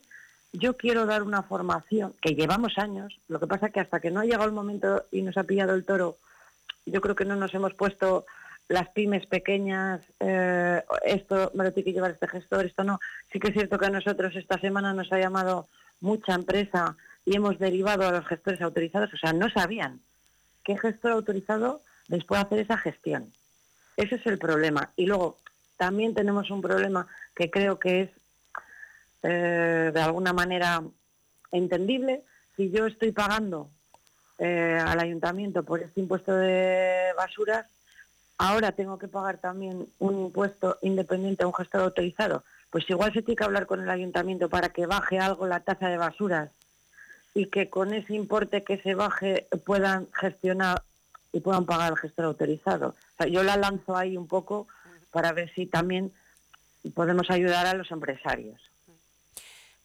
yo 0.53 0.77
quiero 0.77 1.05
dar 1.07 1.23
una 1.23 1.43
formación 1.43 2.15
que 2.21 2.35
llevamos 2.35 2.79
años, 2.79 3.19
lo 3.29 3.41
que 3.41 3.49
pasa 3.49 3.71
que 3.71 3.81
hasta 3.81 4.01
que 4.01 4.11
no 4.11 4.21
ha 4.21 4.25
llegado 4.25 4.45
el 4.45 4.53
momento 4.53 5.05
y 5.11 5.23
nos 5.23 5.37
ha 5.37 5.45
pillado 5.45 5.75
el 5.75 5.85
toro, 5.85 6.19
yo 6.87 7.01
creo 7.01 7.17
que 7.17 7.25
no 7.25 7.35
nos 7.35 7.53
hemos 7.55 7.75
puesto 7.75 8.25
las 8.69 8.89
pymes 8.91 9.27
pequeñas, 9.27 10.01
eh, 10.21 10.83
esto 11.05 11.51
me 11.55 11.65
lo 11.65 11.73
tiene 11.73 11.85
que 11.85 11.93
llevar 11.93 12.13
este 12.13 12.29
gestor, 12.29 12.65
esto 12.65 12.85
no. 12.85 13.01
Sí 13.33 13.39
que 13.39 13.49
es 13.49 13.55
cierto 13.55 13.79
que 13.79 13.87
a 13.87 13.91
nosotros 13.91 14.35
esta 14.37 14.59
semana 14.59 14.93
nos 14.93 15.13
ha 15.13 15.19
llamado 15.19 15.67
mucha 16.01 16.35
empresa 16.35 16.97
y 17.25 17.37
hemos 17.37 17.59
derivado 17.59 18.07
a 18.07 18.13
los 18.13 18.27
gestores 18.27 18.61
autorizados, 18.61 19.13
o 19.13 19.17
sea, 19.17 19.33
no 19.33 19.51
sabían 19.51 20.01
qué 20.67 20.77
gestor 20.77 21.13
autorizado 21.13 21.81
les 22.09 22.25
puede 22.25 22.43
hacer 22.43 22.59
esa 22.59 22.77
gestión. 22.77 23.33
Ese 23.97 24.17
es 24.17 24.27
el 24.27 24.37
problema. 24.37 24.91
Y 24.97 25.07
luego 25.07 25.39
también 25.77 26.13
tenemos 26.13 26.51
un 26.51 26.61
problema 26.61 27.07
que 27.35 27.51
creo 27.51 27.79
que 27.79 28.03
es 28.03 28.11
eh, 29.23 29.93
de 29.95 30.01
alguna 30.01 30.33
manera 30.33 30.83
entendible. 31.53 32.25
Si 32.57 32.71
yo 32.71 32.87
estoy 32.87 33.13
pagando 33.13 33.71
eh, 34.39 34.83
al 34.85 34.99
ayuntamiento 34.99 35.63
por 35.63 35.81
este 35.81 36.01
impuesto 36.01 36.35
de 36.35 37.13
basuras, 37.17 37.67
ahora 38.37 38.73
tengo 38.73 38.99
que 38.99 39.09
pagar 39.09 39.39
también 39.39 39.87
un 40.01 40.27
impuesto 40.27 40.79
independiente 40.83 41.45
a 41.45 41.47
un 41.47 41.55
gestor 41.55 41.83
autorizado. 41.83 42.43
Pues 42.71 42.91
igual 42.91 43.13
se 43.13 43.23
tiene 43.23 43.37
que 43.37 43.45
hablar 43.45 43.67
con 43.67 43.81
el 43.81 43.89
ayuntamiento 43.89 44.49
para 44.49 44.71
que 44.71 44.87
baje 44.87 45.21
algo 45.21 45.47
la 45.47 45.61
tasa 45.61 45.89
de 45.89 45.97
basuras 45.97 46.51
y 47.37 47.47
que 47.47 47.69
con 47.69 47.93
ese 47.93 48.15
importe 48.15 48.65
que 48.65 48.79
se 48.79 48.95
baje 48.95 49.47
puedan 49.67 50.09
gestionar 50.13 50.83
y 51.33 51.41
puedan 51.41 51.67
pagar 51.67 51.93
al 51.93 51.99
gestor 51.99 52.25
autorizado. 52.25 52.95
yo 53.31 53.43
la 53.43 53.59
lanzo 53.59 53.95
ahí 53.95 54.17
un 54.17 54.27
poco 54.27 54.67
para 55.11 55.33
ver 55.33 55.53
si 55.55 55.67
también 55.67 56.13
podemos 56.95 57.31
ayudar 57.31 57.67
a 57.67 57.75
los 57.75 57.91
empresarios 57.91 58.61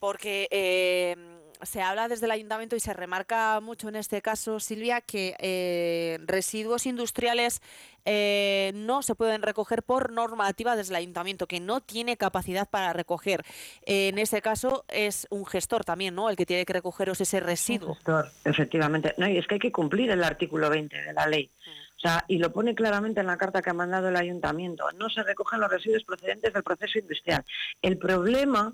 porque 0.02 0.48
eh, 0.50 1.14
se 1.62 1.82
habla 1.82 2.08
desde 2.08 2.26
el 2.26 2.32
ayuntamiento 2.32 2.76
y 2.76 2.80
se 2.80 2.92
remarca 2.92 3.60
mucho 3.60 3.88
en 3.88 3.96
este 3.96 4.22
caso, 4.22 4.60
Silvia, 4.60 5.00
que 5.00 5.36
eh, 5.38 6.18
residuos 6.26 6.86
industriales 6.86 7.62
eh, 8.04 8.72
no 8.74 9.02
se 9.02 9.14
pueden 9.14 9.42
recoger 9.42 9.82
por 9.82 10.12
normativa 10.12 10.76
desde 10.76 10.92
el 10.92 10.96
ayuntamiento, 10.96 11.46
que 11.46 11.60
no 11.60 11.80
tiene 11.80 12.16
capacidad 12.16 12.68
para 12.68 12.92
recoger. 12.92 13.44
en 13.86 14.18
este 14.18 14.42
caso 14.42 14.84
es 14.88 15.26
un 15.30 15.46
gestor 15.46 15.84
también, 15.84 16.14
¿no? 16.14 16.28
El 16.28 16.36
que 16.36 16.46
tiene 16.46 16.64
que 16.64 16.72
recogeros 16.72 17.20
ese 17.20 17.40
residuo. 17.40 17.94
gestor, 17.94 18.30
efectivamente. 18.44 19.14
No, 19.18 19.28
y 19.28 19.38
es 19.38 19.46
que 19.46 19.54
hay 19.54 19.60
que 19.60 19.72
cumplir 19.72 20.10
el 20.10 20.24
artículo 20.24 20.68
20 20.68 20.96
de 20.96 21.12
la 21.12 21.26
ley. 21.26 21.50
O 21.60 21.81
sea, 22.02 22.24
y 22.26 22.38
lo 22.38 22.52
pone 22.52 22.74
claramente 22.74 23.20
en 23.20 23.28
la 23.28 23.36
carta 23.36 23.62
que 23.62 23.70
ha 23.70 23.74
mandado 23.74 24.08
el 24.08 24.16
ayuntamiento. 24.16 24.90
No 24.98 25.08
se 25.08 25.22
recogen 25.22 25.60
los 25.60 25.70
residuos 25.70 26.04
procedentes 26.04 26.52
del 26.52 26.64
proceso 26.64 26.98
industrial. 26.98 27.44
El 27.80 27.96
problema 27.96 28.72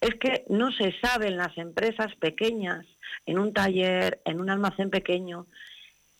es 0.00 0.14
que 0.14 0.44
no 0.48 0.72
se 0.72 0.94
sabe 1.00 1.28
en 1.28 1.36
las 1.36 1.56
empresas 1.58 2.14
pequeñas, 2.16 2.86
en 3.26 3.38
un 3.38 3.52
taller, 3.52 4.20
en 4.24 4.40
un 4.40 4.48
almacén 4.48 4.88
pequeño, 4.88 5.46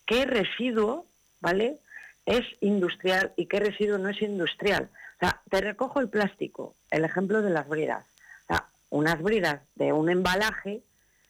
qué 0.07 0.27
residuo, 0.27 1.07
¿vale? 1.41 1.79
Es 2.27 2.43
industrial 2.61 3.33
y 3.37 3.47
qué 3.47 3.61
residuo 3.61 3.97
no 3.97 4.11
es 4.11 4.21
industrial. 4.21 4.91
O 5.17 5.19
sea, 5.21 5.41
te 5.49 5.61
recojo 5.61 6.01
el 6.01 6.09
plástico, 6.09 6.75
el 6.91 7.05
ejemplo 7.05 7.43
de 7.43 7.51
las 7.51 7.69
bridas. 7.69 8.05
O 8.45 8.55
sea, 8.55 8.67
unas 8.91 9.23
bridas 9.23 9.63
de 9.77 9.93
un 9.93 10.11
embalaje, 10.11 10.83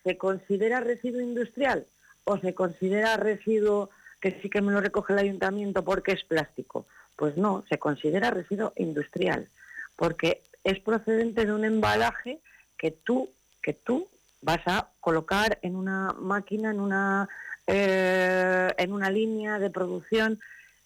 ¿se 0.03 0.17
considera 0.17 0.81
residuo 0.81 1.21
industrial 1.21 1.85
o 2.25 2.37
se 2.37 2.53
considera 2.53 3.17
residuo 3.17 3.89
que 4.21 4.39
sí 4.41 4.49
que 4.49 4.61
me 4.61 4.71
lo 4.71 4.79
recoge 4.79 5.13
el 5.13 5.19
ayuntamiento 5.19 5.83
porque 5.83 6.13
es 6.13 6.23
plástico? 6.23 6.85
Pues 7.15 7.35
no, 7.37 7.65
se 7.67 7.79
considera 7.79 8.31
residuo 8.31 8.73
industrial, 8.77 9.49
porque 9.95 10.43
es 10.63 10.79
procedente 10.79 11.45
de 11.45 11.53
un 11.53 11.65
embalaje 11.65 12.39
que 12.77 12.91
tú, 12.91 13.29
que 13.61 13.73
tú 13.73 14.07
vas 14.41 14.61
a 14.65 14.89
colocar 14.99 15.59
en 15.61 15.75
una 15.75 16.13
máquina, 16.13 16.71
en 16.71 16.79
una, 16.79 17.27
eh, 17.67 18.69
en 18.77 18.93
una 18.93 19.09
línea 19.09 19.59
de 19.59 19.69
producción. 19.69 20.39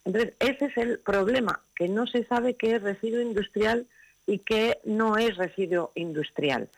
Entonces, 0.03 0.33
ese 0.39 0.65
es 0.65 0.77
el 0.77 0.99
problema, 0.99 1.61
que 1.75 1.87
no 1.87 2.07
se 2.07 2.25
sabe 2.25 2.55
qué 2.55 2.75
es 2.75 2.81
residuo 2.81 3.21
industrial 3.21 3.87
y 4.27 4.39
qué 4.39 4.79
no 4.83 5.17
es 5.17 5.35
residuo 5.37 5.91
industrial. 5.95 6.69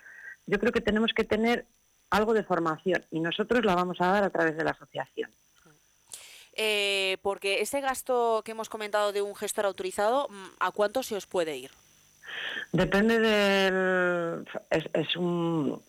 Yo 0.46 0.60
creo 0.60 0.72
que 0.72 0.82
tenemos 0.82 1.14
que 1.14 1.24
tener 1.24 1.66
algo 2.10 2.34
de 2.34 2.44
formación 2.44 3.04
y 3.12 3.20
nosotros 3.20 3.66
la 3.66 3.76
vamos 3.76 3.98
a 4.00 4.08
dar 4.08 4.24
a 4.24 4.30
través 4.30 4.56
de 4.58 4.64
la 4.64 4.72
asociación. 4.72 5.30
Eh, 6.60 7.18
porque 7.22 7.62
ese 7.62 7.82
gasto 7.82 8.42
que 8.44 8.52
hemos 8.52 8.68
comentado 8.68 9.14
de 9.14 9.22
un 9.22 9.36
gestor 9.36 9.66
autorizado, 9.66 10.28
mm, 10.28 10.48
¿a 10.60 10.72
cuánto 10.72 11.04
se 11.04 11.16
os 11.16 11.28
puede 11.28 11.56
ir? 11.56 11.72
Depende 12.72 13.20
del... 13.20 14.46
Es, 14.72 15.16
un, 15.16 15.80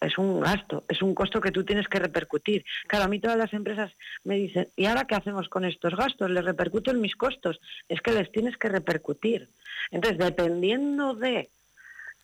es 0.00 0.16
un 0.16 0.40
gasto, 0.40 0.84
es 0.88 1.02
un 1.02 1.14
costo 1.14 1.38
que 1.40 1.52
tú 1.52 1.64
tienes 1.64 1.86
que 1.88 1.98
repercutir. 1.98 2.64
Claro, 2.86 3.04
a 3.04 3.08
mí 3.08 3.20
todas 3.20 3.36
las 3.36 3.52
empresas 3.52 3.92
me 4.24 4.36
dicen, 4.36 4.68
¿y 4.74 4.86
ahora 4.86 5.04
qué 5.04 5.16
hacemos 5.16 5.50
con 5.50 5.66
estos 5.66 5.94
gastos? 5.94 6.30
¿Les 6.30 6.44
repercuto 6.44 6.90
en 6.90 7.02
mis 7.02 7.14
costos? 7.14 7.60
Es 7.88 8.00
que 8.00 8.12
les 8.12 8.32
tienes 8.32 8.56
que 8.56 8.70
repercutir. 8.70 9.50
Entonces, 9.90 10.18
dependiendo 10.18 11.14
de, 11.14 11.50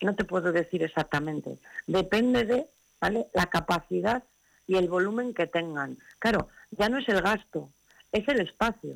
no 0.01 0.14
te 0.14 0.24
puedo 0.24 0.51
decir 0.51 0.82
exactamente, 0.82 1.59
depende 1.86 2.45
de 2.45 2.66
¿vale? 3.01 3.26
la 3.34 3.47
capacidad 3.47 4.24
y 4.66 4.76
el 4.76 4.88
volumen 4.88 5.34
que 5.34 5.47
tengan. 5.47 5.99
Claro, 6.18 6.49
ya 6.70 6.88
no 6.88 6.99
es 6.99 7.09
el 7.09 7.20
gasto, 7.20 7.70
es 8.13 8.29
el 8.29 8.41
espacio. 8.41 8.95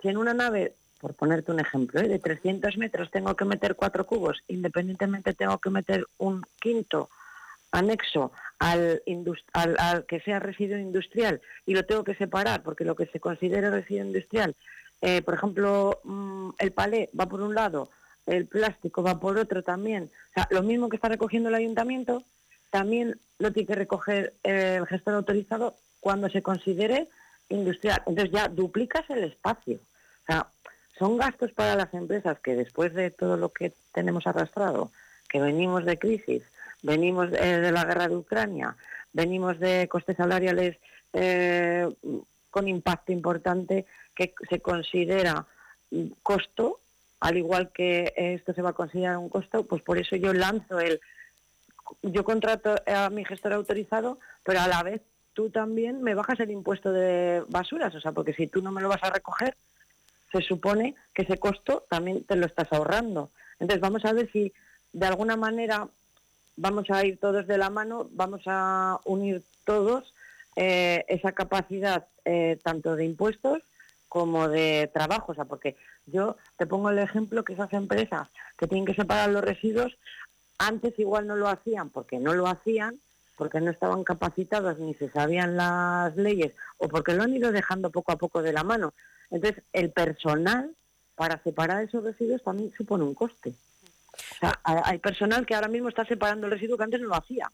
Si 0.00 0.08
en 0.08 0.16
una 0.16 0.34
nave 0.34 0.74
por 1.02 1.14
ponerte 1.14 1.50
un 1.50 1.58
ejemplo, 1.58 2.00
¿eh? 2.00 2.06
de 2.06 2.20
300 2.20 2.78
metros 2.78 3.10
tengo 3.10 3.34
que 3.34 3.44
meter 3.44 3.74
cuatro 3.74 4.06
cubos, 4.06 4.44
independientemente 4.46 5.34
tengo 5.34 5.58
que 5.58 5.68
meter 5.68 6.06
un 6.16 6.44
quinto 6.60 7.10
anexo 7.72 8.30
al, 8.60 9.02
al, 9.52 10.06
que 10.06 10.20
sea 10.20 10.38
residuo 10.38 10.78
industrial 10.78 11.40
y 11.66 11.74
lo 11.74 11.84
tengo 11.84 12.04
que 12.04 12.14
separar 12.14 12.62
porque 12.62 12.84
lo 12.84 12.94
que 12.94 13.06
se 13.06 13.18
considera 13.18 13.72
residuo 13.72 14.04
industrial, 14.04 14.54
eh, 15.00 15.22
por 15.22 15.34
ejemplo, 15.34 15.98
mm, 16.04 16.50
el 16.60 16.70
palé 16.70 17.10
va 17.18 17.26
por 17.26 17.40
un 17.40 17.56
lado, 17.56 17.90
el 18.26 18.46
plástico 18.46 19.02
va 19.02 19.18
por 19.18 19.38
otro 19.38 19.64
también. 19.64 20.04
O 20.30 20.34
sea, 20.34 20.46
lo 20.52 20.62
mismo 20.62 20.88
que 20.88 20.94
está 20.94 21.08
recogiendo 21.08 21.48
el 21.48 21.56
ayuntamiento, 21.56 22.22
también 22.70 23.18
lo 23.40 23.52
tiene 23.52 23.66
que 23.66 23.74
recoger 23.74 24.34
el 24.44 24.86
gestor 24.86 25.14
autorizado 25.14 25.74
cuando 25.98 26.30
se 26.30 26.42
considere 26.42 27.08
industrial. 27.52 28.02
Entonces 28.06 28.32
ya 28.32 28.48
duplicas 28.48 29.08
el 29.10 29.24
espacio. 29.24 29.76
O 29.76 30.26
sea, 30.26 30.46
son 30.98 31.16
gastos 31.16 31.52
para 31.52 31.76
las 31.76 31.92
empresas 31.94 32.38
que 32.40 32.54
después 32.54 32.94
de 32.94 33.10
todo 33.10 33.36
lo 33.36 33.50
que 33.50 33.72
tenemos 33.92 34.26
arrastrado, 34.26 34.90
que 35.28 35.40
venimos 35.40 35.84
de 35.84 35.98
crisis, 35.98 36.42
venimos 36.82 37.30
de 37.30 37.72
la 37.72 37.84
guerra 37.84 38.08
de 38.08 38.16
Ucrania, 38.16 38.76
venimos 39.12 39.58
de 39.58 39.88
costes 39.88 40.16
salariales 40.16 40.76
eh, 41.12 41.88
con 42.50 42.68
impacto 42.68 43.12
importante 43.12 43.86
que 44.14 44.34
se 44.48 44.60
considera 44.60 45.46
costo, 46.22 46.80
al 47.20 47.36
igual 47.36 47.70
que 47.72 48.12
esto 48.16 48.52
se 48.52 48.62
va 48.62 48.70
a 48.70 48.74
considerar 48.74 49.18
un 49.18 49.28
costo, 49.28 49.64
pues 49.64 49.82
por 49.82 49.98
eso 49.98 50.16
yo 50.16 50.32
lanzo 50.32 50.80
el, 50.80 51.00
yo 52.02 52.24
contrato 52.24 52.74
a 52.86 53.10
mi 53.10 53.24
gestor 53.24 53.52
autorizado, 53.52 54.18
pero 54.42 54.60
a 54.60 54.68
la 54.68 54.82
vez 54.82 55.02
tú 55.34 55.50
también 55.50 56.02
me 56.02 56.14
bajas 56.14 56.40
el 56.40 56.50
impuesto 56.50 56.92
de 56.92 57.42
basuras, 57.48 57.94
o 57.94 58.00
sea, 58.00 58.12
porque 58.12 58.34
si 58.34 58.46
tú 58.46 58.62
no 58.62 58.72
me 58.72 58.80
lo 58.82 58.88
vas 58.88 59.02
a 59.02 59.10
recoger, 59.10 59.56
se 60.30 60.40
supone 60.40 60.94
que 61.14 61.22
ese 61.22 61.38
costo 61.38 61.84
también 61.88 62.24
te 62.24 62.36
lo 62.36 62.46
estás 62.46 62.72
ahorrando. 62.72 63.30
Entonces 63.60 63.80
vamos 63.80 64.04
a 64.04 64.12
ver 64.12 64.30
si 64.32 64.52
de 64.92 65.06
alguna 65.06 65.36
manera 65.36 65.88
vamos 66.56 66.90
a 66.90 67.04
ir 67.04 67.18
todos 67.18 67.46
de 67.46 67.58
la 67.58 67.70
mano, 67.70 68.08
vamos 68.12 68.42
a 68.46 68.98
unir 69.04 69.42
todos 69.64 70.14
eh, 70.56 71.04
esa 71.08 71.32
capacidad 71.32 72.06
eh, 72.24 72.58
tanto 72.62 72.96
de 72.96 73.04
impuestos 73.04 73.62
como 74.08 74.48
de 74.48 74.90
trabajo. 74.92 75.32
O 75.32 75.34
sea, 75.34 75.44
porque 75.44 75.76
yo 76.06 76.36
te 76.56 76.66
pongo 76.66 76.90
el 76.90 76.98
ejemplo 76.98 77.44
que 77.44 77.54
esas 77.54 77.72
empresas 77.72 78.28
que 78.56 78.66
tienen 78.66 78.86
que 78.86 78.94
separar 78.94 79.30
los 79.30 79.44
residuos, 79.44 79.96
antes 80.58 80.98
igual 80.98 81.26
no 81.26 81.36
lo 81.36 81.48
hacían 81.48 81.90
porque 81.90 82.18
no 82.18 82.34
lo 82.34 82.46
hacían, 82.46 83.00
porque 83.42 83.60
no 83.60 83.72
estaban 83.72 84.04
capacitados 84.04 84.78
ni 84.78 84.94
se 84.94 85.10
sabían 85.10 85.56
las 85.56 86.14
leyes 86.14 86.54
o 86.78 86.86
porque 86.86 87.12
lo 87.12 87.24
han 87.24 87.34
ido 87.34 87.50
dejando 87.50 87.90
poco 87.90 88.12
a 88.12 88.16
poco 88.16 88.40
de 88.40 88.52
la 88.52 88.62
mano. 88.62 88.94
Entonces, 89.32 89.64
el 89.72 89.90
personal 89.90 90.76
para 91.16 91.42
separar 91.42 91.82
esos 91.82 92.04
residuos 92.04 92.40
también 92.44 92.72
supone 92.76 93.02
un 93.02 93.14
coste. 93.14 93.52
O 94.12 94.38
sea, 94.38 94.60
hay 94.62 94.98
personal 94.98 95.44
que 95.44 95.56
ahora 95.56 95.66
mismo 95.66 95.88
está 95.88 96.04
separando 96.04 96.46
el 96.46 96.52
residuo 96.52 96.76
que 96.76 96.84
antes 96.84 97.00
no 97.00 97.08
lo 97.08 97.16
hacía. 97.16 97.50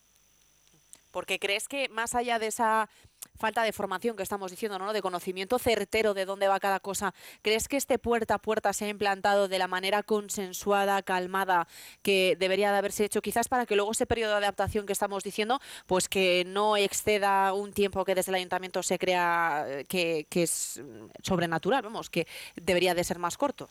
Porque 1.19 1.41
crees 1.41 1.66
que 1.66 1.89
más 1.89 2.14
allá 2.14 2.39
de 2.39 2.47
esa 2.47 2.89
falta 3.37 3.64
de 3.64 3.73
formación 3.73 4.16
que 4.16 4.23
estamos 4.23 4.53
diciendo, 4.53 4.79
¿no? 4.79 4.93
de 4.93 5.03
conocimiento 5.03 5.59
certero 5.59 6.14
de 6.14 6.25
dónde 6.25 6.47
va 6.47 6.61
cada 6.61 6.79
cosa, 6.79 7.12
¿crees 7.43 7.66
que 7.66 7.77
este 7.77 7.99
puerta 7.99 8.35
a 8.35 8.39
puerta 8.39 8.73
se 8.73 8.85
ha 8.85 8.89
implantado 8.89 9.49
de 9.49 9.59
la 9.59 9.66
manera 9.66 10.05
consensuada, 10.05 11.03
calmada, 11.03 11.66
que 12.03 12.37
debería 12.39 12.71
de 12.71 12.79
haberse 12.79 13.05
hecho, 13.05 13.21
quizás 13.21 13.49
para 13.49 13.66
que 13.66 13.75
luego 13.75 13.91
ese 13.91 14.07
periodo 14.07 14.31
de 14.31 14.45
adaptación 14.45 14.87
que 14.87 14.93
estamos 14.93 15.25
diciendo, 15.25 15.59
pues 15.89 16.09
que 16.09 16.45
no 16.47 16.77
exceda 16.77 17.53
un 17.53 17.73
tiempo 17.73 18.05
que 18.05 18.14
desde 18.14 18.31
el 18.31 18.37
ayuntamiento 18.37 18.85
se 18.85 18.97
crea 18.97 19.66
eh, 19.66 19.87
que, 19.87 20.25
es 20.41 20.81
sobrenatural, 21.25 21.83
vamos, 21.83 22.11
que 22.11 22.29
debería 22.55 22.95
de 22.95 23.03
ser 23.03 23.19
más 23.19 23.37
corto? 23.37 23.69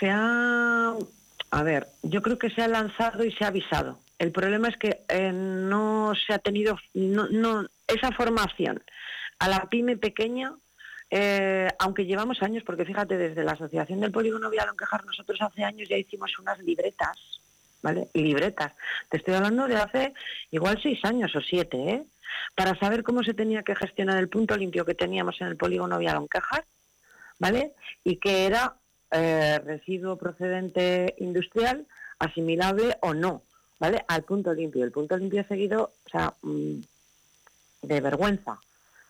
Se 0.00 0.10
ha, 0.10 0.96
a 1.52 1.62
ver, 1.62 1.86
yo 2.02 2.22
creo 2.22 2.40
que 2.40 2.50
se 2.50 2.60
ha 2.60 2.66
lanzado 2.66 3.24
y 3.24 3.30
se 3.30 3.44
ha 3.44 3.46
avisado. 3.46 4.00
El 4.18 4.32
problema 4.32 4.68
es 4.68 4.76
que 4.76 5.04
eh, 5.08 5.32
no 5.32 6.12
se 6.14 6.34
ha 6.34 6.38
tenido, 6.38 6.76
esa 7.86 8.12
formación 8.12 8.82
a 9.38 9.48
la 9.48 9.66
pyme 9.70 9.96
pequeña, 9.96 10.54
eh, 11.10 11.68
aunque 11.78 12.04
llevamos 12.04 12.42
años, 12.42 12.64
porque 12.66 12.84
fíjate, 12.84 13.16
desde 13.16 13.44
la 13.44 13.52
Asociación 13.52 14.00
del 14.00 14.10
Polígono 14.10 14.50
Quejar 14.50 15.04
nosotros 15.06 15.40
hace 15.40 15.62
años 15.62 15.88
ya 15.88 15.96
hicimos 15.96 16.36
unas 16.38 16.58
libretas, 16.58 17.40
¿vale? 17.80 18.08
Libretas. 18.12 18.72
Te 19.08 19.18
estoy 19.18 19.34
hablando 19.34 19.68
de 19.68 19.76
hace 19.76 20.12
igual 20.50 20.80
seis 20.82 20.98
años 21.04 21.34
o 21.36 21.40
siete, 21.40 21.76
¿eh? 21.76 22.02
Para 22.56 22.78
saber 22.78 23.04
cómo 23.04 23.22
se 23.22 23.34
tenía 23.34 23.62
que 23.62 23.76
gestionar 23.76 24.18
el 24.18 24.28
punto 24.28 24.56
limpio 24.56 24.84
que 24.84 24.94
teníamos 24.94 25.40
en 25.40 25.46
el 25.46 25.56
polígono 25.56 25.98
Quejar, 25.98 26.64
¿vale? 27.38 27.72
Y 28.02 28.16
que 28.16 28.46
era 28.46 28.74
eh, 29.12 29.60
residuo 29.64 30.18
procedente 30.18 31.14
industrial, 31.18 31.86
asimilable 32.18 32.96
o 33.00 33.14
no, 33.14 33.42
¿vale? 33.78 34.04
Al 34.08 34.24
punto 34.24 34.52
limpio. 34.52 34.84
El 34.84 34.92
punto 34.92 35.16
limpio 35.16 35.40
ha 35.40 35.44
seguido, 35.44 35.92
o 36.06 36.08
sea, 36.10 36.34
mm, 36.42 36.80
de 37.82 38.00
vergüenza. 38.00 38.58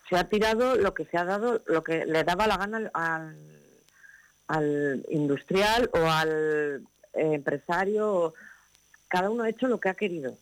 Se 0.09 0.17
ha 0.17 0.27
tirado 0.27 0.75
lo 0.75 0.93
que 0.93 1.05
se 1.05 1.17
ha 1.17 1.25
dado, 1.25 1.61
lo 1.67 1.83
que 1.83 2.05
le 2.05 2.23
daba 2.23 2.47
la 2.47 2.57
gana 2.57 2.89
al, 2.93 3.35
al 4.47 5.05
industrial 5.09 5.89
o 5.93 6.05
al 6.09 6.87
empresario. 7.13 8.33
Cada 9.07 9.29
uno 9.29 9.43
ha 9.43 9.49
hecho 9.49 9.67
lo 9.67 9.79
que 9.79 9.89
ha 9.89 9.93
querido. 9.93 10.37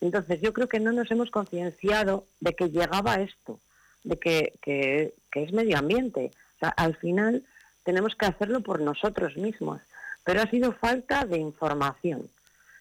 Entonces 0.00 0.40
yo 0.40 0.52
creo 0.52 0.68
que 0.68 0.80
no 0.80 0.92
nos 0.92 1.10
hemos 1.10 1.30
concienciado 1.30 2.26
de 2.40 2.54
que 2.54 2.70
llegaba 2.70 3.20
esto, 3.20 3.60
de 4.02 4.18
que, 4.18 4.58
que, 4.60 5.14
que 5.30 5.44
es 5.44 5.52
medio 5.52 5.78
ambiente. 5.78 6.32
O 6.56 6.58
sea, 6.58 6.70
al 6.70 6.96
final 6.96 7.44
tenemos 7.84 8.16
que 8.16 8.26
hacerlo 8.26 8.60
por 8.60 8.80
nosotros 8.80 9.36
mismos. 9.36 9.80
Pero 10.24 10.40
ha 10.42 10.50
sido 10.50 10.72
falta 10.72 11.24
de 11.24 11.38
información. 11.38 12.28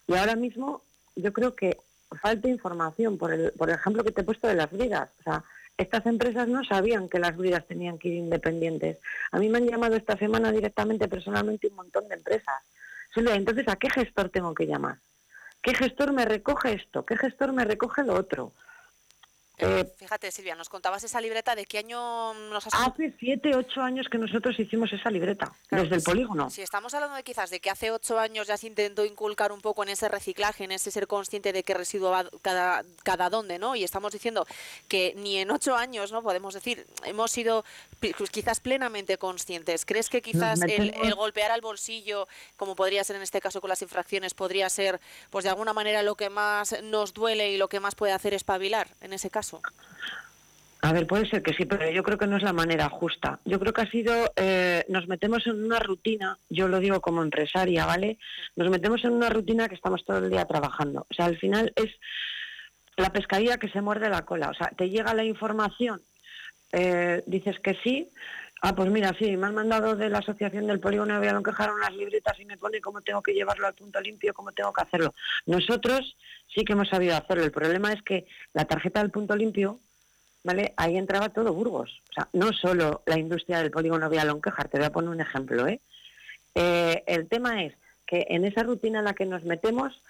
Y 0.07 0.15
ahora 0.15 0.35
mismo 0.35 0.83
yo 1.15 1.33
creo 1.33 1.55
que 1.55 1.77
falta 2.21 2.47
información, 2.47 3.17
por 3.17 3.33
el, 3.33 3.51
por 3.53 3.69
ejemplo 3.69 4.03
que 4.03 4.11
te 4.11 4.21
he 4.21 4.25
puesto 4.25 4.47
de 4.47 4.55
las 4.55 4.71
bridas. 4.71 5.09
O 5.19 5.23
sea, 5.23 5.43
estas 5.77 6.05
empresas 6.05 6.47
no 6.47 6.63
sabían 6.63 7.09
que 7.09 7.19
las 7.19 7.35
bridas 7.35 7.65
tenían 7.65 7.97
que 7.97 8.09
ir 8.09 8.15
independientes. 8.15 8.99
A 9.31 9.39
mí 9.39 9.49
me 9.49 9.57
han 9.57 9.67
llamado 9.67 9.95
esta 9.95 10.17
semana 10.17 10.51
directamente, 10.51 11.07
personalmente, 11.07 11.67
un 11.67 11.75
montón 11.75 12.07
de 12.07 12.15
empresas. 12.15 12.61
Entonces, 13.15 13.67
¿a 13.67 13.75
qué 13.75 13.89
gestor 13.89 14.29
tengo 14.29 14.53
que 14.53 14.67
llamar? 14.67 14.97
¿Qué 15.61 15.73
gestor 15.73 16.13
me 16.13 16.25
recoge 16.25 16.73
esto? 16.73 17.05
¿Qué 17.05 17.17
gestor 17.17 17.53
me 17.53 17.65
recoge 17.65 18.03
lo 18.03 18.13
otro? 18.13 18.53
Eh, 19.61 19.85
Fíjate, 19.97 20.31
Silvia, 20.31 20.55
nos 20.55 20.69
contabas 20.69 21.03
esa 21.03 21.21
libreta, 21.21 21.55
¿de 21.55 21.65
qué 21.65 21.77
año 21.77 22.33
nos 22.33 22.65
has 22.65 22.73
Hace 22.73 23.13
siete, 23.19 23.55
ocho 23.55 23.81
años 23.81 24.07
que 24.09 24.17
nosotros 24.17 24.59
hicimos 24.59 24.91
esa 24.91 25.11
libreta, 25.11 25.53
desde 25.69 25.95
el 25.95 26.01
polígono. 26.01 26.49
Si 26.49 26.63
estamos 26.63 26.93
hablando 26.95 27.15
de 27.15 27.23
quizás 27.23 27.51
de 27.51 27.59
que 27.59 27.69
hace 27.69 27.91
ocho 27.91 28.19
años 28.19 28.47
ya 28.47 28.57
se 28.57 28.65
intentó 28.65 29.05
inculcar 29.05 29.51
un 29.51 29.61
poco 29.61 29.83
en 29.83 29.89
ese 29.89 30.09
reciclaje, 30.09 30.63
en 30.63 30.71
ese 30.71 30.89
ser 30.89 31.05
consciente 31.05 31.53
de 31.53 31.61
qué 31.61 31.75
residuo 31.75 32.09
va 32.09 32.25
cada, 32.41 32.83
cada 33.03 33.29
dónde, 33.29 33.59
¿no? 33.59 33.75
Y 33.75 33.83
estamos 33.83 34.11
diciendo 34.13 34.47
que 34.87 35.13
ni 35.15 35.37
en 35.37 35.51
ocho 35.51 35.75
años, 35.75 36.11
¿no? 36.11 36.23
Podemos 36.23 36.55
decir, 36.55 36.87
hemos 37.05 37.29
sido 37.29 37.63
pues 37.99 38.31
quizás 38.31 38.59
plenamente 38.59 39.19
conscientes. 39.19 39.85
¿Crees 39.85 40.09
que 40.09 40.23
quizás 40.23 40.61
el, 40.63 40.95
el, 41.03 41.13
golpear 41.13 41.51
al 41.51 41.61
bolsillo, 41.61 42.27
como 42.57 42.75
podría 42.75 43.03
ser 43.03 43.15
en 43.15 43.21
este 43.21 43.41
caso 43.41 43.61
con 43.61 43.69
las 43.69 43.81
infracciones, 43.83 44.33
podría 44.33 44.69
ser, 44.69 44.99
pues 45.29 45.43
de 45.43 45.49
alguna 45.49 45.73
manera, 45.73 46.01
lo 46.01 46.15
que 46.15 46.31
más 46.31 46.81
nos 46.81 47.13
duele 47.13 47.51
y 47.51 47.57
lo 47.57 47.69
que 47.69 47.79
más 47.79 47.93
puede 47.93 48.13
hacer 48.13 48.33
espabilar 48.33 48.87
en 49.01 49.13
ese 49.13 49.29
caso? 49.29 49.50
A 50.83 50.93
ver, 50.93 51.05
puede 51.05 51.29
ser 51.29 51.43
que 51.43 51.53
sí, 51.53 51.65
pero 51.65 51.89
yo 51.91 52.01
creo 52.01 52.17
que 52.17 52.25
no 52.25 52.37
es 52.37 52.43
la 52.43 52.53
manera 52.53 52.89
justa. 52.89 53.39
Yo 53.45 53.59
creo 53.59 53.71
que 53.71 53.81
ha 53.81 53.91
sido, 53.91 54.33
eh, 54.35 54.83
nos 54.89 55.07
metemos 55.07 55.45
en 55.45 55.63
una 55.63 55.79
rutina, 55.79 56.39
yo 56.49 56.67
lo 56.67 56.79
digo 56.79 57.01
como 57.01 57.21
empresaria, 57.21 57.85
¿vale? 57.85 58.17
Nos 58.55 58.69
metemos 58.71 59.03
en 59.03 59.11
una 59.11 59.29
rutina 59.29 59.69
que 59.69 59.75
estamos 59.75 60.03
todo 60.03 60.17
el 60.17 60.31
día 60.31 60.45
trabajando. 60.45 61.05
O 61.07 61.13
sea, 61.13 61.25
al 61.25 61.37
final 61.37 61.71
es 61.75 61.91
la 62.97 63.11
pescadilla 63.11 63.57
que 63.57 63.69
se 63.69 63.81
muerde 63.81 64.09
la 64.09 64.25
cola. 64.25 64.49
O 64.49 64.55
sea, 64.55 64.71
te 64.75 64.89
llega 64.89 65.13
la 65.13 65.23
información, 65.23 66.01
eh, 66.71 67.21
dices 67.27 67.59
que 67.59 67.75
sí, 67.83 68.09
ah, 68.61 68.75
pues 68.75 68.89
mira, 68.89 69.13
sí, 69.17 69.35
me 69.35 69.47
han 69.47 69.55
mandado 69.55 69.95
de 69.95 70.09
la 70.09 70.19
Asociación 70.19 70.67
del 70.67 70.79
Polígono 70.79 71.19
de 71.19 71.43
quejar 71.43 71.73
unas 71.73 71.93
libretas 71.93 72.39
y 72.39 72.45
me 72.45 72.57
pone 72.57 72.79
cómo 72.79 73.01
tengo 73.01 73.21
que 73.21 73.33
llevarlo 73.33 73.67
al 73.67 73.73
punto 73.73 73.99
limpio, 73.99 74.33
cómo 74.33 74.51
tengo 74.51 74.71
que 74.71 74.83
hacerlo. 74.83 75.13
Nosotros 75.45 76.15
sí 76.53 76.63
que 76.63 76.73
hemos 76.73 76.89
sabido 76.89 77.15
hacerlo. 77.15 77.43
El 77.43 77.51
problema 77.51 77.91
es 77.91 78.01
que 78.03 78.27
la 78.53 78.65
tarjeta 78.65 79.01
del 79.01 79.11
punto 79.11 79.35
limpio, 79.35 79.79
¿vale? 80.43 80.73
Ahí 80.77 80.97
entraba 80.97 81.29
todo 81.29 81.53
Burgos. 81.53 82.01
O 82.09 82.13
sea, 82.13 82.29
no 82.33 82.53
solo 82.53 83.03
la 83.05 83.17
industria 83.17 83.59
del 83.59 83.71
polígono 83.71 84.09
Villalonquejar, 84.09 84.69
te 84.69 84.77
voy 84.77 84.87
a 84.87 84.91
poner 84.91 85.09
un 85.09 85.21
ejemplo, 85.21 85.67
¿eh? 85.67 85.81
¿eh? 86.55 87.03
El 87.07 87.27
tema 87.27 87.63
es 87.63 87.73
que 88.05 88.27
en 88.29 88.45
esa 88.45 88.63
rutina 88.63 88.99
en 88.99 89.05
la 89.05 89.13
que 89.13 89.25
nos 89.25 89.43
metemos, 89.43 90.01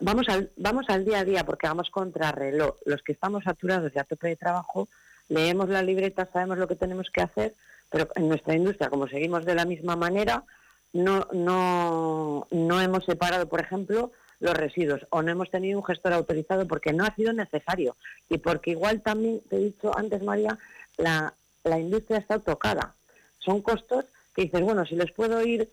vamos 0.00 0.28
al, 0.28 0.50
vamos 0.56 0.86
al 0.88 1.04
día 1.04 1.20
a 1.20 1.24
día, 1.24 1.44
porque 1.44 1.66
vamos 1.66 1.90
contrarreloj. 1.90 2.76
Los 2.84 3.02
que 3.02 3.12
estamos 3.12 3.44
saturados 3.44 3.92
de 3.92 4.00
a 4.00 4.04
tope 4.04 4.28
de 4.28 4.36
trabajo, 4.36 4.88
leemos 5.28 5.68
la 5.68 5.82
libreta, 5.82 6.28
sabemos 6.32 6.58
lo 6.58 6.68
que 6.68 6.76
tenemos 6.76 7.08
que 7.10 7.22
hacer, 7.22 7.54
pero 7.90 8.08
en 8.14 8.28
nuestra 8.28 8.54
industria, 8.54 8.88
como 8.88 9.08
seguimos 9.08 9.44
de 9.44 9.54
la 9.54 9.64
misma 9.64 9.96
manera, 9.96 10.44
no, 10.92 11.26
no, 11.32 12.46
no 12.50 12.80
hemos 12.80 13.04
separado, 13.04 13.48
por 13.48 13.60
ejemplo, 13.60 14.12
los 14.40 14.54
residuos 14.54 15.06
o 15.10 15.22
no 15.22 15.30
hemos 15.30 15.50
tenido 15.50 15.78
un 15.78 15.84
gestor 15.84 16.12
autorizado 16.12 16.66
porque 16.66 16.92
no 16.92 17.04
ha 17.04 17.14
sido 17.14 17.32
necesario 17.32 17.96
y 18.28 18.38
porque 18.38 18.70
igual 18.70 19.02
también, 19.02 19.40
te 19.48 19.56
he 19.56 19.60
dicho 19.60 19.96
antes 19.96 20.22
María, 20.22 20.58
la, 20.96 21.34
la 21.64 21.78
industria 21.78 22.18
está 22.18 22.38
tocada. 22.38 22.94
Son 23.38 23.60
costos 23.60 24.06
que 24.34 24.42
dices, 24.42 24.62
bueno, 24.62 24.86
si 24.86 24.96
les 24.96 25.12
puedo 25.12 25.42
ir 25.42 25.68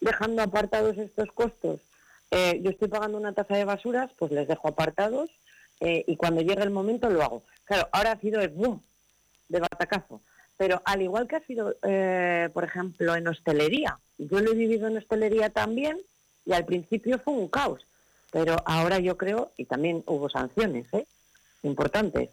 dejando 0.00 0.42
apartados 0.42 0.96
estos 0.98 1.30
costos, 1.32 1.80
eh, 2.30 2.60
yo 2.62 2.70
estoy 2.70 2.88
pagando 2.88 3.18
una 3.18 3.32
tasa 3.32 3.56
de 3.56 3.64
basuras, 3.64 4.10
pues 4.18 4.32
les 4.32 4.48
dejo 4.48 4.68
apartados 4.68 5.30
eh, 5.80 6.04
y 6.06 6.16
cuando 6.16 6.40
llegue 6.40 6.62
el 6.62 6.70
momento 6.70 7.10
lo 7.10 7.22
hago. 7.22 7.42
Claro, 7.64 7.88
ahora 7.92 8.12
ha 8.12 8.20
sido 8.20 8.40
el 8.40 8.48
boom 8.48 8.80
de 9.48 9.60
batacazo. 9.60 10.20
Pero 10.62 10.80
al 10.84 11.02
igual 11.02 11.26
que 11.26 11.34
ha 11.34 11.40
sido, 11.40 11.74
eh, 11.82 12.48
por 12.54 12.62
ejemplo, 12.62 13.16
en 13.16 13.26
hostelería, 13.26 13.98
yo 14.16 14.38
lo 14.38 14.52
he 14.52 14.54
vivido 14.54 14.86
en 14.86 14.96
hostelería 14.96 15.50
también 15.50 15.98
y 16.46 16.52
al 16.52 16.64
principio 16.64 17.18
fue 17.18 17.34
un 17.34 17.48
caos. 17.48 17.84
Pero 18.30 18.54
ahora 18.64 19.00
yo 19.00 19.16
creo, 19.16 19.50
y 19.56 19.64
también 19.64 20.04
hubo 20.06 20.30
sanciones 20.30 20.86
¿eh? 20.92 21.04
importantes, 21.64 22.30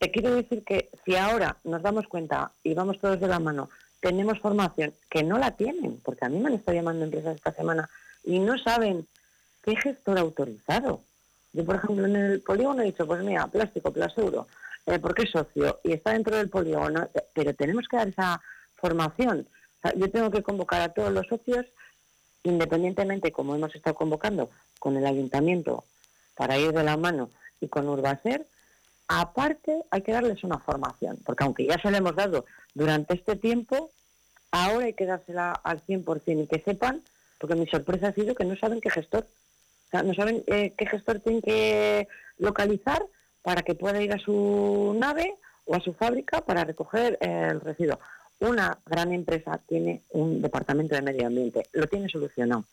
te 0.00 0.10
quiero 0.10 0.34
decir 0.34 0.64
que 0.64 0.90
si 1.04 1.14
ahora 1.14 1.56
nos 1.62 1.82
damos 1.82 2.08
cuenta 2.08 2.50
y 2.64 2.74
vamos 2.74 2.98
todos 2.98 3.20
de 3.20 3.28
la 3.28 3.38
mano, 3.38 3.70
tenemos 4.00 4.40
formación 4.40 4.92
que 5.08 5.22
no 5.22 5.38
la 5.38 5.52
tienen, 5.52 6.00
porque 6.02 6.24
a 6.24 6.28
mí 6.28 6.40
me 6.40 6.48
han 6.48 6.54
estado 6.54 6.78
llamando 6.78 7.04
empresas 7.04 7.36
esta 7.36 7.52
semana 7.52 7.88
y 8.24 8.40
no 8.40 8.58
saben 8.58 9.06
qué 9.62 9.76
gestor 9.76 10.18
autorizado. 10.18 11.00
Yo, 11.52 11.64
por 11.64 11.76
ejemplo, 11.76 12.06
en 12.06 12.16
el 12.16 12.40
polígono 12.40 12.82
he 12.82 12.86
dicho, 12.86 13.06
pues 13.06 13.22
mira, 13.22 13.46
plástico, 13.46 13.92
plasuro, 13.92 14.48
porque 15.00 15.22
es 15.22 15.30
socio 15.30 15.80
y 15.82 15.92
está 15.92 16.12
dentro 16.12 16.36
del 16.36 16.50
polígono, 16.50 17.08
pero 17.34 17.54
tenemos 17.54 17.88
que 17.88 17.96
dar 17.96 18.08
esa 18.08 18.40
formación. 18.76 19.48
yo 19.96 20.10
tengo 20.10 20.30
que 20.30 20.42
convocar 20.42 20.80
a 20.80 20.92
todos 20.92 21.12
los 21.12 21.26
socios 21.26 21.66
independientemente, 22.44 23.32
como 23.32 23.54
hemos 23.54 23.74
estado 23.74 23.96
convocando 23.96 24.50
con 24.78 24.96
el 24.96 25.06
ayuntamiento 25.06 25.84
para 26.36 26.58
ir 26.58 26.72
de 26.72 26.84
la 26.84 26.96
mano 26.96 27.30
y 27.60 27.68
con 27.68 27.88
Urbaser, 27.88 28.46
aparte 29.08 29.82
hay 29.90 30.02
que 30.02 30.12
darles 30.12 30.44
una 30.44 30.58
formación, 30.58 31.18
porque 31.24 31.44
aunque 31.44 31.66
ya 31.66 31.78
se 31.80 31.90
la 31.90 31.98
hemos 31.98 32.14
dado 32.14 32.44
durante 32.74 33.14
este 33.14 33.36
tiempo, 33.36 33.90
ahora 34.50 34.86
hay 34.86 34.92
que 34.92 35.06
dársela 35.06 35.52
al 35.52 35.84
100% 35.84 36.44
y 36.44 36.46
que 36.46 36.62
sepan, 36.62 37.02
porque 37.38 37.56
mi 37.56 37.66
sorpresa 37.66 38.08
ha 38.08 38.12
sido 38.12 38.34
que 38.34 38.44
no 38.44 38.56
saben 38.56 38.80
qué 38.80 38.90
gestor, 38.90 39.26
no 39.92 40.14
saben 40.14 40.42
eh, 40.46 40.72
qué 40.76 40.86
gestor 40.86 41.20
tienen 41.20 41.40
que 41.40 42.08
localizar 42.38 43.04
para 43.44 43.62
que 43.62 43.76
pueda 43.76 44.02
ir 44.02 44.12
a 44.12 44.18
su 44.18 44.96
nave 44.98 45.36
o 45.66 45.76
a 45.76 45.80
su 45.80 45.92
fábrica 45.94 46.40
para 46.40 46.64
recoger 46.64 47.16
el 47.20 47.60
residuo 47.60 48.00
una 48.40 48.78
gran 48.86 49.12
empresa 49.12 49.60
tiene 49.66 50.02
un 50.10 50.42
departamento 50.42 50.94
de 50.94 51.02
medio 51.02 51.26
ambiente, 51.26 51.66
lo 51.72 51.86
tiene 51.86 52.08
solucionado. 52.08 52.64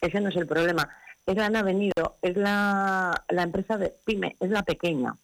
Ese 0.00 0.20
no 0.20 0.28
es 0.28 0.36
el 0.36 0.46
problema. 0.46 0.88
Es 1.24 1.36
la 1.36 1.46
han 1.46 1.64
venido, 1.64 2.16
es 2.22 2.36
la, 2.36 3.24
la 3.28 3.42
empresa 3.42 3.76
de 3.76 3.92
PYME, 4.04 4.36
es 4.38 4.50
la 4.50 4.62
pequeña. 4.62 5.14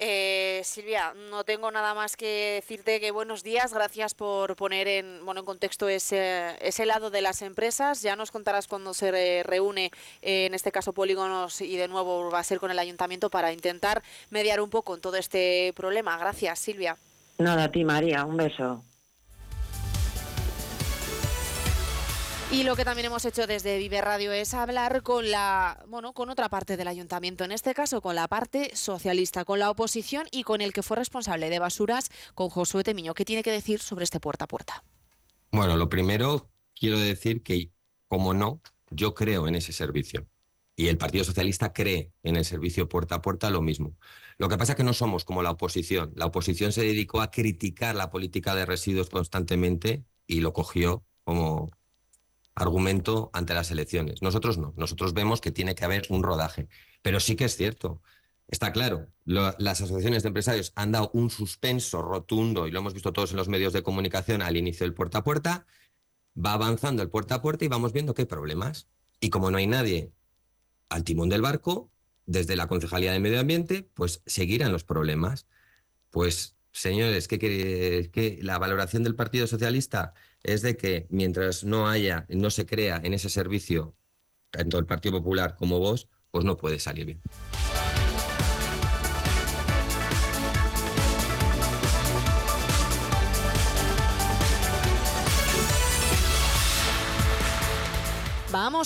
Eh, 0.00 0.60
Silvia, 0.64 1.12
no 1.28 1.42
tengo 1.42 1.72
nada 1.72 1.92
más 1.92 2.16
que 2.16 2.60
decirte 2.62 3.00
que 3.00 3.10
buenos 3.10 3.42
días, 3.42 3.74
gracias 3.74 4.14
por 4.14 4.54
poner 4.54 4.86
en, 4.86 5.24
bueno, 5.24 5.40
en 5.40 5.46
contexto 5.46 5.88
ese, 5.88 6.54
ese 6.60 6.86
lado 6.86 7.10
de 7.10 7.20
las 7.20 7.42
empresas. 7.42 8.00
Ya 8.02 8.14
nos 8.14 8.30
contarás 8.30 8.68
cuando 8.68 8.94
se 8.94 9.42
reúne, 9.42 9.90
eh, 10.22 10.46
en 10.46 10.54
este 10.54 10.70
caso 10.70 10.92
Polígonos, 10.92 11.60
y 11.60 11.76
de 11.76 11.88
nuevo 11.88 12.30
va 12.30 12.38
a 12.38 12.44
ser 12.44 12.60
con 12.60 12.70
el 12.70 12.78
ayuntamiento 12.78 13.28
para 13.28 13.52
intentar 13.52 14.04
mediar 14.30 14.60
un 14.60 14.70
poco 14.70 14.94
en 14.94 15.00
todo 15.00 15.16
este 15.16 15.72
problema. 15.74 16.16
Gracias, 16.16 16.60
Silvia. 16.60 16.96
Nada, 17.38 17.64
a 17.64 17.70
ti, 17.70 17.84
María, 17.84 18.24
un 18.24 18.36
beso. 18.36 18.84
Y 22.50 22.62
lo 22.62 22.76
que 22.76 22.84
también 22.86 23.04
hemos 23.04 23.26
hecho 23.26 23.46
desde 23.46 23.76
Vive 23.76 24.00
Radio 24.00 24.32
es 24.32 24.54
hablar 24.54 25.02
con 25.02 25.30
la, 25.30 25.84
bueno, 25.86 26.14
con 26.14 26.30
otra 26.30 26.48
parte 26.48 26.78
del 26.78 26.88
ayuntamiento, 26.88 27.44
en 27.44 27.52
este 27.52 27.74
caso 27.74 28.00
con 28.00 28.14
la 28.14 28.26
parte 28.26 28.74
socialista, 28.74 29.44
con 29.44 29.58
la 29.58 29.70
oposición 29.70 30.26
y 30.30 30.44
con 30.44 30.62
el 30.62 30.72
que 30.72 30.82
fue 30.82 30.96
responsable 30.96 31.50
de 31.50 31.58
basuras, 31.58 32.08
con 32.34 32.48
Josué 32.48 32.84
Temiño. 32.84 33.12
¿Qué 33.12 33.26
tiene 33.26 33.42
que 33.42 33.50
decir 33.50 33.80
sobre 33.80 34.04
este 34.04 34.18
puerta 34.18 34.46
a 34.46 34.48
puerta? 34.48 34.82
Bueno, 35.52 35.76
lo 35.76 35.90
primero 35.90 36.48
quiero 36.74 36.98
decir 36.98 37.42
que, 37.42 37.70
como 38.06 38.32
no, 38.32 38.62
yo 38.90 39.12
creo 39.12 39.46
en 39.46 39.54
ese 39.54 39.74
servicio. 39.74 40.26
Y 40.74 40.88
el 40.88 40.96
Partido 40.96 41.24
Socialista 41.24 41.74
cree 41.74 42.12
en 42.22 42.36
el 42.36 42.46
servicio 42.46 42.88
puerta 42.88 43.16
a 43.16 43.20
puerta 43.20 43.50
lo 43.50 43.60
mismo. 43.60 43.94
Lo 44.38 44.48
que 44.48 44.56
pasa 44.56 44.72
es 44.72 44.76
que 44.76 44.84
no 44.84 44.94
somos 44.94 45.26
como 45.26 45.42
la 45.42 45.50
oposición. 45.50 46.12
La 46.16 46.24
oposición 46.24 46.72
se 46.72 46.80
dedicó 46.80 47.20
a 47.20 47.30
criticar 47.30 47.94
la 47.94 48.08
política 48.08 48.54
de 48.54 48.64
residuos 48.64 49.10
constantemente 49.10 50.04
y 50.26 50.40
lo 50.40 50.54
cogió 50.54 51.04
como 51.24 51.70
argumento 52.58 53.30
ante 53.32 53.54
las 53.54 53.70
elecciones. 53.70 54.22
Nosotros 54.22 54.58
no, 54.58 54.74
nosotros 54.76 55.14
vemos 55.14 55.40
que 55.40 55.50
tiene 55.50 55.74
que 55.74 55.84
haber 55.84 56.06
un 56.10 56.22
rodaje, 56.22 56.68
pero 57.02 57.20
sí 57.20 57.36
que 57.36 57.44
es 57.44 57.56
cierto. 57.56 58.02
Está 58.48 58.72
claro, 58.72 59.08
las 59.24 59.80
asociaciones 59.82 60.22
de 60.22 60.28
empresarios 60.28 60.72
han 60.74 60.92
dado 60.92 61.10
un 61.12 61.30
suspenso 61.30 62.02
rotundo, 62.02 62.66
y 62.66 62.70
lo 62.70 62.78
hemos 62.78 62.94
visto 62.94 63.12
todos 63.12 63.30
en 63.32 63.36
los 63.36 63.48
medios 63.48 63.72
de 63.72 63.82
comunicación 63.82 64.40
al 64.40 64.56
inicio 64.56 64.84
del 64.84 64.94
puerta 64.94 65.18
a 65.18 65.24
puerta, 65.24 65.66
va 66.34 66.54
avanzando 66.54 67.02
el 67.02 67.10
puerta 67.10 67.36
a 67.36 67.42
puerta 67.42 67.64
y 67.64 67.68
vamos 67.68 67.92
viendo 67.92 68.14
que 68.14 68.22
hay 68.22 68.26
problemas. 68.26 68.88
Y 69.20 69.30
como 69.30 69.50
no 69.50 69.58
hay 69.58 69.66
nadie 69.66 70.12
al 70.88 71.04
timón 71.04 71.28
del 71.28 71.42
barco, 71.42 71.90
desde 72.26 72.56
la 72.56 72.68
Concejalía 72.68 73.12
de 73.12 73.20
Medio 73.20 73.40
Ambiente, 73.40 73.88
pues 73.94 74.22
seguirán 74.26 74.72
los 74.72 74.84
problemas. 74.84 75.46
Pues, 76.10 76.56
señores, 76.78 77.28
¿qué, 77.28 77.38
que 77.38 78.38
la 78.42 78.58
valoración 78.58 79.02
del 79.02 79.14
Partido 79.14 79.46
Socialista 79.46 80.14
es 80.42 80.62
de 80.62 80.76
que 80.76 81.06
mientras 81.10 81.64
no 81.64 81.88
haya, 81.88 82.26
no 82.28 82.50
se 82.50 82.66
crea 82.66 83.00
en 83.02 83.14
ese 83.14 83.28
servicio, 83.28 83.96
tanto 84.50 84.78
el 84.78 84.86
Partido 84.86 85.18
Popular 85.18 85.56
como 85.56 85.78
vos, 85.78 86.08
pues 86.30 86.44
no 86.44 86.56
puede 86.56 86.78
salir 86.78 87.06
bien. 87.06 87.20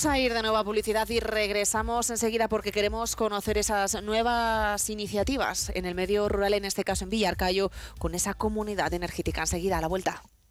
Vamos 0.02 0.16
a 0.16 0.18
ir 0.18 0.34
de 0.34 0.42
nuevo 0.42 0.56
a 0.56 0.64
publicidad 0.64 1.08
y 1.10 1.20
regresamos 1.20 2.10
enseguida 2.10 2.48
porque 2.48 2.72
queremos 2.72 3.14
conocer 3.14 3.56
esas 3.56 4.02
nuevas 4.02 4.90
iniciativas 4.90 5.70
en 5.76 5.84
el 5.84 5.94
medio 5.94 6.28
rural, 6.28 6.54
en 6.54 6.64
este 6.64 6.82
caso 6.82 7.04
en 7.04 7.10
Villarcayo, 7.10 7.70
con 8.00 8.16
esa 8.16 8.34
comunidad 8.34 8.92
energética. 8.94 9.42
Enseguida 9.42 9.78
a 9.78 9.80
la 9.80 9.86
vuelta. 9.86 10.24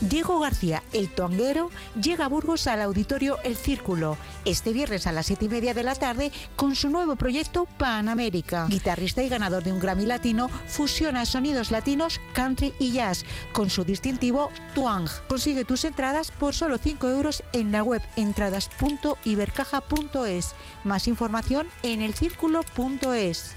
Diego 0.00 0.40
García, 0.40 0.82
el 0.92 1.08
tonguero, 1.10 1.70
llega 2.00 2.24
a 2.24 2.28
Burgos 2.28 2.66
al 2.66 2.80
auditorio 2.80 3.36
El 3.44 3.54
Círculo 3.54 4.16
este 4.46 4.72
viernes 4.72 5.06
a 5.06 5.12
las 5.12 5.26
7 5.26 5.44
y 5.44 5.48
media 5.48 5.74
de 5.74 5.82
la 5.82 5.94
tarde 5.94 6.32
con 6.56 6.74
su 6.74 6.88
nuevo 6.88 7.16
proyecto 7.16 7.66
Panamérica. 7.78 8.66
Guitarrista 8.68 9.22
y 9.22 9.28
ganador 9.28 9.62
de 9.62 9.72
un 9.72 9.80
Grammy 9.80 10.06
Latino, 10.06 10.48
fusiona 10.48 11.26
sonidos 11.26 11.70
latinos, 11.70 12.18
country 12.32 12.72
y 12.78 12.92
jazz 12.92 13.26
con 13.52 13.68
su 13.68 13.84
distintivo 13.84 14.50
Twang. 14.74 15.10
Consigue 15.28 15.66
tus 15.66 15.84
entradas 15.84 16.30
por 16.30 16.54
solo 16.54 16.78
5 16.78 17.06
euros 17.08 17.42
en 17.52 17.70
la 17.70 17.82
web 17.82 18.00
entradas.ibercaja.es. 18.16 20.54
Más 20.84 21.08
información 21.08 21.66
en 21.82 22.00
elcírculo.es. 22.00 23.54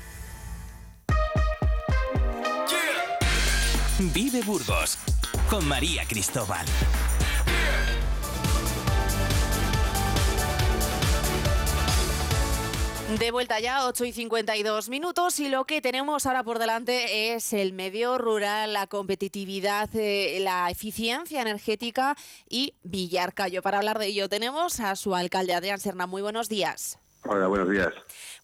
Vive 4.14 4.42
Burgos 4.42 4.98
con 5.54 5.68
María 5.68 6.04
Cristóbal. 6.08 6.66
De 13.20 13.30
vuelta 13.30 13.60
ya, 13.60 13.86
8 13.86 14.06
y 14.06 14.14
52 14.14 14.90
minutos 14.90 15.40
y 15.40 15.50
lo 15.50 15.66
que 15.66 15.80
tenemos 15.80 16.26
ahora 16.26 16.44
por 16.44 16.58
delante 16.58 17.36
es 17.36 17.54
el 17.54 17.72
medio 17.72 18.18
rural, 18.18 18.74
la 18.74 18.88
competitividad, 18.88 19.92
eh, 19.94 20.40
la 20.42 20.72
eficiencia 20.72 21.44
energética 21.44 22.18
y 22.50 22.74
Villarcayo. 22.82 23.62
Para 23.62 23.78
hablar 23.78 24.00
de 24.00 24.08
ello 24.08 24.30
tenemos 24.30 24.80
a 24.80 24.96
su 24.96 25.16
alcalde 25.16 25.54
Adrián 25.54 25.80
Serna. 25.80 26.08
Muy 26.08 26.24
buenos 26.24 26.50
días. 26.50 26.98
Hola, 27.26 27.48
buenos 27.48 27.70
días. 27.70 27.94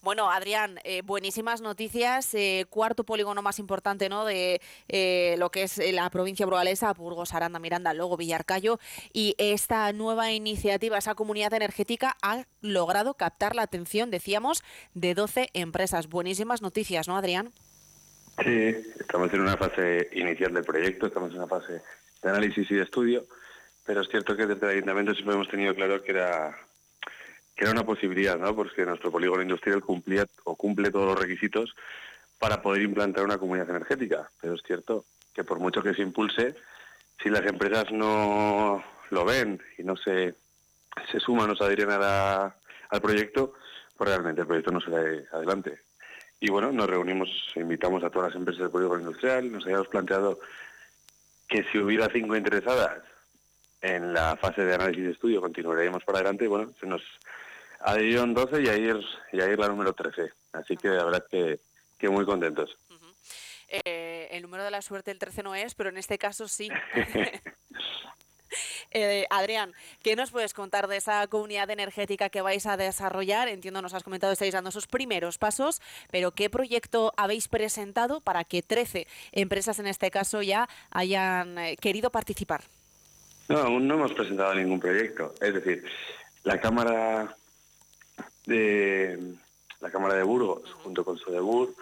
Bueno, 0.02 0.32
Adrián, 0.32 0.80
eh, 0.86 1.02
buenísimas 1.04 1.60
noticias. 1.60 2.34
Eh, 2.34 2.66
cuarto 2.70 3.04
polígono 3.04 3.42
más 3.42 3.60
importante 3.60 4.08
¿no? 4.08 4.24
de 4.24 4.62
eh, 4.88 5.36
lo 5.38 5.52
que 5.52 5.64
es 5.64 5.78
la 5.94 6.10
provincia 6.10 6.46
burgalesa, 6.46 6.94
Burgos, 6.94 7.34
Aranda, 7.34 7.60
Miranda, 7.60 7.94
luego 7.94 8.16
Villarcayo. 8.16 8.80
Y 9.12 9.36
esta 9.38 9.92
nueva 9.92 10.32
iniciativa, 10.32 10.98
esa 10.98 11.16
comunidad 11.16 11.54
energética, 11.54 12.16
ha 12.22 12.46
logrado 12.62 13.16
captar 13.16 13.54
la 13.54 13.64
atención, 13.64 14.12
decíamos, 14.12 14.64
de 14.94 15.14
12 15.14 15.50
empresas. 15.54 16.08
Buenísimas 16.08 16.62
noticias, 16.62 17.10
¿no, 17.10 17.18
Adrián? 17.18 17.52
Sí, 18.42 18.76
estamos 18.98 19.34
en 19.34 19.42
una 19.42 19.58
fase 19.58 20.10
inicial 20.14 20.54
del 20.54 20.64
proyecto, 20.64 21.08
estamos 21.08 21.32
en 21.32 21.38
una 21.40 21.48
fase 21.48 21.82
de 22.24 22.30
análisis 22.30 22.72
y 22.72 22.76
de 22.76 22.84
estudio, 22.84 23.26
pero 23.86 24.02
es 24.02 24.08
cierto 24.08 24.38
que 24.38 24.46
desde 24.46 24.66
el 24.66 24.72
ayuntamiento 24.78 25.14
siempre 25.14 25.36
hemos 25.36 25.50
tenido 25.50 25.76
claro 25.76 26.02
que 26.02 26.12
era 26.12 26.58
que 27.60 27.66
era 27.66 27.74
una 27.74 27.86
posibilidad, 27.86 28.38
¿no? 28.38 28.56
Porque 28.56 28.86
nuestro 28.86 29.12
polígono 29.12 29.42
industrial 29.42 29.82
cumplía 29.82 30.26
o 30.46 30.56
cumple 30.56 30.92
todos 30.92 31.08
los 31.08 31.20
requisitos 31.20 31.76
para 32.38 32.62
poder 32.62 32.84
implantar 32.84 33.26
una 33.26 33.38
comunidad 33.38 33.70
energética. 33.70 34.32
Pero 34.40 34.54
es 34.54 34.62
cierto 34.66 35.04
que 35.34 35.44
por 35.44 35.60
mucho 35.60 35.84
que 35.84 35.94
se 35.94 36.02
impulse, 36.02 36.56
si 37.22 37.30
las 37.30 37.46
empresas 37.46 37.92
no 37.92 38.82
lo 39.10 39.26
ven 39.26 39.62
y 39.78 39.84
no 39.84 39.98
se, 39.98 40.36
se 41.12 41.20
suman 41.20 41.50
o 41.50 41.56
se 41.58 41.66
adhieren 41.66 41.90
al 41.92 43.02
proyecto, 43.02 43.56
pues 43.98 44.10
realmente 44.10 44.40
el 44.40 44.48
proyecto 44.48 44.72
no 44.72 44.80
da 44.80 45.02
adelante. 45.34 45.82
Y 46.40 46.50
bueno, 46.50 46.72
nos 46.72 46.90
reunimos, 46.90 47.28
invitamos 47.58 48.06
a 48.06 48.10
todas 48.10 48.30
las 48.30 48.38
empresas 48.38 48.62
del 48.62 48.72
polígono 48.72 49.02
industrial, 49.02 49.52
nos 49.52 49.66
habíamos 49.66 49.90
planteado 49.90 50.40
que 51.46 51.66
si 51.66 51.78
hubiera 51.78 52.08
cinco 52.10 52.38
interesadas 52.38 53.02
en 53.82 54.14
la 54.14 54.38
fase 54.38 54.64
de 54.64 54.76
análisis 54.76 55.04
de 55.04 55.12
estudio 55.12 55.42
continuaríamos 55.42 56.06
para 56.06 56.20
adelante. 56.20 56.48
Bueno, 56.48 56.72
se 56.80 56.88
nos 56.88 57.02
Adhirieron 57.80 58.34
12 58.34 58.62
y 58.62 58.70
ayer, 58.70 59.00
y 59.32 59.38
la 59.38 59.68
número 59.68 59.94
13. 59.94 60.32
Así 60.54 60.76
que 60.76 60.90
la 60.90 61.06
verdad 61.06 61.26
que, 61.30 61.60
que 61.98 62.10
muy 62.10 62.26
contentos. 62.26 62.78
Eh, 63.68 64.28
el 64.32 64.42
número 64.42 64.64
de 64.64 64.72
la 64.72 64.82
suerte 64.82 65.12
el 65.12 65.20
13 65.20 65.44
no 65.44 65.54
es, 65.54 65.76
pero 65.76 65.90
en 65.90 65.98
este 65.98 66.18
caso 66.18 66.48
sí. 66.48 66.70
Eh, 68.92 69.26
Adrián, 69.30 69.74
¿qué 70.02 70.16
nos 70.16 70.32
puedes 70.32 70.54
contar 70.54 70.88
de 70.88 70.98
esa 70.98 71.28
comunidad 71.28 71.70
energética 71.70 72.30
que 72.30 72.42
vais 72.42 72.66
a 72.66 72.78
desarrollar? 72.78 73.48
Entiendo, 73.48 73.82
nos 73.82 73.94
has 73.94 74.04
comentado, 74.04 74.34
estáis 74.34 74.54
dando 74.54 74.72
sus 74.72 74.88
primeros 74.88 75.38
pasos, 75.38 75.82
pero 76.12 76.32
¿qué 76.32 76.50
proyecto 76.50 77.14
habéis 77.16 77.48
presentado 77.48 78.22
para 78.22 78.44
que 78.44 78.62
13 78.62 79.08
empresas 79.32 79.80
en 79.80 79.88
este 79.88 80.10
caso 80.10 80.42
ya 80.42 80.68
hayan 80.90 81.58
eh, 81.60 81.78
querido 81.80 82.10
participar? 82.10 82.64
No, 83.48 83.60
aún 83.60 83.88
no 83.88 83.96
hemos 83.96 84.14
presentado 84.14 84.54
ningún 84.56 84.80
proyecto. 84.80 85.34
Es 85.42 85.54
decir, 85.54 85.84
la 86.44 86.60
Cámara 86.60 87.36
de, 88.50 89.36
la 89.82 89.90
Cámara 89.90 90.16
de 90.16 90.24
Burgos, 90.24 90.72
junto 90.84 91.06
con 91.06 91.18
Sodebur, 91.18 91.74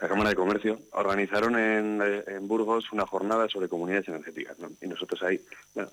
la 0.00 0.08
Cámara 0.08 0.30
de 0.30 0.36
Comercio, 0.36 0.80
organizaron 0.92 1.58
en, 1.58 2.46
Burgos 2.46 2.92
una 2.92 3.06
jornada 3.06 3.48
sobre 3.48 3.68
comunidades 3.68 4.08
energéticas. 4.08 4.56
Y 4.80 4.86
nosotros 4.86 5.22
ahí, 5.22 5.40
bueno, 5.74 5.90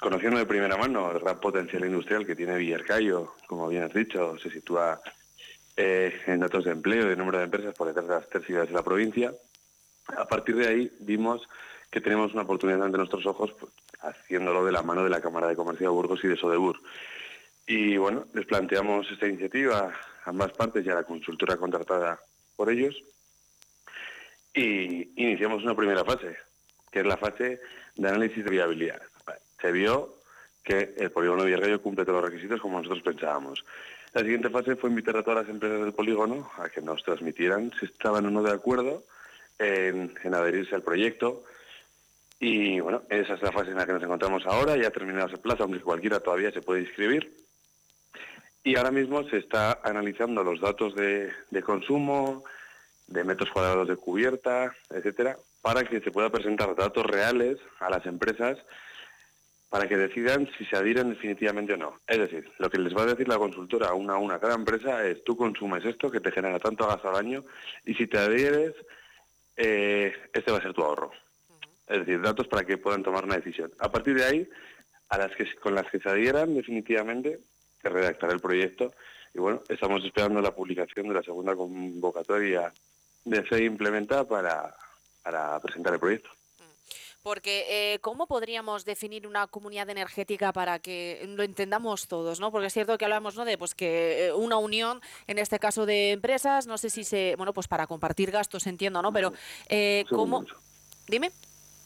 conociendo 0.00 0.38
de 0.38 0.46
primera 0.46 0.76
mano 0.76 1.10
el 1.10 1.20
gran 1.20 1.40
potencial 1.40 1.84
industrial 1.84 2.26
que 2.26 2.36
tiene 2.36 2.56
Villarcayo, 2.56 3.34
como 3.46 3.68
bien 3.68 3.84
has 3.84 3.94
dicho, 3.94 4.38
se 4.38 4.50
sitúa 4.50 5.00
eh, 5.76 6.20
en 6.26 6.40
datos 6.40 6.64
de 6.64 6.72
empleo 6.72 7.06
y 7.06 7.08
de 7.08 7.16
número 7.16 7.38
de 7.38 7.44
empresas 7.44 7.74
por 7.74 7.88
detrás 7.88 8.06
de 8.06 8.14
las 8.14 8.28
tres 8.28 8.44
ciudades 8.44 8.68
de 8.68 8.74
la 8.74 8.82
provincia. 8.82 9.32
A 10.16 10.26
partir 10.26 10.56
de 10.56 10.68
ahí 10.68 10.92
vimos 11.00 11.48
que 11.90 12.00
tenemos 12.00 12.32
una 12.34 12.42
oportunidad 12.42 12.84
ante 12.84 12.98
nuestros 12.98 13.24
ojos 13.26 13.52
pues, 13.58 13.72
haciéndolo 14.00 14.64
de 14.64 14.72
la 14.72 14.82
mano 14.82 15.02
de 15.02 15.10
la 15.10 15.20
Cámara 15.20 15.48
de 15.48 15.56
Comercio 15.56 15.88
de 15.88 15.94
Burgos 15.94 16.20
y 16.22 16.28
de 16.28 16.36
Sodebur. 16.36 16.78
Y 17.72 17.96
bueno, 17.98 18.26
les 18.34 18.46
planteamos 18.46 19.08
esta 19.12 19.28
iniciativa 19.28 19.94
a 20.24 20.28
ambas 20.28 20.50
partes 20.50 20.84
y 20.84 20.90
a 20.90 20.94
la 20.96 21.04
consultora 21.04 21.56
contratada 21.56 22.20
por 22.56 22.68
ellos 22.68 23.00
y 24.52 25.12
iniciamos 25.22 25.62
una 25.62 25.76
primera 25.76 26.04
fase, 26.04 26.36
que 26.90 26.98
es 26.98 27.06
la 27.06 27.16
fase 27.16 27.60
de 27.94 28.08
análisis 28.08 28.44
de 28.44 28.50
viabilidad. 28.50 29.00
Se 29.62 29.70
vio 29.70 30.16
que 30.64 30.94
el 30.96 31.12
polígono 31.12 31.44
de 31.44 31.78
cumple 31.78 32.04
todos 32.04 32.20
los 32.20 32.32
requisitos 32.32 32.60
como 32.60 32.78
nosotros 32.78 33.04
pensábamos. 33.04 33.64
La 34.14 34.22
siguiente 34.22 34.50
fase 34.50 34.74
fue 34.74 34.90
invitar 34.90 35.16
a 35.16 35.22
todas 35.22 35.44
las 35.44 35.54
empresas 35.54 35.80
del 35.80 35.92
polígono 35.92 36.50
a 36.58 36.68
que 36.70 36.82
nos 36.82 37.04
transmitieran 37.04 37.70
si 37.78 37.86
estaban 37.86 38.26
o 38.26 38.32
no 38.32 38.42
de 38.42 38.50
acuerdo 38.50 39.04
en, 39.60 40.12
adherirse 40.34 40.74
al 40.74 40.82
proyecto. 40.82 41.44
Y 42.40 42.80
bueno, 42.80 43.02
esa 43.08 43.34
es 43.34 43.42
la 43.42 43.52
fase 43.52 43.70
en 43.70 43.76
la 43.76 43.86
que 43.86 43.92
nos 43.92 44.02
encontramos 44.02 44.44
ahora, 44.44 44.76
ya 44.76 44.88
ha 44.88 44.90
terminado 44.90 45.28
ese 45.28 45.38
plazo, 45.38 45.62
aunque 45.62 45.78
cualquiera 45.78 46.18
todavía 46.18 46.50
se 46.50 46.62
puede 46.62 46.80
inscribir. 46.80 47.40
Y 48.62 48.76
ahora 48.76 48.90
mismo 48.90 49.22
se 49.28 49.38
está 49.38 49.80
analizando 49.82 50.44
los 50.44 50.60
datos 50.60 50.94
de, 50.94 51.30
de 51.50 51.62
consumo, 51.62 52.44
de 53.06 53.24
metros 53.24 53.50
cuadrados 53.50 53.88
de 53.88 53.96
cubierta, 53.96 54.74
etcétera, 54.90 55.36
para 55.62 55.84
que 55.84 56.00
se 56.00 56.10
pueda 56.10 56.30
presentar 56.30 56.74
datos 56.74 57.04
reales 57.06 57.58
a 57.80 57.90
las 57.90 58.04
empresas 58.06 58.58
para 59.70 59.86
que 59.86 59.96
decidan 59.96 60.50
si 60.58 60.64
se 60.66 60.76
adhieren 60.76 61.10
definitivamente 61.10 61.74
o 61.74 61.76
no. 61.76 62.00
Es 62.06 62.18
decir, 62.18 62.50
lo 62.58 62.68
que 62.68 62.78
les 62.78 62.94
va 62.94 63.02
a 63.02 63.06
decir 63.06 63.28
la 63.28 63.38
consultora 63.38 63.94
una 63.94 64.14
a 64.14 64.18
una 64.18 64.34
a 64.34 64.40
cada 64.40 64.56
empresa 64.56 65.06
es 65.06 65.22
tú 65.22 65.36
consumes 65.36 65.84
esto 65.84 66.10
que 66.10 66.20
te 66.20 66.32
genera 66.32 66.58
tanto 66.58 66.88
gas 66.88 67.04
al 67.04 67.14
año 67.14 67.44
y 67.86 67.94
si 67.94 68.08
te 68.08 68.18
adhieres, 68.18 68.74
eh, 69.56 70.12
este 70.32 70.50
va 70.50 70.58
a 70.58 70.62
ser 70.62 70.74
tu 70.74 70.82
ahorro. 70.82 71.12
Es 71.86 72.00
decir, 72.00 72.20
datos 72.20 72.48
para 72.48 72.64
que 72.64 72.78
puedan 72.78 73.04
tomar 73.04 73.24
una 73.24 73.36
decisión. 73.36 73.70
A 73.78 73.90
partir 73.90 74.16
de 74.16 74.24
ahí, 74.24 74.48
a 75.08 75.18
las 75.18 75.34
que 75.36 75.46
con 75.56 75.76
las 75.76 75.88
que 75.88 76.00
se 76.00 76.08
adhieran 76.08 76.54
definitivamente, 76.54 77.38
se 77.82 77.88
redactará 77.88 78.32
el 78.32 78.40
proyecto 78.40 78.92
y 79.34 79.38
bueno, 79.38 79.62
estamos 79.68 80.04
esperando 80.04 80.40
la 80.40 80.54
publicación 80.54 81.08
de 81.08 81.14
la 81.14 81.22
segunda 81.22 81.54
convocatoria 81.54 82.72
de 83.24 83.46
se 83.48 83.64
implementa 83.64 84.26
para, 84.26 84.74
para 85.22 85.60
presentar 85.60 85.94
el 85.94 86.00
proyecto. 86.00 86.30
Porque, 87.22 87.66
eh, 87.68 87.98
¿cómo 87.98 88.26
podríamos 88.26 88.86
definir 88.86 89.26
una 89.26 89.46
comunidad 89.46 89.90
energética 89.90 90.54
para 90.54 90.78
que 90.78 91.22
lo 91.28 91.42
entendamos 91.42 92.08
todos? 92.08 92.40
¿no? 92.40 92.50
Porque 92.50 92.68
es 92.68 92.72
cierto 92.72 92.96
que 92.96 93.04
hablamos 93.04 93.36
¿no? 93.36 93.44
de 93.44 93.58
pues, 93.58 93.74
que 93.74 94.28
eh, 94.28 94.32
una 94.32 94.56
unión, 94.56 95.02
en 95.26 95.38
este 95.38 95.58
caso 95.58 95.84
de 95.84 96.12
empresas, 96.12 96.66
no 96.66 96.78
sé 96.78 96.88
si 96.88 97.04
se. 97.04 97.34
Bueno, 97.36 97.52
pues 97.52 97.68
para 97.68 97.86
compartir 97.86 98.30
gastos, 98.30 98.66
entiendo, 98.66 99.02
¿no? 99.02 99.12
Pero, 99.12 99.34
eh, 99.68 100.06
¿cómo. 100.08 100.46
Dime. 101.08 101.30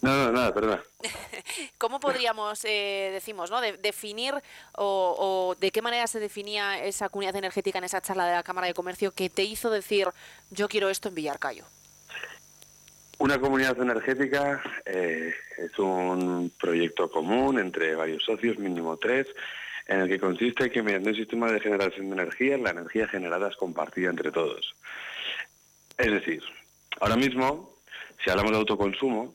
No, 0.05 0.15
no, 0.27 0.33
nada, 0.33 0.53
perdona. 0.53 0.83
¿Cómo 1.79 1.99
podríamos, 1.99 2.63
eh, 2.67 3.09
decimos, 3.11 3.51
¿no? 3.51 3.63
De, 3.63 3.79
definir 3.79 4.35
o, 4.77 5.17
o, 5.19 5.55
de 5.59 5.71
qué 5.71 5.81
manera 5.81 6.07
se 6.07 6.21
definía 6.21 6.85
esa 6.85 7.09
comunidad 7.09 7.37
energética 7.37 7.79
en 7.79 7.85
esa 7.85 8.03
charla 8.03 8.27
de 8.27 8.35
la 8.35 8.43
Cámara 8.43 8.67
de 8.67 8.75
Comercio 8.75 9.13
que 9.13 9.31
te 9.31 9.45
hizo 9.45 9.71
decir, 9.71 10.09
yo 10.51 10.69
quiero 10.69 10.91
esto 10.91 11.09
en 11.09 11.15
Villarcayo? 11.15 11.65
Una 13.17 13.41
comunidad 13.41 13.81
energética 13.81 14.63
eh, 14.85 15.33
es 15.57 15.79
un 15.79 16.53
proyecto 16.61 17.11
común 17.11 17.59
entre 17.59 17.95
varios 17.95 18.25
socios, 18.25 18.59
mínimo 18.59 18.99
tres, 18.99 19.27
en 19.87 20.01
el 20.01 20.09
que 20.09 20.21
consiste 20.21 20.71
que 20.71 20.83
mediante 20.83 21.09
un 21.09 21.17
sistema 21.17 21.51
de 21.51 21.61
generación 21.61 22.11
de 22.11 22.13
energía, 22.13 22.59
la 22.59 22.73
energía 22.73 23.09
generada 23.09 23.49
es 23.49 23.57
compartida 23.57 24.11
entre 24.11 24.31
todos. 24.31 24.75
Es 25.97 26.11
decir, 26.11 26.43
ahora 27.01 27.17
mismo, 27.17 27.79
si 28.23 28.29
hablamos 28.29 28.53
de 28.53 28.59
autoconsumo, 28.59 29.35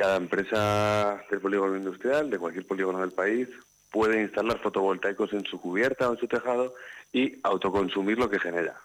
cada 0.00 0.16
empresa 0.16 1.22
del 1.30 1.42
polígono 1.42 1.76
industrial, 1.76 2.30
de 2.30 2.38
cualquier 2.38 2.66
polígono 2.66 3.02
del 3.02 3.12
país, 3.12 3.50
puede 3.90 4.22
instalar 4.22 4.58
fotovoltaicos 4.58 5.30
en 5.34 5.44
su 5.44 5.60
cubierta 5.60 6.08
o 6.08 6.14
en 6.14 6.18
su 6.18 6.26
tejado 6.26 6.74
y 7.12 7.38
autoconsumir 7.42 8.18
lo 8.18 8.30
que 8.30 8.40
genera. 8.40 8.80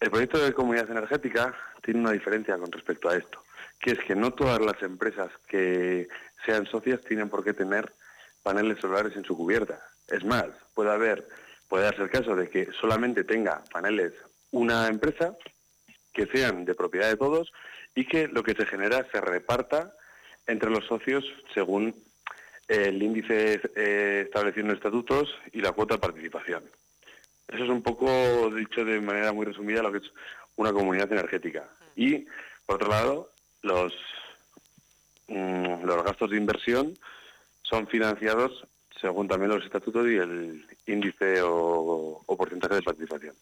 El 0.00 0.10
proyecto 0.10 0.44
de 0.44 0.52
comunidad 0.52 0.90
energética 0.90 1.54
tiene 1.84 2.00
una 2.00 2.10
diferencia 2.10 2.58
con 2.58 2.72
respecto 2.72 3.08
a 3.08 3.16
esto, 3.16 3.44
que 3.78 3.92
es 3.92 4.00
que 4.00 4.16
no 4.16 4.32
todas 4.32 4.60
las 4.60 4.82
empresas 4.82 5.30
que 5.46 6.08
sean 6.44 6.66
socias 6.66 7.00
tienen 7.02 7.28
por 7.28 7.44
qué 7.44 7.52
tener 7.52 7.92
paneles 8.42 8.80
solares 8.80 9.14
en 9.14 9.22
su 9.22 9.36
cubierta. 9.36 9.80
Es 10.08 10.24
más, 10.24 10.48
puede 10.74 10.90
haber, 10.90 11.24
puede 11.68 11.84
darse 11.84 12.02
el 12.02 12.10
caso 12.10 12.34
de 12.34 12.50
que 12.50 12.66
solamente 12.80 13.22
tenga 13.22 13.62
paneles 13.70 14.12
una 14.50 14.88
empresa 14.88 15.36
que 16.12 16.26
sean 16.26 16.64
de 16.64 16.74
propiedad 16.74 17.08
de 17.08 17.16
todos 17.16 17.52
y 17.94 18.08
que 18.08 18.26
lo 18.26 18.42
que 18.42 18.54
se 18.54 18.66
genera 18.66 19.06
se 19.12 19.20
reparta 19.20 19.94
entre 20.46 20.70
los 20.70 20.84
socios 20.86 21.24
según 21.54 21.94
el 22.68 23.02
índice 23.02 23.60
eh, 23.74 24.22
establecido 24.26 24.66
en 24.66 24.74
estatutos 24.74 25.34
y 25.52 25.60
la 25.60 25.72
cuota 25.72 25.94
de 25.94 26.00
participación. 26.00 26.62
Eso 27.48 27.64
es 27.64 27.70
un 27.70 27.82
poco, 27.82 28.48
dicho 28.54 28.84
de 28.84 29.00
manera 29.00 29.32
muy 29.32 29.44
resumida, 29.44 29.82
lo 29.82 29.90
que 29.90 29.98
es 29.98 30.12
una 30.56 30.72
comunidad 30.72 31.10
energética. 31.10 31.68
Y, 31.96 32.26
por 32.64 32.76
otro 32.76 32.88
lado, 32.88 33.32
los, 33.62 33.92
mm, 35.26 35.84
los 35.84 36.04
gastos 36.04 36.30
de 36.30 36.36
inversión 36.36 36.96
son 37.62 37.88
financiados 37.88 38.66
según 39.00 39.26
también 39.26 39.50
los 39.50 39.64
estatutos 39.64 40.06
y 40.06 40.16
el 40.16 40.66
índice 40.86 41.42
o, 41.42 42.22
o 42.24 42.36
porcentaje 42.36 42.74
de 42.74 42.82
participación. 42.82 43.34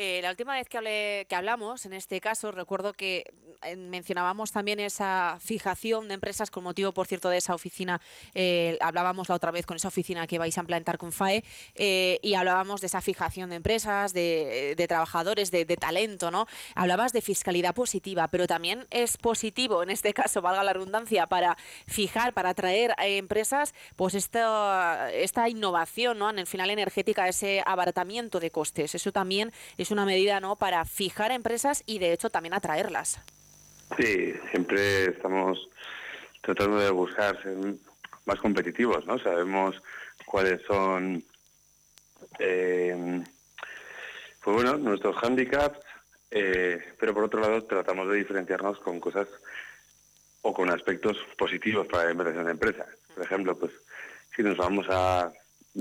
Eh, 0.00 0.20
la 0.22 0.30
última 0.30 0.54
vez 0.54 0.68
que, 0.68 0.78
hablé, 0.78 1.26
que 1.28 1.34
hablamos, 1.34 1.84
en 1.84 1.92
este 1.92 2.20
caso, 2.20 2.52
recuerdo 2.52 2.92
que 2.92 3.34
eh, 3.62 3.74
mencionábamos 3.74 4.52
también 4.52 4.78
esa 4.78 5.38
fijación 5.40 6.06
de 6.06 6.14
empresas 6.14 6.50
con 6.50 6.62
motivo, 6.62 6.92
por 6.92 7.08
cierto, 7.08 7.28
de 7.28 7.38
esa 7.38 7.54
oficina. 7.54 8.00
Eh, 8.34 8.78
hablábamos 8.80 9.28
la 9.28 9.34
otra 9.34 9.50
vez 9.50 9.66
con 9.66 9.76
esa 9.76 9.88
oficina 9.88 10.28
que 10.28 10.38
vais 10.38 10.56
a 10.56 10.60
implantar 10.60 10.98
con 10.98 11.10
FAE 11.10 11.42
eh, 11.74 12.20
y 12.22 12.34
hablábamos 12.34 12.80
de 12.80 12.86
esa 12.86 13.00
fijación 13.00 13.50
de 13.50 13.56
empresas, 13.56 14.12
de, 14.12 14.76
trabajadores, 14.88 15.50
de, 15.50 15.64
de, 15.64 15.76
talento, 15.76 16.30
¿no? 16.30 16.46
Hablabas 16.76 17.12
de 17.12 17.20
fiscalidad 17.20 17.74
positiva, 17.74 18.28
pero 18.28 18.46
también 18.46 18.86
es 18.90 19.16
positivo, 19.16 19.82
en 19.82 19.90
este 19.90 20.14
caso, 20.14 20.40
valga 20.40 20.62
la 20.62 20.72
redundancia, 20.72 21.26
para 21.26 21.56
fijar, 21.86 22.32
para 22.32 22.50
atraer 22.50 22.94
a 22.96 23.08
empresas, 23.08 23.74
pues 23.96 24.14
esta, 24.14 25.10
esta 25.12 25.48
innovación, 25.48 26.18
¿no? 26.18 26.30
En 26.30 26.38
el 26.38 26.46
final 26.46 26.70
energética, 26.70 27.26
ese 27.26 27.62
abaratamiento 27.66 28.38
de 28.38 28.52
costes. 28.52 28.94
Eso 28.94 29.10
también 29.10 29.52
es 29.76 29.87
una 29.90 30.04
medida 30.04 30.40
¿no? 30.40 30.56
para 30.56 30.84
fijar 30.84 31.32
empresas 31.32 31.82
y 31.86 31.98
de 31.98 32.12
hecho 32.12 32.30
también 32.30 32.54
atraerlas. 32.54 33.20
Sí, 33.96 34.34
siempre 34.50 35.06
estamos 35.06 35.68
tratando 36.42 36.78
de 36.78 36.90
buscar 36.90 37.40
ser 37.42 37.56
más 38.26 38.38
competitivos, 38.40 39.06
¿no? 39.06 39.18
Sabemos 39.18 39.80
cuáles 40.26 40.60
son, 40.62 41.24
eh, 42.38 43.22
pues 44.42 44.54
bueno, 44.54 44.76
nuestros 44.76 45.16
handicaps, 45.22 45.78
eh, 46.30 46.94
pero 47.00 47.14
por 47.14 47.24
otro 47.24 47.40
lado 47.40 47.64
tratamos 47.64 48.08
de 48.08 48.16
diferenciarnos 48.16 48.78
con 48.80 49.00
cosas 49.00 49.28
o 50.42 50.52
con 50.52 50.70
aspectos 50.70 51.16
positivos 51.38 51.86
para 51.86 52.04
la 52.04 52.12
inversión 52.12 52.44
de 52.44 52.52
empresas. 52.52 52.86
Por 53.14 53.24
ejemplo, 53.24 53.58
pues 53.58 53.72
si 54.36 54.42
nos 54.42 54.56
vamos 54.56 54.86
a 54.90 55.32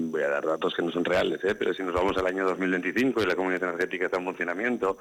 voy 0.03 0.21
a 0.21 0.29
dar 0.29 0.45
datos 0.45 0.73
que 0.75 0.81
no 0.81 0.91
son 0.91 1.03
reales, 1.03 1.43
¿eh? 1.43 1.55
pero 1.55 1.73
si 1.73 1.83
nos 1.83 1.93
vamos 1.93 2.15
al 2.17 2.27
año 2.27 2.45
2025 2.45 3.21
y 3.21 3.25
la 3.25 3.35
comunidad 3.35 3.63
energética 3.63 4.05
está 4.05 4.17
en 4.17 4.25
funcionamiento 4.25 4.97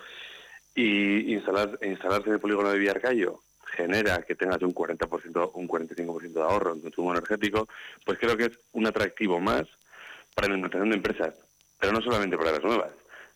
y 0.74 1.34
instalar, 1.34 1.78
instalarse 1.82 2.28
en 2.28 2.34
el 2.34 2.40
polígono 2.40 2.70
de 2.70 2.78
Villarcayo 2.78 3.40
genera 3.76 4.22
que 4.22 4.34
tengas 4.34 4.62
un 4.62 4.74
40%, 4.74 5.50
un 5.54 5.68
45% 5.68 6.32
de 6.32 6.42
ahorro 6.42 6.72
en 6.72 6.80
consumo 6.80 7.12
energético, 7.12 7.68
pues 8.04 8.18
creo 8.18 8.36
que 8.36 8.44
es 8.46 8.58
un 8.72 8.86
atractivo 8.86 9.38
más 9.38 9.66
para 10.34 10.48
la 10.48 10.54
implantación 10.54 10.90
de 10.90 10.96
empresas, 10.96 11.34
pero 11.78 11.92
no 11.92 12.00
solamente 12.00 12.38
para 12.38 12.52
las 12.52 12.62
nuevas, 12.62 12.92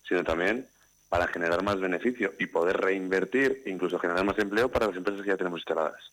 sino 0.07 0.23
también 0.23 0.67
para 1.09 1.27
generar 1.27 1.61
más 1.63 1.79
beneficio 1.79 2.33
y 2.39 2.47
poder 2.47 2.77
reinvertir, 2.77 3.63
incluso 3.65 3.99
generar 3.99 4.23
más 4.23 4.39
empleo 4.39 4.69
para 4.69 4.87
las 4.87 4.95
empresas 4.95 5.21
que 5.21 5.29
ya 5.29 5.37
tenemos 5.37 5.59
instaladas. 5.59 6.09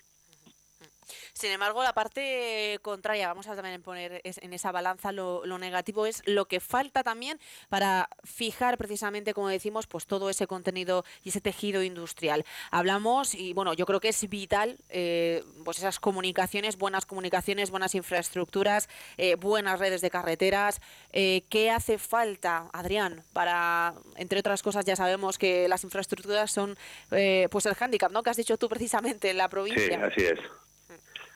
Sin 1.39 1.53
embargo, 1.53 1.85
la 1.85 1.93
parte 1.93 2.81
contraria, 2.83 3.29
vamos 3.29 3.47
a 3.47 3.55
también 3.55 3.81
poner 3.81 4.21
en 4.25 4.53
esa 4.53 4.73
balanza 4.73 5.13
lo, 5.13 5.45
negativo, 5.57 6.05
es 6.05 6.21
lo 6.27 6.47
que 6.47 6.59
falta 6.59 7.05
también 7.05 7.39
para 7.69 8.09
fijar 8.25 8.77
precisamente, 8.77 9.35
como 9.35 9.47
decimos, 9.47 9.87
pues 9.87 10.07
todo 10.07 10.31
ese 10.31 10.49
contenido 10.49 11.05
y 11.23 11.29
ese 11.29 11.41
tejido 11.41 11.85
industrial. 11.85 12.45
Hablamos, 12.73 13.37
y 13.37 13.53
bueno, 13.53 13.73
yo 13.75 13.87
creo 13.87 14.01
que 14.01 14.09
es 14.09 14.29
vital, 14.29 14.79
eh, 14.89 15.45
pues 15.65 15.79
esas 15.79 16.01
comunicaciones, 16.01 16.77
buenas 16.77 17.07
comunicaciones, 17.07 17.71
buenas 17.71 17.95
infraestructuras, 17.95 18.89
eh, 19.17 19.37
buenas 19.37 19.79
redes 19.79 20.01
de 20.01 20.11
carreteras. 20.11 20.81
Eh, 21.13 21.45
¿Qué 21.51 21.71
hace 21.71 21.99
falta, 21.99 22.69
Adrián, 22.73 23.23
para, 23.33 23.95
entre 24.17 24.41
otras 24.41 24.61
cosas, 24.65 24.85
ya 24.85 24.97
sabemos 24.97 25.39
que 25.39 25.69
las 25.69 25.85
infraestructuras 25.85 26.51
son 26.51 26.77
pues 27.09 27.67
el 27.67 27.75
hándicap, 27.77 28.11
¿no? 28.11 28.25
Que 28.25 28.31
has 28.31 28.37
dicho 28.37 28.59
tú 28.59 28.69
precisamente 28.69 29.31
en 29.31 29.37
la 29.37 29.49
provincia. 29.49 29.87
Sí, 29.87 29.95
así 29.95 30.25
es. 30.25 30.41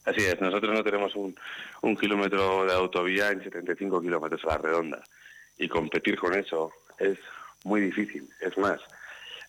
Así 0.05 0.21
es, 0.25 0.39
nosotros 0.41 0.73
no 0.73 0.83
tenemos 0.83 1.15
un, 1.15 1.35
kilómetro 1.95 2.65
de 2.65 2.73
autovía 2.73 3.29
en 3.29 3.41
75 3.41 4.01
kilómetros 4.01 4.43
a 4.43 4.47
la 4.47 4.57
redonda 4.57 5.03
y 5.57 5.69
competir 5.69 6.17
con 6.17 6.33
eso 6.33 6.73
es 6.99 7.17
muy 7.63 7.79
difícil. 7.81 8.29
Es 8.41 8.57
más, 8.57 8.81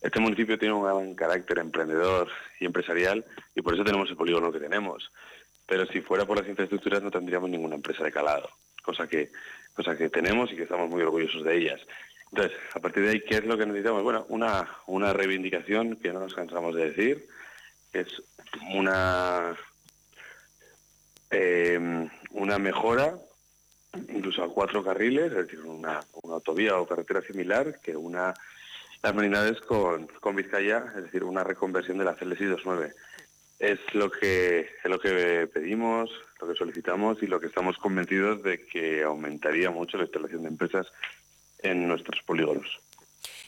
este 0.01 0.21
municipio 0.21 0.59
tiene 0.59 0.75
un 0.75 0.85
gran 0.85 1.15
carácter 1.15 1.59
emprendedor 1.59 2.29
y 2.61 2.67
empresarial 2.67 3.25
y 3.55 3.63
por 3.63 3.75
eso 3.75 3.85
tenemos 3.85 4.09
el 4.11 4.17
polígono 4.17 4.53
que 4.53 4.61
tenemos. 4.61 5.11
Pero 5.67 5.87
si 5.87 6.01
fuera 6.03 6.25
por 6.25 6.39
las 6.39 6.49
infraestructuras 6.49 7.03
no 7.03 7.11
tendríamos 7.11 7.51
ninguna 7.51 7.75
empresa 7.75 8.05
de 8.05 8.13
calado, 8.13 8.49
cosa 8.83 9.09
que, 9.09 9.33
cosa 9.75 9.97
que 9.97 10.09
tenemos 10.09 10.53
y 10.53 10.57
que 10.57 10.65
estamos 10.65 10.89
muy 10.89 11.03
orgullosos 11.03 11.43
de 11.43 11.57
ellas. 11.57 11.81
Entonces, 12.31 12.57
a 12.75 12.81
partir 12.81 13.05
de 13.05 13.11
ahí, 13.11 13.21
¿qué 13.23 13.37
es 13.37 13.45
lo 13.45 13.57
que 13.57 13.67
necesitamos? 13.67 14.03
Bueno, 14.03 14.27
una, 14.29 14.69
una 14.87 15.13
reivindicación 15.13 15.97
que 15.97 16.13
no 16.13 16.21
nos 16.21 16.35
cansamos 16.35 16.75
de 16.75 16.91
decir, 16.91 17.27
es 17.93 18.23
una 18.75 19.57
eh, 21.35 22.09
una 22.31 22.59
mejora 22.59 23.19
incluso 24.09 24.43
a 24.43 24.53
cuatro 24.53 24.83
carriles, 24.83 25.27
es 25.27 25.47
decir, 25.47 25.61
una, 25.61 26.01
autovía 26.25 26.79
o 26.79 26.87
carretera 26.87 27.23
similar 27.23 27.81
que 27.81 27.97
una 27.97 28.35
las 29.03 29.15
Marinades 29.15 29.61
con, 29.61 30.07
con 30.21 30.35
Vizcaya, 30.35 30.93
es 30.97 31.05
decir, 31.05 31.25
una 31.25 31.45
reconversión 31.45 31.99
de 31.99 32.05
la 32.05 32.15
CLSI 32.15 32.47
29. 32.47 32.95
Es 33.59 33.79
lo 33.93 34.11
que 34.11 34.61
es 34.61 34.91
lo 34.91 34.99
que 34.99 35.47
pedimos, 35.53 36.11
lo 36.41 36.49
que 36.49 36.55
solicitamos 36.55 37.23
y 37.23 37.27
lo 37.27 37.39
que 37.39 37.47
estamos 37.47 37.77
convencidos 37.77 38.43
de 38.43 38.65
que 38.67 39.03
aumentaría 39.03 39.71
mucho 39.71 39.99
la 39.99 40.05
instalación 40.05 40.43
de 40.43 40.49
empresas 40.49 40.87
en 41.59 41.87
nuestros 41.87 42.23
polígonos. 42.23 42.67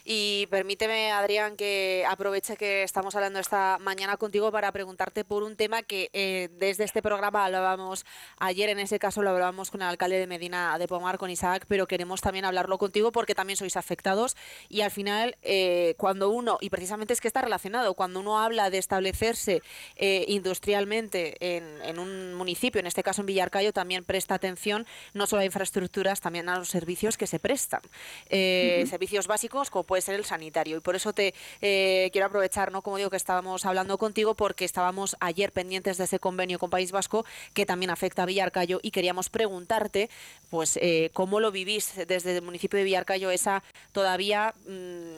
Y 0.09 0.47
permíteme, 0.47 1.11
Adrián, 1.11 1.57
que 1.57 2.05
aproveche 2.07 2.55
que 2.55 2.83
estamos 2.83 3.13
hablando 3.15 3.39
esta 3.39 3.77
mañana 3.81 4.15
contigo 4.15 4.53
para 4.53 4.71
preguntarte 4.71 5.25
por 5.25 5.43
un 5.43 5.57
tema 5.57 5.83
que 5.83 6.09
eh, 6.13 6.47
desde 6.53 6.85
este 6.85 7.01
programa 7.01 7.43
hablábamos 7.43 8.05
ayer, 8.39 8.69
en 8.69 8.79
ese 8.79 8.99
caso 8.99 9.21
lo 9.21 9.31
hablábamos 9.31 9.69
con 9.69 9.81
el 9.81 9.89
alcalde 9.89 10.17
de 10.17 10.25
Medina 10.25 10.79
de 10.79 10.87
Pomar, 10.87 11.17
con 11.17 11.29
Isaac, 11.29 11.65
pero 11.67 11.87
queremos 11.87 12.21
también 12.21 12.45
hablarlo 12.45 12.77
contigo 12.77 13.11
porque 13.11 13.35
también 13.35 13.57
sois 13.57 13.75
afectados 13.75 14.37
y 14.69 14.79
al 14.79 14.91
final 14.91 15.35
eh, 15.41 15.93
cuando 15.97 16.29
uno, 16.29 16.57
y 16.61 16.69
precisamente 16.69 17.11
es 17.11 17.19
que 17.19 17.27
está 17.27 17.41
relacionado, 17.41 17.93
cuando 17.93 18.21
uno 18.21 18.39
habla 18.39 18.69
de 18.69 18.77
establecerse 18.77 19.61
eh, 19.97 20.23
industrialmente 20.29 21.35
en, 21.41 21.99
un 21.99 22.33
municipio, 22.33 22.79
en 22.79 22.87
este 22.87 23.03
caso 23.03 23.23
en 23.23 23.25
Villarcayo, 23.25 23.73
también 23.73 24.05
presta 24.05 24.35
atención 24.35 24.87
no 25.13 25.27
solo 25.27 25.41
a 25.41 25.45
infraestructuras, 25.45 26.21
también 26.21 26.47
a 26.47 26.57
los 26.57 26.69
servicios 26.69 27.17
que 27.17 27.27
se 27.27 27.39
prestan. 27.39 27.81
Servicios 28.29 29.27
básicos 29.27 29.69
como 29.69 29.96
ser 30.01 30.15
el 30.15 30.25
sanitario. 30.25 30.77
Y 30.77 30.79
por 30.79 30.95
eso 30.95 31.13
te 31.13 31.33
eh, 31.61 32.09
quiero 32.11 32.27
aprovechar, 32.27 32.71
¿no? 32.71 32.81
Como 32.81 32.97
digo, 32.97 33.09
que 33.09 33.17
estábamos 33.17 33.65
hablando 33.65 33.97
contigo 33.97 34.35
porque 34.35 34.65
estábamos 34.65 35.15
ayer 35.19 35.51
pendientes 35.51 35.97
de 35.97 36.05
ese 36.05 36.19
convenio 36.19 36.59
con 36.59 36.69
País 36.69 36.91
Vasco 36.91 37.25
que 37.53 37.65
también 37.65 37.89
afecta 37.89 38.23
a 38.23 38.25
Villarcayo 38.25 38.79
y 38.81 38.91
queríamos 38.91 39.29
preguntarte, 39.29 40.09
pues, 40.49 40.77
eh, 40.81 41.09
cómo 41.13 41.39
lo 41.39 41.51
vivís 41.51 41.93
desde 42.07 42.37
el 42.37 42.41
municipio 42.41 42.77
de 42.77 42.85
Villarcayo 42.85 43.31
esa 43.31 43.63
todavía... 43.91 44.53
Mm, 44.65 45.15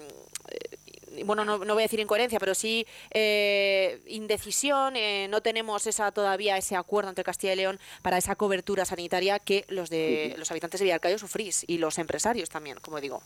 bueno, 1.25 1.43
no, 1.43 1.57
voy 1.57 1.81
a 1.81 1.85
decir 1.85 1.99
incoherencia, 1.99 2.39
pero 2.39 2.55
sí 2.55 2.85
eh, 3.11 3.99
indecisión. 4.07 4.93
no 5.29 5.41
tenemos 5.41 5.87
esa 5.87 6.11
todavía 6.11 6.57
ese 6.57 6.75
acuerdo 6.75 7.09
entre 7.09 7.23
Castilla 7.23 7.53
y 7.53 7.55
León 7.57 7.79
para 8.01 8.17
esa 8.17 8.35
cobertura 8.35 8.85
sanitaria 8.85 9.39
que 9.39 9.65
los 9.67 9.89
de 9.89 10.35
los 10.37 10.49
habitantes 10.51 10.79
de 10.79 10.85
Villarcayo 10.85 11.17
sufrís 11.17 11.65
y 11.67 11.77
los 11.77 11.97
empresarios 11.97 12.49
también, 12.49 12.77
como 12.79 13.01
digo. 13.01 13.21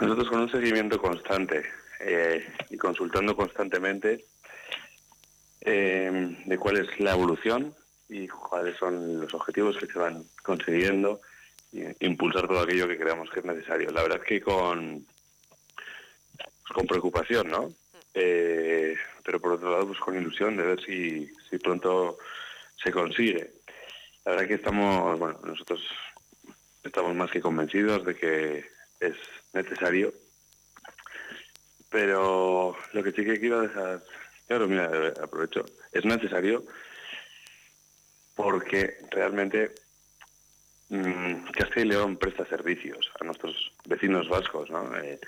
Nosotros 0.00 0.28
con 0.28 0.40
un 0.40 0.50
seguimiento 0.50 1.00
constante 1.00 1.64
eh, 2.00 2.44
y 2.70 2.76
consultando 2.76 3.36
constantemente 3.36 4.24
eh, 5.60 6.36
de 6.44 6.58
cuál 6.58 6.78
es 6.78 7.00
la 7.00 7.12
evolución 7.12 7.74
y 8.08 8.26
cuáles 8.28 8.76
son 8.76 9.20
los 9.20 9.32
objetivos 9.34 9.76
que 9.78 9.86
se 9.86 9.98
van 9.98 10.24
consiguiendo 10.42 11.20
e 11.72 11.96
impulsar 12.00 12.46
todo 12.46 12.60
aquello 12.60 12.86
que 12.86 12.98
creamos 12.98 13.30
que 13.30 13.40
es 13.40 13.46
necesario. 13.46 13.90
La 13.90 14.02
verdad 14.02 14.20
es 14.22 14.28
que 14.28 14.40
con, 14.40 15.06
con 16.72 16.86
preocupación, 16.86 17.48
¿no? 17.48 17.72
Eh, 18.12 18.96
pero 19.24 19.40
por 19.40 19.52
otro 19.52 19.70
lado, 19.70 19.86
pues 19.86 19.98
con 19.98 20.16
ilusión 20.16 20.56
de 20.56 20.62
ver 20.62 20.84
si, 20.84 21.32
si 21.50 21.58
pronto 21.58 22.18
se 22.82 22.92
consigue. 22.92 23.50
La 24.24 24.32
verdad 24.32 24.48
que 24.48 24.54
estamos, 24.54 25.18
bueno, 25.18 25.40
nosotros 25.44 25.80
estamos 26.82 27.14
más 27.14 27.30
que 27.30 27.40
convencidos 27.40 28.04
de 28.04 28.14
que 28.14 28.64
es 29.00 29.16
necesario. 29.54 30.12
Pero 31.90 32.76
lo 32.92 33.02
que 33.02 33.12
sí 33.12 33.24
que 33.24 33.38
quiero 33.38 33.60
dejar, 33.60 34.02
claro, 34.48 34.66
mira, 34.66 34.90
aprovecho, 35.22 35.64
es 35.92 36.04
necesario 36.04 36.64
porque 38.34 38.98
realmente 39.10 39.72
mmm, 40.88 41.44
y 41.76 41.84
León 41.84 42.16
presta 42.16 42.44
servicios 42.46 43.10
a 43.20 43.24
nuestros 43.24 43.72
vecinos 43.86 44.28
vascos, 44.28 44.70
¿no? 44.70 44.96
Eh, 44.96 45.20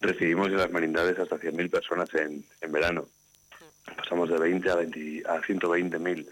recibimos 0.00 0.48
en 0.48 0.58
las 0.58 0.70
merindades 0.70 1.18
hasta 1.18 1.38
100.000 1.38 1.70
personas 1.70 2.14
en, 2.14 2.44
en, 2.60 2.72
verano. 2.72 3.08
Pasamos 3.96 4.28
de 4.30 4.38
20 4.38 4.70
a, 4.70 4.76
20, 4.76 5.22
a 5.26 5.40
120.000. 5.40 6.28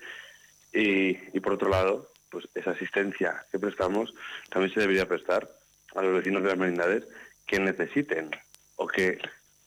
Y, 0.73 1.37
y 1.37 1.41
por 1.41 1.55
otro 1.55 1.71
lado, 1.71 2.11
pues 2.31 2.49
esa 2.55 2.73
asistencia 2.73 3.45
que 3.51 3.59
prestamos 3.59 4.13
también 4.51 4.75
se 4.75 4.81
debería 4.81 5.07
prestar 5.07 5.49
a 5.95 6.03
los 6.03 6.15
vecinos 6.15 6.43
de 6.43 6.49
las 6.49 6.59
merindades 6.59 7.07
que 7.47 7.59
necesiten 7.59 8.31
o 8.77 8.87
que 8.87 9.19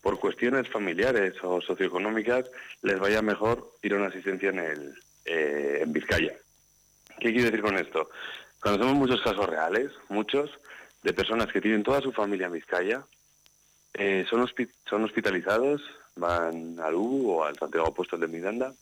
por 0.02 0.20
cuestiones 0.20 0.70
familiares 0.70 1.34
o 1.44 1.62
socioeconómicas 1.62 2.50
les 2.82 3.00
vaya 3.00 3.22
mejor 3.22 3.74
ir 3.82 3.94
a 3.94 3.98
una 3.98 4.08
asistencia 4.08 4.50
en, 4.50 4.60
el, 4.60 5.00
eh, 5.26 5.80
en 5.82 5.92
Vizcaya. 5.92 6.34
¿Qué 7.20 7.32
quiero 7.32 7.46
decir 7.46 7.62
con 7.62 7.78
esto? 7.78 8.10
Conocemos 8.60 8.96
muchos 8.96 9.22
casos 9.22 9.48
reales, 9.48 9.92
muchos, 10.10 10.52
de 11.04 11.14
personas 11.14 11.52
que 11.52 11.62
tienen 11.62 11.84
toda 11.84 12.02
su 12.02 12.12
familia 12.12 12.48
en 12.48 12.54
Vizcaya, 12.54 13.04
eh, 13.94 14.26
son, 14.30 14.42
hospitalizados, 15.04 15.82
van 16.16 16.80
al 16.80 16.96
U 16.96 17.32
o 17.32 17.46
al 17.46 17.58
Santiago 17.58 17.88
Apóstol 17.88 18.20
de 18.20 18.28
Miranda, 18.28 18.74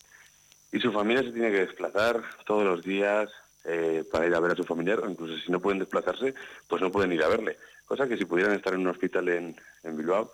y 0.71 0.79
su 0.79 0.91
familia 0.91 1.23
se 1.23 1.31
tiene 1.31 1.51
que 1.51 1.65
desplazar 1.65 2.21
todos 2.45 2.63
los 2.63 2.83
días 2.83 3.29
eh, 3.63 4.03
para 4.11 4.27
ir 4.27 4.35
a 4.35 4.39
ver 4.39 4.51
a 4.51 4.55
su 4.55 4.63
familiar, 4.63 4.99
o 4.99 5.09
incluso 5.09 5.37
si 5.37 5.51
no 5.51 5.59
pueden 5.59 5.79
desplazarse, 5.79 6.33
pues 6.67 6.81
no 6.81 6.91
pueden 6.91 7.13
ir 7.13 7.23
a 7.23 7.29
verle. 7.29 7.57
Cosa 7.85 8.07
que 8.07 8.17
si 8.17 8.25
pudieran 8.25 8.55
estar 8.55 8.73
en 8.73 8.81
un 8.81 8.87
hospital 8.87 9.29
en, 9.29 9.61
en 9.83 9.97
Bilbao, 9.97 10.31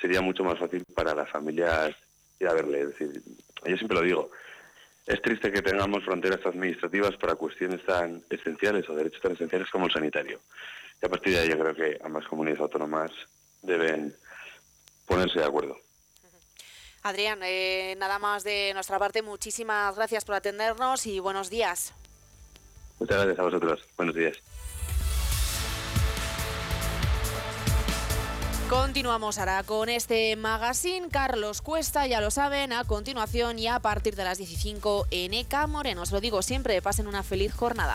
sería 0.00 0.20
mucho 0.20 0.44
más 0.44 0.58
fácil 0.58 0.84
para 0.94 1.14
las 1.14 1.30
familias 1.30 1.94
ir 2.38 2.48
a 2.48 2.54
verle. 2.54 2.82
Es 2.82 2.88
decir, 2.88 3.22
yo 3.64 3.76
siempre 3.76 3.96
lo 3.98 4.02
digo, 4.02 4.30
es 5.06 5.22
triste 5.22 5.52
que 5.52 5.62
tengamos 5.62 6.04
fronteras 6.04 6.44
administrativas 6.44 7.16
para 7.16 7.36
cuestiones 7.36 7.84
tan 7.84 8.22
esenciales 8.28 8.88
o 8.88 8.94
derechos 8.94 9.22
tan 9.22 9.32
esenciales 9.32 9.70
como 9.70 9.86
el 9.86 9.92
sanitario. 9.92 10.40
Y 11.00 11.06
a 11.06 11.08
partir 11.08 11.34
de 11.34 11.40
ahí 11.40 11.48
yo 11.48 11.58
creo 11.58 11.74
que 11.74 11.98
ambas 12.04 12.26
comunidades 12.26 12.60
autónomas 12.60 13.10
deben 13.62 14.14
ponerse 15.06 15.38
de 15.38 15.44
acuerdo. 15.44 15.78
Adrián, 17.02 17.38
eh, 17.44 17.94
nada 17.98 18.18
más 18.18 18.42
de 18.42 18.72
nuestra 18.74 18.98
parte, 18.98 19.22
muchísimas 19.22 19.94
gracias 19.94 20.24
por 20.24 20.34
atendernos 20.34 21.06
y 21.06 21.20
buenos 21.20 21.50
días. 21.50 21.94
Muchas 22.98 23.18
gracias 23.18 23.38
a 23.38 23.42
vosotros. 23.42 23.84
Buenos 23.96 24.16
días. 24.16 24.42
Continuamos 28.68 29.38
ahora 29.38 29.62
con 29.62 29.88
este 29.88 30.34
magazine. 30.34 31.08
Carlos 31.08 31.62
Cuesta, 31.62 32.08
ya 32.08 32.20
lo 32.20 32.32
saben, 32.32 32.72
a 32.72 32.82
continuación 32.82 33.60
y 33.60 33.68
a 33.68 33.78
partir 33.78 34.16
de 34.16 34.24
las 34.24 34.38
15 34.38 34.80
en 35.12 35.34
ECA 35.34 35.68
Moreno. 35.68 36.02
Os 36.02 36.10
lo 36.10 36.20
digo 36.20 36.42
siempre, 36.42 36.82
pasen 36.82 37.06
una 37.06 37.22
feliz 37.22 37.54
jornada. 37.54 37.94